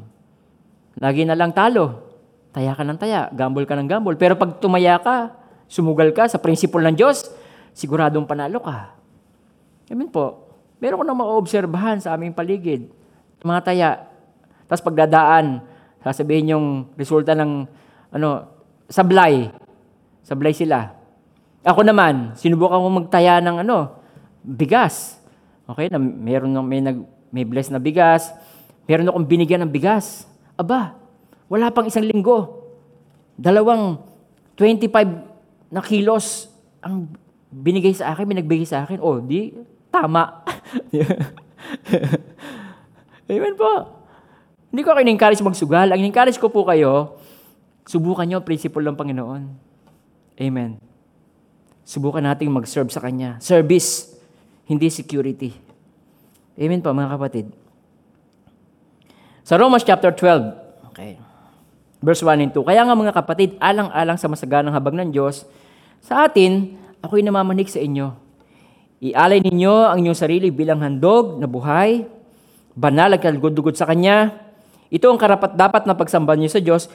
lagi 0.99 1.23
na 1.27 1.39
lang 1.39 1.55
talo. 1.55 2.13
Taya 2.53 2.77
ka 2.77 2.85
ng 2.85 2.99
taya, 3.01 3.33
gamble 3.33 3.65
ka 3.65 3.79
ng 3.79 3.89
gamble. 3.89 4.19
Pero 4.21 4.37
pag 4.37 4.61
tumaya 4.61 5.01
ka, 5.01 5.33
sumugal 5.67 6.13
ka 6.13 6.29
sa 6.29 6.37
prinsipal 6.37 6.85
ng 6.87 6.99
Diyos, 6.99 7.33
siguradong 7.73 8.29
panalo 8.29 8.61
ka. 8.61 8.97
Amen 9.93 10.09
po. 10.09 10.49
Meron 10.81 11.03
ko 11.03 11.05
na 11.05 11.17
maobserbahan 11.17 12.01
sa 12.01 12.17
aming 12.17 12.33
paligid. 12.33 12.89
Mga 13.45 13.61
taya. 13.63 13.91
Tapos 14.67 14.83
pagdadaan, 14.83 15.61
sasabihin 16.01 16.57
yung 16.57 16.67
resulta 16.97 17.37
ng 17.37 17.69
ano, 18.15 18.29
sablay. 18.89 19.53
Sablay 20.25 20.55
sila. 20.55 20.95
Ako 21.63 21.87
naman, 21.87 22.35
sinubukan 22.35 22.83
ko 22.83 22.89
magtaya 22.91 23.39
ng 23.39 23.63
ano, 23.63 24.03
bigas. 24.43 25.23
Okay, 25.71 25.87
na 25.87 26.03
meron 26.03 26.59
may 26.67 26.83
nag 26.83 26.99
may 27.33 27.49
bless 27.49 27.73
na 27.73 27.81
bigas. 27.81 28.29
Meron 28.85 29.09
akong 29.09 29.25
binigyan 29.25 29.65
ng 29.65 29.73
bigas. 29.73 30.29
Aba, 30.59 30.99
wala 31.49 31.73
pang 31.73 31.89
isang 31.89 32.05
linggo. 32.05 32.61
Dalawang 33.41 34.03
25 34.59 35.73
na 35.73 35.81
kilos 35.81 36.53
ang 36.85 37.09
binigay 37.53 37.93
sa 37.93 38.17
akin, 38.17 38.25
binagbigay 38.25 38.65
sa 38.65 38.89
akin. 38.89 38.99
Oh, 39.05 39.21
di, 39.21 39.53
tama. 39.93 40.41
Amen 43.33 43.55
po. 43.55 43.73
Hindi 44.73 44.83
ko 44.83 44.97
kayo 44.97 45.05
encourage 45.05 45.45
magsugal. 45.45 45.93
Ang 45.93 46.09
encourage 46.09 46.41
ko 46.41 46.49
po 46.49 46.65
kayo, 46.65 47.21
subukan 47.85 48.25
nyo 48.25 48.41
ang 48.41 48.49
principle 48.49 48.81
ng 48.89 48.97
Panginoon. 48.97 49.43
Amen. 50.41 50.81
Subukan 51.85 52.25
nating 52.25 52.49
mag-serve 52.49 52.89
sa 52.89 53.05
Kanya. 53.05 53.37
Service, 53.45 54.17
hindi 54.65 54.89
security. 54.89 55.53
Amen 56.57 56.81
po, 56.81 56.97
mga 56.97 57.21
kapatid. 57.21 57.53
Sa 59.45 59.61
Romans 59.61 59.85
chapter 59.85 60.15
12, 60.15 60.89
okay, 60.89 61.21
verse 62.01 62.23
1 62.25 62.41
and 62.41 62.53
2, 62.55 62.65
Kaya 62.65 62.87
nga 62.87 62.97
mga 62.97 63.13
kapatid, 63.13 63.61
alang-alang 63.61 64.17
sa 64.17 64.31
masaganang 64.31 64.73
habag 64.73 64.97
ng 64.97 65.13
Diyos, 65.13 65.45
sa 66.01 66.25
atin, 66.25 66.81
ako'y 67.03 67.27
namamanik 67.27 67.69
sa 67.69 67.83
inyo. 67.83 68.15
Ialay 69.03 69.43
ninyo 69.43 69.91
ang 69.91 69.99
inyong 69.99 70.19
sarili 70.19 70.55
bilang 70.55 70.79
handog 70.79 71.43
na 71.43 71.51
buhay, 71.51 72.07
banal 72.79 73.11
at 73.11 73.21
kalugod-dugod 73.21 73.75
sa 73.75 73.91
Kanya. 73.91 74.31
Ito 74.95 75.11
ang 75.11 75.19
karapat 75.19 75.59
dapat 75.59 75.83
na 75.91 75.99
pagsamba 75.99 76.39
niyo 76.39 76.55
sa 76.55 76.63
Diyos. 76.63 76.87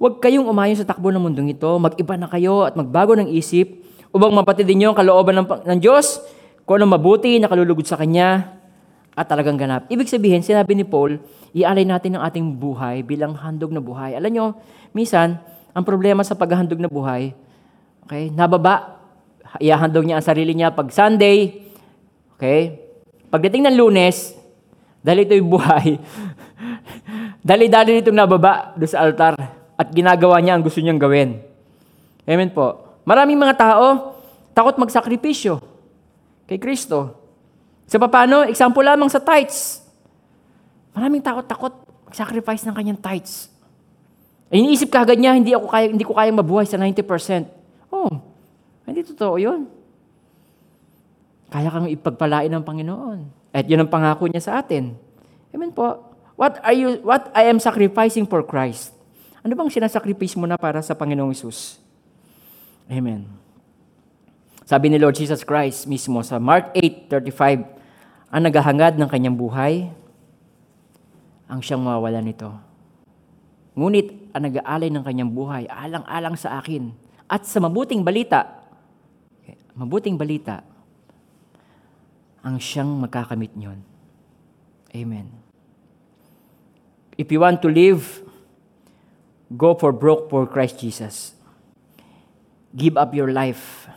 Huwag 0.00 0.24
kayong 0.24 0.48
umayon 0.48 0.80
sa 0.80 0.88
takbo 0.88 1.12
ng 1.12 1.20
mundong 1.20 1.52
ito. 1.52 1.68
Mag-iba 1.76 2.16
na 2.16 2.26
kayo 2.26 2.64
at 2.64 2.74
magbago 2.74 3.12
ng 3.14 3.28
isip 3.28 3.84
upang 4.10 4.32
mapatid 4.32 4.64
ninyo 4.64 4.90
ang 4.90 4.96
kalooban 4.96 5.44
ng, 5.44 5.46
ng 5.68 5.78
Diyos 5.78 6.24
kung 6.64 6.80
ano 6.80 6.96
mabuti 6.96 7.36
na 7.36 7.52
kalulugod 7.52 7.84
sa 7.84 8.00
Kanya 8.00 8.56
at 9.12 9.28
talagang 9.28 9.60
ganap. 9.60 9.84
Ibig 9.92 10.08
sabihin, 10.08 10.40
sinabi 10.40 10.72
ni 10.72 10.88
Paul, 10.88 11.20
ialay 11.52 11.84
natin 11.84 12.16
ang 12.16 12.24
ating 12.24 12.56
buhay 12.56 13.04
bilang 13.04 13.36
handog 13.36 13.68
na 13.68 13.84
buhay. 13.84 14.16
Alam 14.16 14.30
nyo, 14.32 14.46
minsan, 14.96 15.36
ang 15.76 15.84
problema 15.84 16.24
sa 16.24 16.32
paghahandog 16.32 16.80
na 16.80 16.88
buhay, 16.88 17.36
okay, 18.08 18.32
nababa, 18.32 19.01
iahandog 19.60 20.06
niya 20.06 20.20
ang 20.20 20.26
sarili 20.26 20.52
niya 20.56 20.72
pag 20.72 20.88
Sunday, 20.88 21.66
okay, 22.36 22.78
pagdating 23.28 23.68
ng 23.68 23.76
lunes, 23.76 24.32
dahil 25.02 25.26
ito'y 25.26 25.42
buhay, 25.42 25.98
dali-dali 27.48 27.98
nitong 27.98 28.16
nababa 28.16 28.72
doon 28.78 28.90
sa 28.90 29.02
altar 29.02 29.34
at 29.74 29.88
ginagawa 29.90 30.38
niya 30.38 30.54
ang 30.56 30.62
gusto 30.62 30.78
niyang 30.78 31.00
gawin. 31.00 31.42
Amen 32.22 32.54
po. 32.54 32.96
Maraming 33.02 33.34
mga 33.34 33.58
tao, 33.58 34.14
takot 34.54 34.78
magsakripisyo 34.78 35.58
kay 36.46 36.62
Kristo. 36.62 37.18
Sa 37.90 37.98
paano? 37.98 38.46
Example 38.46 38.86
lamang 38.86 39.10
sa 39.10 39.18
tithes. 39.18 39.82
Maraming 40.94 41.20
takot-takot 41.20 41.74
mag-sacrifice 42.08 42.62
ng 42.68 42.74
kanyang 42.76 43.00
tithes. 43.00 43.48
Eh, 44.52 44.60
iniisip 44.60 44.92
ka 44.92 45.02
agad 45.02 45.16
niya, 45.16 45.32
hindi, 45.32 45.56
ako 45.56 45.66
kaya, 45.66 45.88
hindi 45.88 46.04
ko 46.04 46.12
kayang 46.12 46.36
mabuhay 46.36 46.68
sa 46.68 46.76
90%. 46.76 47.48
Oh, 47.88 48.31
hindi 48.86 49.02
totoo 49.06 49.34
yun. 49.38 49.68
Kaya 51.52 51.68
kang 51.68 51.88
ipagpalain 51.88 52.50
ng 52.50 52.64
Panginoon. 52.64 53.18
At 53.52 53.68
yun 53.68 53.84
ang 53.84 53.92
pangako 53.92 54.26
niya 54.26 54.40
sa 54.40 54.52
atin. 54.64 54.96
Amen 55.52 55.70
po. 55.70 56.16
What 56.40 56.58
are 56.64 56.72
you 56.72 57.04
what 57.04 57.28
I 57.36 57.52
am 57.52 57.60
sacrificing 57.60 58.24
for 58.24 58.40
Christ? 58.40 58.96
Ano 59.44 59.52
bang 59.52 59.68
sinasakripice 59.68 60.34
mo 60.40 60.48
na 60.48 60.56
para 60.56 60.80
sa 60.80 60.96
Panginoong 60.96 61.36
Isus? 61.36 61.76
Amen. 62.88 63.28
Sabi 64.64 64.88
ni 64.88 64.96
Lord 64.96 65.18
Jesus 65.18 65.44
Christ 65.44 65.84
mismo 65.84 66.24
sa 66.24 66.40
Mark 66.40 66.72
8:35, 66.72 67.68
ang 68.32 68.42
naghahangad 68.48 68.96
ng 68.96 69.08
kanyang 69.12 69.36
buhay 69.36 69.92
ang 71.52 71.60
siyang 71.60 71.84
mawawala 71.84 72.24
nito. 72.24 72.48
Ngunit 73.76 74.32
ang 74.32 74.48
nag-aalay 74.48 74.88
ng 74.88 75.04
kanyang 75.04 75.28
buhay 75.28 75.68
alang-alang 75.68 76.32
sa 76.32 76.56
akin 76.56 76.88
at 77.28 77.44
sa 77.44 77.60
mabuting 77.60 78.00
balita, 78.00 78.61
mabuting 79.76 80.18
balita, 80.18 80.64
ang 82.42 82.58
siyang 82.58 82.90
magkakamit 83.00 83.54
niyon. 83.54 83.80
Amen. 84.92 85.30
If 87.16 87.30
you 87.30 87.40
want 87.40 87.62
to 87.62 87.70
live, 87.70 88.24
go 89.52 89.76
for 89.78 89.92
broke 89.94 90.28
for 90.28 90.44
Christ 90.48 90.80
Jesus. 90.82 91.36
Give 92.72 92.96
up 92.96 93.14
your 93.14 93.30
life 93.30 93.88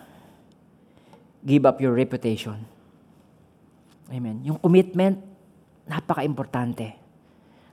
give 1.45 1.63
up 1.69 1.77
your 1.77 1.93
reputation. 1.93 2.57
Amen. 4.09 4.41
Yung 4.41 4.57
commitment, 4.57 5.21
napaka-importante. 5.85 6.97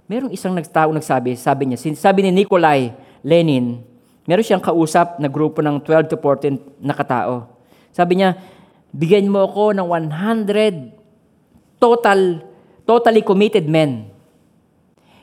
Merong 0.05 0.29
isang 0.29 0.53
nagtao 0.53 0.93
nagsabi, 0.93 1.41
sabi 1.41 1.73
niya, 1.73 1.81
sabi 1.97 2.29
ni 2.29 2.45
Nikolai 2.45 2.93
Lenin, 3.25 3.81
meron 4.29 4.45
siyang 4.45 4.61
kausap 4.61 5.17
na 5.17 5.33
grupo 5.33 5.65
ng 5.65 5.81
12 5.81 6.13
to 6.13 6.17
14 6.21 6.85
na 6.85 6.93
katao. 6.93 7.49
Sabi 7.93 8.19
niya, 8.21 8.41
bigyan 8.93 9.29
mo 9.29 9.45
ako 9.45 9.77
ng 9.77 9.87
100 9.87 10.97
total, 11.77 12.41
totally 12.89 13.21
committed 13.21 13.69
men 13.69 14.13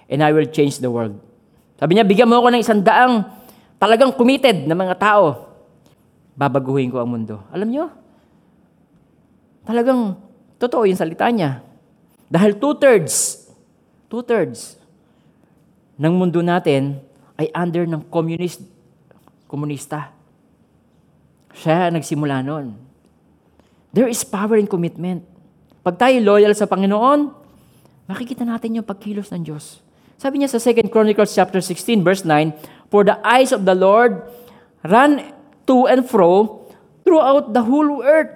and 0.10 0.26
I 0.26 0.34
will 0.34 0.50
change 0.50 0.82
the 0.82 0.90
world. 0.90 1.18
Sabi 1.78 1.96
niya, 1.96 2.04
bigyan 2.04 2.28
mo 2.28 2.42
ako 2.42 2.50
ng 2.52 2.62
isang 2.66 2.82
daang 2.82 3.24
talagang 3.80 4.12
committed 4.12 4.66
na 4.68 4.76
mga 4.76 4.98
tao. 4.98 5.48
Babaguhin 6.36 6.92
ko 6.92 7.00
ang 7.00 7.08
mundo. 7.08 7.40
Alam 7.54 7.70
niyo, 7.70 7.86
talagang 9.64 10.18
totoo 10.60 10.90
yung 10.90 11.00
salita 11.00 11.30
niya. 11.30 11.64
Dahil 12.28 12.58
two-thirds, 12.60 13.48
two-thirds 14.12 14.76
ng 15.96 16.14
mundo 16.14 16.44
natin 16.44 17.00
ay 17.40 17.48
under 17.56 17.88
ng 17.88 18.04
communist, 18.12 18.60
komunista. 19.48 20.12
Siya 21.54 21.90
nagsimula 21.90 22.46
noon. 22.46 22.78
There 23.90 24.06
is 24.06 24.22
power 24.22 24.58
in 24.58 24.70
commitment. 24.70 25.26
Pag 25.82 25.98
tayo 25.98 26.22
loyal 26.22 26.54
sa 26.54 26.70
Panginoon, 26.70 27.34
makikita 28.06 28.46
natin 28.46 28.78
yung 28.78 28.86
pagkilos 28.86 29.34
ng 29.34 29.42
Diyos. 29.42 29.82
Sabi 30.20 30.44
niya 30.44 30.52
sa 30.52 30.60
2 30.60 30.92
Chronicles 30.92 31.32
chapter 31.32 31.64
16 31.64 32.04
verse 32.04 32.28
9, 32.28 32.92
For 32.92 33.08
the 33.08 33.18
eyes 33.24 33.56
of 33.56 33.64
the 33.64 33.74
Lord 33.74 34.28
run 34.84 35.32
to 35.66 35.88
and 35.88 36.04
fro 36.04 36.68
throughout 37.08 37.56
the 37.56 37.64
whole 37.64 38.04
earth 38.04 38.30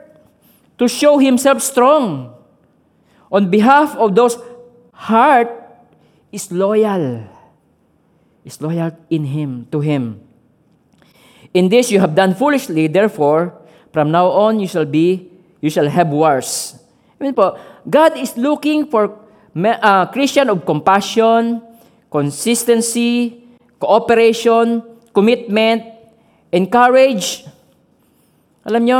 to 0.79 0.87
show 0.87 1.19
himself 1.19 1.59
strong. 1.59 2.33
On 3.29 3.51
behalf 3.51 3.93
of 3.99 4.15
those 4.15 4.39
heart 4.95 5.51
is 6.31 6.49
loyal. 6.49 7.27
Is 8.47 8.57
loyal 8.63 8.95
in 9.11 9.29
him, 9.29 9.67
to 9.71 9.83
him. 9.83 10.22
In 11.53 11.69
this 11.69 11.93
you 11.93 12.01
have 12.01 12.17
done 12.17 12.33
foolishly, 12.33 12.89
therefore, 12.89 13.53
from 13.93 14.09
now 14.09 14.27
on 14.33 14.57
you 14.59 14.67
shall 14.67 14.89
be, 14.89 15.29
you 15.61 15.69
shall 15.69 15.85
have 15.85 16.09
wars. 16.09 16.75
I 17.21 17.29
mean 17.29 17.37
po, 17.37 17.55
God 17.85 18.17
is 18.17 18.33
looking 18.35 18.89
for 18.89 19.13
uh, 19.53 20.09
Christian 20.09 20.49
of 20.49 20.65
compassion, 20.65 21.61
consistency, 22.09 23.45
cooperation, 23.77 24.81
commitment, 25.13 25.85
encourage. 26.49 27.45
Alam 28.65 28.81
nyo, 28.83 28.99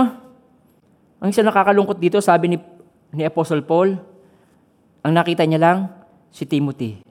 ang 1.24 1.30
isa 1.34 1.42
nakakalungkot 1.42 1.98
dito, 1.98 2.22
sabi 2.22 2.54
ni, 2.54 2.58
ni 3.16 3.24
Apostle 3.26 3.66
Paul, 3.66 3.98
ang 5.02 5.12
nakita 5.12 5.42
niya 5.48 5.60
lang, 5.60 5.80
si 6.30 6.46
Timothy. 6.46 7.02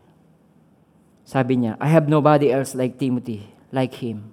Sabi 1.26 1.58
niya, 1.58 1.78
I 1.82 1.88
have 1.90 2.06
nobody 2.06 2.50
else 2.52 2.74
like 2.78 2.98
Timothy, 3.00 3.46
like 3.74 3.94
him. 3.98 4.30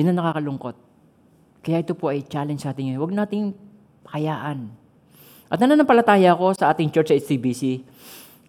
Yun 0.00 0.16
ang 0.16 0.24
nakakalungkot. 0.24 0.76
Kaya 1.60 1.84
ito 1.84 1.92
po 1.92 2.08
ay 2.08 2.24
challenge 2.24 2.64
sa 2.64 2.72
atin. 2.72 2.96
Huwag 2.96 3.12
nating 3.12 3.52
hayaan. 4.08 4.72
At 5.52 5.60
nananampalataya 5.60 6.32
ko 6.32 6.56
sa 6.56 6.72
ating 6.72 6.88
church 6.88 7.12
sa 7.12 7.18
HCBC, 7.20 7.84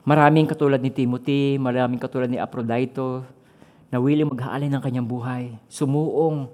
maraming 0.08 0.47
katulad 0.47 0.80
ni 0.80 0.95
Timothy, 0.95 1.60
maraming 1.60 1.99
katulad 1.99 2.32
ni 2.32 2.39
Aphrodito, 2.39 3.28
na 3.91 3.99
willing 3.99 4.32
mag-aalay 4.32 4.72
ng 4.72 4.80
kanyang 4.80 5.04
buhay, 5.04 5.52
sumuong 5.68 6.47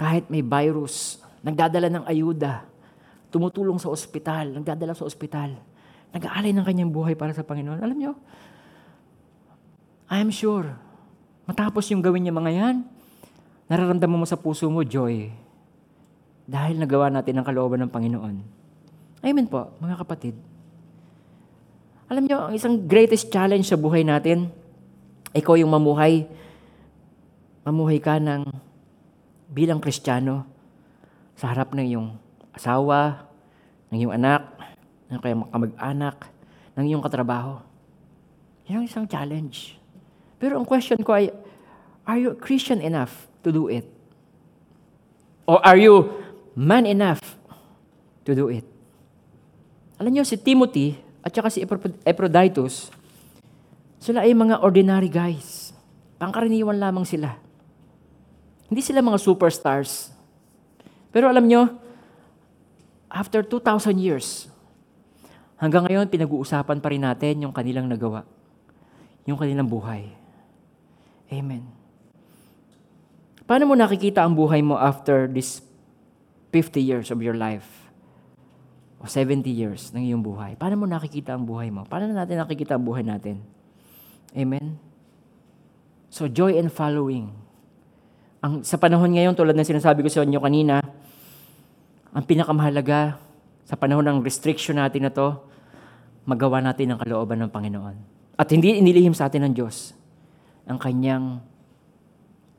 kahit 0.00 0.24
may 0.32 0.40
virus, 0.40 1.20
nagdadala 1.44 1.92
ng 1.92 2.04
ayuda, 2.08 2.64
tumutulong 3.28 3.76
sa 3.76 3.92
ospital, 3.92 4.56
nagdadala 4.56 4.96
sa 4.96 5.04
ospital, 5.04 5.52
nag-aalay 6.16 6.56
ng 6.56 6.64
kanyang 6.64 6.88
buhay 6.88 7.12
para 7.12 7.36
sa 7.36 7.44
Panginoon. 7.44 7.84
Alam 7.84 7.98
nyo, 8.00 8.12
I 10.08 10.24
am 10.24 10.32
sure, 10.32 10.72
matapos 11.44 11.92
yung 11.92 12.00
gawin 12.00 12.24
niya 12.24 12.32
mga 12.32 12.52
yan, 12.56 12.76
nararamdaman 13.68 14.24
mo 14.24 14.26
sa 14.26 14.40
puso 14.40 14.66
mo 14.72 14.80
joy 14.80 15.28
dahil 16.48 16.80
nagawa 16.80 17.12
natin 17.12 17.36
ang 17.36 17.44
kalooban 17.44 17.84
ng 17.84 17.92
Panginoon. 17.92 18.36
Amen 19.20 19.46
po, 19.46 19.76
mga 19.84 20.00
kapatid. 20.00 20.32
Alam 22.08 22.24
nyo, 22.24 22.48
ang 22.48 22.56
isang 22.56 22.88
greatest 22.88 23.28
challenge 23.28 23.68
sa 23.68 23.76
buhay 23.76 24.00
natin, 24.00 24.48
ikaw 25.36 25.60
yung 25.60 25.68
mamuhay, 25.68 26.24
mamuhay 27.68 28.00
ka 28.00 28.16
ng 28.16 28.48
bilang 29.52 29.76
kristyano 29.76 30.48
sa 31.36 31.52
harap 31.52 31.76
ng 31.76 31.84
iyong 31.84 32.08
asawa, 32.56 33.28
ng 33.92 33.96
iyong 34.00 34.16
anak, 34.16 34.48
ng 35.12 35.20
kayong 35.20 35.44
kamag-anak, 35.52 36.16
ng 36.80 36.84
iyong 36.88 37.04
katrabaho. 37.04 37.60
Yan 38.72 38.80
ang 38.80 38.88
isang 38.88 39.04
challenge. 39.04 39.76
Pero 40.40 40.56
ang 40.56 40.64
question 40.64 41.00
ko 41.04 41.12
ay, 41.12 41.28
are 42.08 42.16
you 42.16 42.32
Christian 42.40 42.80
enough 42.80 43.27
to 43.42 43.50
do 43.54 43.70
it? 43.70 43.86
Or 45.48 45.62
are 45.64 45.80
you 45.80 46.12
man 46.52 46.84
enough 46.84 47.22
to 48.28 48.36
do 48.36 48.52
it? 48.52 48.66
Alam 49.98 50.14
niyo, 50.14 50.24
si 50.28 50.38
Timothy 50.38 50.94
at 51.24 51.34
saka 51.34 51.50
si 51.50 51.64
Epaphroditus, 52.04 52.92
sila 53.98 54.22
ay 54.22 54.36
mga 54.36 54.62
ordinary 54.62 55.10
guys. 55.10 55.74
Pangkaraniwan 56.20 56.78
lamang 56.78 57.06
sila. 57.06 57.34
Hindi 58.68 58.84
sila 58.84 59.02
mga 59.02 59.18
superstars. 59.18 60.12
Pero 61.08 61.26
alam 61.26 61.48
nyo, 61.48 61.66
after 63.08 63.40
2,000 63.40 63.96
years, 63.96 64.46
hanggang 65.56 65.88
ngayon 65.88 66.06
pinag-uusapan 66.12 66.78
pa 66.78 66.88
rin 66.92 67.02
natin 67.02 67.48
yung 67.48 67.54
kanilang 67.56 67.88
nagawa. 67.88 68.22
Yung 69.24 69.40
kanilang 69.40 69.66
buhay. 69.66 70.12
Amen. 71.32 71.77
Paano 73.48 73.64
mo 73.64 73.72
nakikita 73.72 74.20
ang 74.20 74.36
buhay 74.36 74.60
mo 74.60 74.76
after 74.76 75.24
this 75.24 75.64
50 76.52 76.84
years 76.84 77.08
of 77.08 77.24
your 77.24 77.32
life? 77.32 77.88
O 79.00 79.08
70 79.08 79.48
years 79.48 79.88
ng 79.96 80.04
iyong 80.04 80.20
buhay? 80.20 80.52
Paano 80.60 80.76
mo 80.76 80.84
nakikita 80.84 81.32
ang 81.32 81.48
buhay 81.48 81.72
mo? 81.72 81.88
Paano 81.88 82.12
natin 82.12 82.44
nakikita 82.44 82.76
ang 82.76 82.84
buhay 82.84 83.00
natin? 83.00 83.40
Amen? 84.36 84.76
So, 86.12 86.28
joy 86.28 86.60
and 86.60 86.68
following. 86.68 87.32
Ang, 88.44 88.68
sa 88.68 88.76
panahon 88.76 89.16
ngayon, 89.16 89.32
tulad 89.32 89.56
ng 89.56 89.64
sinasabi 89.64 90.04
ko 90.04 90.12
sa 90.12 90.28
inyo 90.28 90.44
kanina, 90.44 90.84
ang 92.12 92.24
pinakamahalaga 92.28 93.16
sa 93.64 93.80
panahon 93.80 94.04
ng 94.04 94.18
restriction 94.20 94.76
natin 94.76 95.08
na 95.08 95.12
to, 95.12 95.40
magawa 96.28 96.60
natin 96.60 96.92
ang 96.92 97.00
kalooban 97.00 97.40
ng 97.40 97.48
Panginoon. 97.48 97.96
At 98.36 98.52
hindi 98.52 98.76
inilihim 98.76 99.16
sa 99.16 99.32
atin 99.32 99.48
ng 99.48 99.52
Diyos 99.56 99.96
ang 100.68 100.76
kanyang 100.76 101.40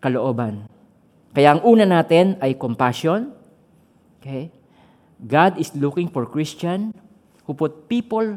kalooban. 0.01 0.78
Kaya 1.39 1.55
ang 1.55 1.63
una 1.63 1.87
natin 1.87 2.35
ay 2.43 2.51
compassion. 2.59 3.31
Okay? 4.19 4.51
God 5.23 5.55
is 5.55 5.71
looking 5.71 6.11
for 6.11 6.27
Christian 6.27 6.91
who 7.47 7.55
put 7.55 7.87
people 7.87 8.35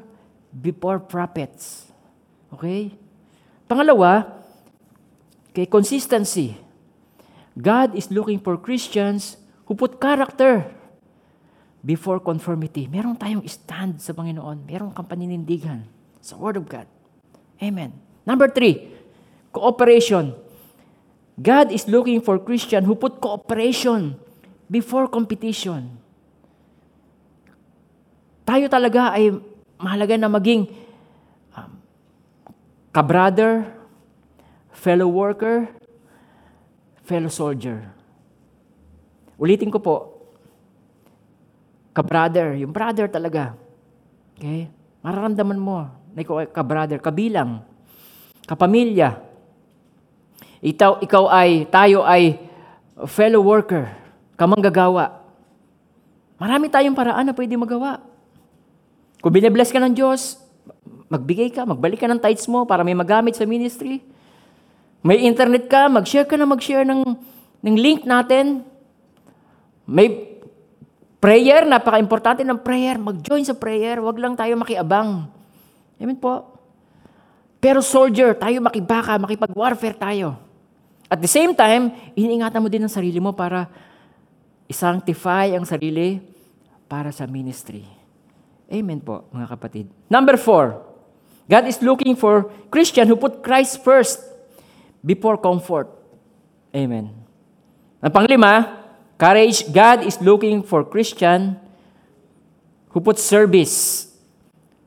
before 0.55 1.03
prophets. 1.03 1.91
Okay? 2.55 2.95
Pangalawa, 3.67 4.39
kay 5.51 5.67
consistency. 5.67 6.55
God 7.59 7.99
is 7.99 8.07
looking 8.07 8.39
for 8.39 8.55
Christians 8.55 9.35
who 9.67 9.75
put 9.75 9.99
character 9.99 10.63
before 11.83 12.23
conformity. 12.23 12.87
Meron 12.87 13.19
tayong 13.19 13.43
stand 13.51 13.99
sa 13.99 14.15
Panginoon. 14.15 14.63
Meron 14.63 14.95
kang 14.95 15.11
paninindigan 15.11 15.91
sa 16.23 16.39
Word 16.39 16.55
of 16.55 16.71
God. 16.71 16.87
Amen. 17.59 17.99
Number 18.23 18.47
three, 18.47 18.95
cooperation. 19.51 20.39
God 21.39 21.73
is 21.73 21.89
looking 21.89 22.21
for 22.21 22.37
Christian 22.37 22.85
who 22.85 22.93
put 22.93 23.17
cooperation 23.23 24.21
before 24.69 25.09
competition. 25.09 25.97
Tayo 28.45 28.69
talaga 28.69 29.17
ay 29.17 29.33
mahalaga 29.81 30.15
na 30.21 30.29
maging 30.29 30.69
um, 31.57 31.73
ka-brother, 32.93 33.65
fellow 34.77 35.09
worker, 35.09 35.71
fellow 37.07 37.33
soldier. 37.33 37.81
Ulitin 39.41 39.73
ko 39.73 39.81
po, 39.81 39.97
ka-brother, 41.97 42.55
yung 42.61 42.71
brother 42.71 43.09
talaga. 43.09 43.57
Okay? 44.37 44.69
Mararamdaman 45.01 45.59
mo 45.59 45.89
na 46.13 46.21
ikaw 46.21 46.45
ay 46.45 46.49
ka-brother, 46.53 47.01
kabilang, 47.01 47.65
kapamilya. 48.45 49.32
Ikaw, 50.63 51.03
ikaw 51.03 51.25
ay, 51.27 51.67
tayo 51.67 52.07
ay 52.07 52.39
fellow 53.11 53.43
worker, 53.43 53.91
kamanggagawa. 54.39 55.21
Marami 56.39 56.71
tayong 56.71 56.95
paraan 56.95 57.27
na 57.27 57.35
pwede 57.35 57.59
magawa. 57.59 57.99
Kung 59.19 59.35
binibless 59.35 59.75
ka 59.75 59.83
ng 59.83 59.95
Diyos, 59.95 60.39
magbigay 61.11 61.51
ka, 61.51 61.67
magbalik 61.67 61.99
ka 61.99 62.07
ng 62.07 62.23
tithes 62.23 62.47
mo 62.47 62.63
para 62.63 62.87
may 62.87 62.95
magamit 62.95 63.35
sa 63.35 63.47
ministry. 63.47 64.03
May 65.03 65.27
internet 65.27 65.67
ka, 65.67 65.91
mag-share 65.91 66.27
ka 66.27 66.39
na 66.39 66.47
mag-share 66.47 66.87
ng, 66.87 67.03
ng 67.63 67.77
link 67.77 68.07
natin. 68.07 68.63
May 69.83 70.33
Prayer, 71.23 71.63
napaka-importante 71.63 72.43
ng 72.43 72.59
prayer. 72.59 72.99
Mag-join 72.99 73.47
sa 73.47 73.55
prayer. 73.55 74.03
Huwag 74.03 74.19
lang 74.19 74.35
tayo 74.35 74.59
makiabang. 74.59 75.31
Amen 76.03 76.19
po. 76.19 76.59
Pero 77.63 77.79
soldier, 77.79 78.35
tayo 78.35 78.59
makibaka, 78.59 79.15
makipag-warfare 79.23 79.95
tayo. 79.95 80.35
At 81.13 81.21
the 81.21 81.29
same 81.29 81.53
time, 81.53 81.93
iniingatan 82.17 82.57
mo 82.57 82.73
din 82.73 82.89
ang 82.89 82.89
sarili 82.89 83.21
mo 83.21 83.37
para 83.37 83.69
isanctify 84.65 85.53
ang 85.53 85.69
sarili 85.69 86.25
para 86.89 87.13
sa 87.13 87.29
ministry. 87.29 87.85
Amen 88.73 88.97
po, 89.05 89.29
mga 89.29 89.53
kapatid. 89.53 89.93
Number 90.09 90.41
four, 90.41 90.81
God 91.45 91.69
is 91.69 91.85
looking 91.85 92.17
for 92.17 92.49
Christian 92.73 93.05
who 93.13 93.21
put 93.21 93.45
Christ 93.45 93.85
first 93.85 94.25
before 95.05 95.37
comfort. 95.37 95.93
Amen. 96.73 97.13
Ang 98.01 98.13
panglima, 98.17 98.81
courage, 99.21 99.69
God 99.69 100.09
is 100.09 100.17
looking 100.25 100.65
for 100.65 100.81
Christian 100.89 101.61
who 102.89 103.05
put 103.05 103.21
service 103.21 104.09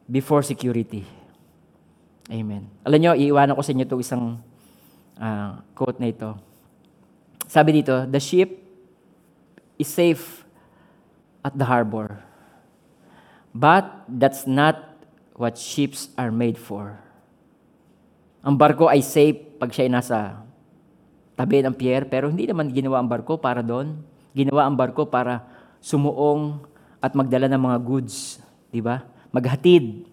before 0.09 0.41
security. 0.41 1.05
Amen. 2.34 2.65
Alam 2.82 2.97
nyo, 2.97 3.11
iiwanan 3.13 3.53
ko 3.53 3.61
sa 3.61 3.69
inyo 3.78 3.86
itong 3.86 4.01
isang 4.01 4.41
ah, 5.20 5.63
quote 5.76 5.99
na 5.99 6.11
ito. 6.11 6.36
Sabi 7.45 7.82
dito, 7.82 8.07
the 8.09 8.20
ship 8.20 8.66
is 9.78 9.88
safe 9.88 10.43
at 11.45 11.53
the 11.53 11.68
harbor. 11.68 12.20
But 13.55 14.07
that's 14.09 14.43
not 14.43 14.99
what 15.38 15.55
ships 15.55 16.11
are 16.20 16.34
made 16.34 16.59
for. 16.59 16.99
Ang 18.43 18.59
barko 18.59 18.91
ay 18.91 18.99
safe 18.99 19.39
pag 19.55 19.72
siya 19.72 19.88
ay 19.88 19.93
nasa 19.93 20.20
tabi 21.36 21.63
ng 21.63 21.76
pier, 21.76 22.07
pero 22.07 22.28
hindi 22.32 22.47
naman 22.47 22.72
ginawa 22.72 22.99
ang 22.99 23.07
barko 23.07 23.39
para 23.39 23.63
doon. 23.63 23.99
Ginawa 24.36 24.68
ang 24.68 24.76
barko 24.76 25.07
para 25.07 25.47
sumuong 25.80 26.59
at 26.99 27.16
magdala 27.16 27.47
ng 27.47 27.61
mga 27.61 27.78
goods. 27.84 28.43
Di 28.74 28.84
ba? 28.84 29.07
Maghatid. 29.32 30.07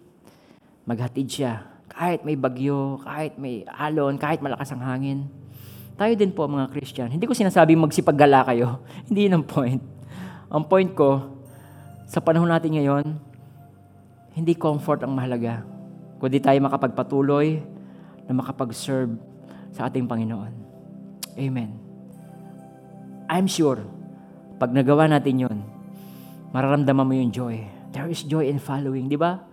Maghatid 0.87 1.27
siya. 1.27 1.72
Kahit 2.03 2.27
may 2.27 2.35
bagyo, 2.35 2.99
kahit 3.07 3.39
may 3.39 3.63
alon, 3.79 4.19
kahit 4.19 4.43
malakas 4.43 4.75
ang 4.75 4.83
hangin. 4.83 5.31
Tayo 5.95 6.19
din 6.19 6.35
po 6.35 6.51
mga 6.51 6.67
Christian. 6.75 7.07
Hindi 7.07 7.31
ko 7.31 7.35
sinasabing 7.39 7.79
magsipaggala 7.79 8.43
kayo. 8.43 8.83
Hindi 9.07 9.31
yun 9.31 9.39
ang 9.39 9.47
point. 9.47 9.79
Ang 10.51 10.67
point 10.67 10.91
ko, 10.99 11.39
sa 12.11 12.19
panahon 12.19 12.51
natin 12.51 12.75
ngayon, 12.75 13.07
hindi 14.35 14.59
comfort 14.59 15.07
ang 15.07 15.15
mahalaga, 15.15 15.63
kundi 16.19 16.43
tayo 16.43 16.59
makapagpatuloy 16.67 17.63
na 18.27 18.33
makapag-serve 18.35 19.15
sa 19.71 19.87
ating 19.87 20.11
Panginoon. 20.11 20.53
Amen. 21.39 21.71
I'm 23.31 23.47
sure, 23.47 23.79
pag 24.59 24.75
nagawa 24.75 25.07
natin 25.07 25.47
yon, 25.47 25.59
mararamdaman 26.51 27.07
mo 27.07 27.15
yung 27.15 27.31
joy. 27.31 27.63
There 27.95 28.11
is 28.11 28.27
joy 28.27 28.51
in 28.51 28.59
following, 28.59 29.07
di 29.07 29.17
ba? 29.17 29.52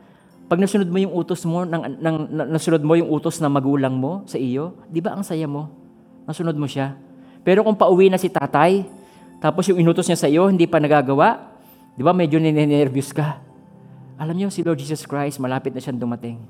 Pag 0.50 0.66
nasunod 0.66 0.90
mo 0.90 0.98
yung 0.98 1.14
utos 1.14 1.46
mo, 1.46 1.62
ng, 1.62 2.02
ng, 2.02 2.18
na- 2.34 2.50
nasunod 2.58 2.82
mo 2.82 2.98
yung 2.98 3.06
utos 3.14 3.38
ng 3.38 3.54
magulang 3.54 3.94
mo 3.94 4.26
sa 4.26 4.42
iyo, 4.42 4.74
di 4.90 4.98
ba 4.98 5.14
ang 5.14 5.22
saya 5.22 5.46
mo? 5.46 5.70
Nasunod 6.26 6.58
mo 6.58 6.66
siya. 6.66 6.98
Pero 7.46 7.62
kung 7.62 7.78
pauwi 7.78 8.10
na 8.10 8.18
si 8.18 8.34
tatay, 8.34 8.82
tapos 9.38 9.70
yung 9.70 9.78
inutos 9.78 10.10
niya 10.10 10.18
sa 10.18 10.26
iyo, 10.26 10.50
hindi 10.50 10.66
pa 10.66 10.82
nagagawa, 10.82 11.54
di 11.94 12.02
ba 12.02 12.18
medyo 12.18 12.42
ninenervyos 12.42 13.14
ka? 13.14 13.46
Alam 14.18 14.36
niyo, 14.36 14.50
si 14.50 14.66
Lord 14.66 14.82
Jesus 14.82 15.06
Christ, 15.06 15.38
malapit 15.38 15.70
na 15.70 15.80
siyang 15.80 16.02
dumating. 16.02 16.42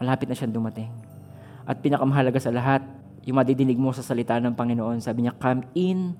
Malapit 0.00 0.26
na 0.26 0.34
siyang 0.34 0.56
dumating. 0.56 0.90
At 1.68 1.84
pinakamahalaga 1.84 2.40
sa 2.42 2.50
lahat, 2.50 2.82
yung 3.28 3.38
madidinig 3.38 3.78
mo 3.78 3.94
sa 3.94 4.02
salita 4.02 4.40
ng 4.40 4.56
Panginoon, 4.56 5.04
sabi 5.04 5.28
niya, 5.28 5.36
Come 5.36 5.68
in 5.76 6.18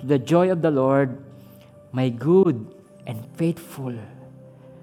to 0.00 0.04
the 0.08 0.18
joy 0.18 0.48
of 0.48 0.64
the 0.64 0.72
Lord, 0.72 1.20
my 1.92 2.08
good 2.08 2.66
and 3.04 3.20
faithful 3.38 3.94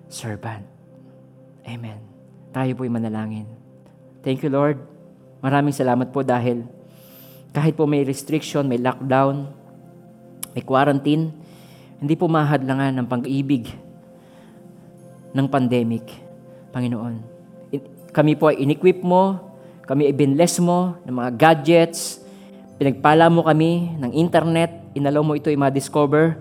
servant. 0.07 0.70
Amen. 1.65 1.99
Tayo 2.51 2.71
po'y 2.75 2.91
manalangin. 2.91 3.47
Thank 4.21 4.45
you, 4.45 4.51
Lord. 4.51 4.81
Maraming 5.41 5.73
salamat 5.73 6.13
po 6.13 6.21
dahil 6.21 6.65
kahit 7.51 7.75
po 7.75 7.89
may 7.89 8.05
restriction, 8.05 8.63
may 8.69 8.79
lockdown, 8.79 9.49
may 10.53 10.63
quarantine, 10.63 11.33
hindi 11.99 12.13
po 12.15 12.29
mahadlangan 12.29 12.95
ng 13.01 13.07
pag-ibig 13.07 13.67
ng 15.31 15.47
pandemic, 15.47 16.05
Panginoon. 16.71 17.15
In- 17.75 17.89
Kami 18.11 18.35
po 18.35 18.51
ay 18.51 18.63
inequip 18.63 18.99
mo, 19.03 19.39
kami 19.87 20.07
ay 20.07 20.15
binless 20.15 20.59
mo 20.59 20.99
ng 21.03 21.15
mga 21.15 21.31
gadgets, 21.35 22.19
pinagpala 22.79 23.27
mo 23.27 23.43
kami 23.43 23.95
ng 23.99 24.11
internet, 24.15 24.71
inalaw 24.95 25.23
mo 25.23 25.35
ito 25.35 25.47
ay 25.47 25.59
ma-discover 25.59 26.39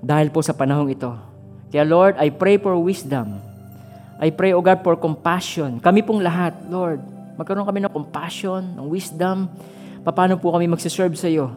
dahil 0.00 0.28
po 0.28 0.40
sa 0.40 0.56
panahong 0.56 0.92
ito. 0.92 1.12
Kaya 1.72 1.84
Lord, 1.84 2.20
I 2.20 2.28
pray 2.32 2.60
for 2.60 2.76
wisdom. 2.76 3.40
I 4.18 4.30
pray, 4.30 4.54
O 4.54 4.62
God, 4.62 4.80
for 4.86 4.94
compassion. 4.94 5.82
Kami 5.82 6.06
pong 6.06 6.22
lahat, 6.22 6.54
Lord, 6.70 7.02
magkaroon 7.34 7.66
kami 7.66 7.82
ng 7.82 7.92
compassion, 7.92 8.62
ng 8.78 8.86
wisdom. 8.86 9.50
Paano 10.04 10.38
po 10.38 10.54
kami 10.54 10.70
magsiserve 10.70 11.16
sa 11.18 11.26
iyo 11.26 11.50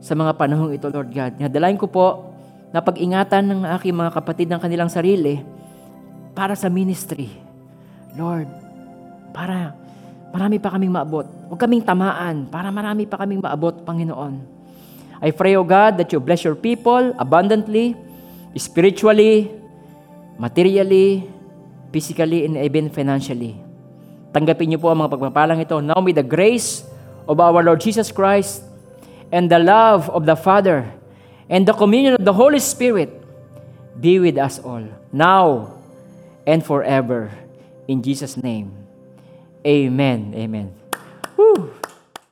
sa 0.00 0.14
mga 0.14 0.38
panahong 0.38 0.70
ito, 0.70 0.86
Lord 0.86 1.10
God. 1.10 1.32
Nadalain 1.42 1.74
ko 1.74 1.90
po 1.90 2.30
na 2.70 2.78
pag-ingatan 2.78 3.42
ng 3.42 3.60
aking 3.74 3.96
mga 3.96 4.10
kapatid 4.14 4.46
ng 4.46 4.60
kanilang 4.62 4.86
sarili 4.86 5.42
para 6.36 6.54
sa 6.54 6.70
ministry. 6.70 7.32
Lord, 8.14 8.46
para 9.32 9.72
marami 10.30 10.60
pa 10.60 10.72
kaming 10.72 10.92
maabot. 10.92 11.26
Huwag 11.48 11.60
kaming 11.60 11.84
tamaan 11.84 12.46
para 12.48 12.68
marami 12.68 13.08
pa 13.08 13.18
kaming 13.18 13.40
maabot, 13.40 13.82
Panginoon. 13.82 14.56
I 15.24 15.32
pray, 15.32 15.56
O 15.56 15.64
God, 15.64 15.96
that 15.96 16.12
you 16.12 16.20
bless 16.20 16.44
your 16.44 16.56
people 16.56 17.16
abundantly, 17.16 17.96
spiritually, 18.60 19.48
materially, 20.36 21.24
physically, 21.92 22.44
and 22.44 22.56
even 22.60 22.92
financially. 22.92 23.56
Tanggapin 24.32 24.76
niyo 24.76 24.78
po 24.80 24.92
ang 24.92 25.00
mga 25.00 25.12
pagpapalang 25.16 25.58
ito. 25.64 25.80
Now 25.80 26.00
may 26.04 26.12
the 26.12 26.24
grace 26.24 26.84
of 27.24 27.40
our 27.40 27.64
Lord 27.64 27.80
Jesus 27.80 28.12
Christ 28.12 28.62
and 29.32 29.48
the 29.48 29.58
love 29.58 30.12
of 30.12 30.28
the 30.28 30.36
Father 30.36 30.86
and 31.48 31.64
the 31.64 31.72
communion 31.72 32.14
of 32.14 32.24
the 32.24 32.36
Holy 32.36 32.60
Spirit 32.60 33.08
be 33.96 34.20
with 34.20 34.36
us 34.36 34.60
all, 34.60 34.84
now 35.12 35.72
and 36.44 36.60
forever. 36.60 37.32
In 37.88 38.02
Jesus' 38.02 38.36
name, 38.36 38.76
amen. 39.64 40.34
Amen. 40.36 40.74
Whew. 41.36 41.72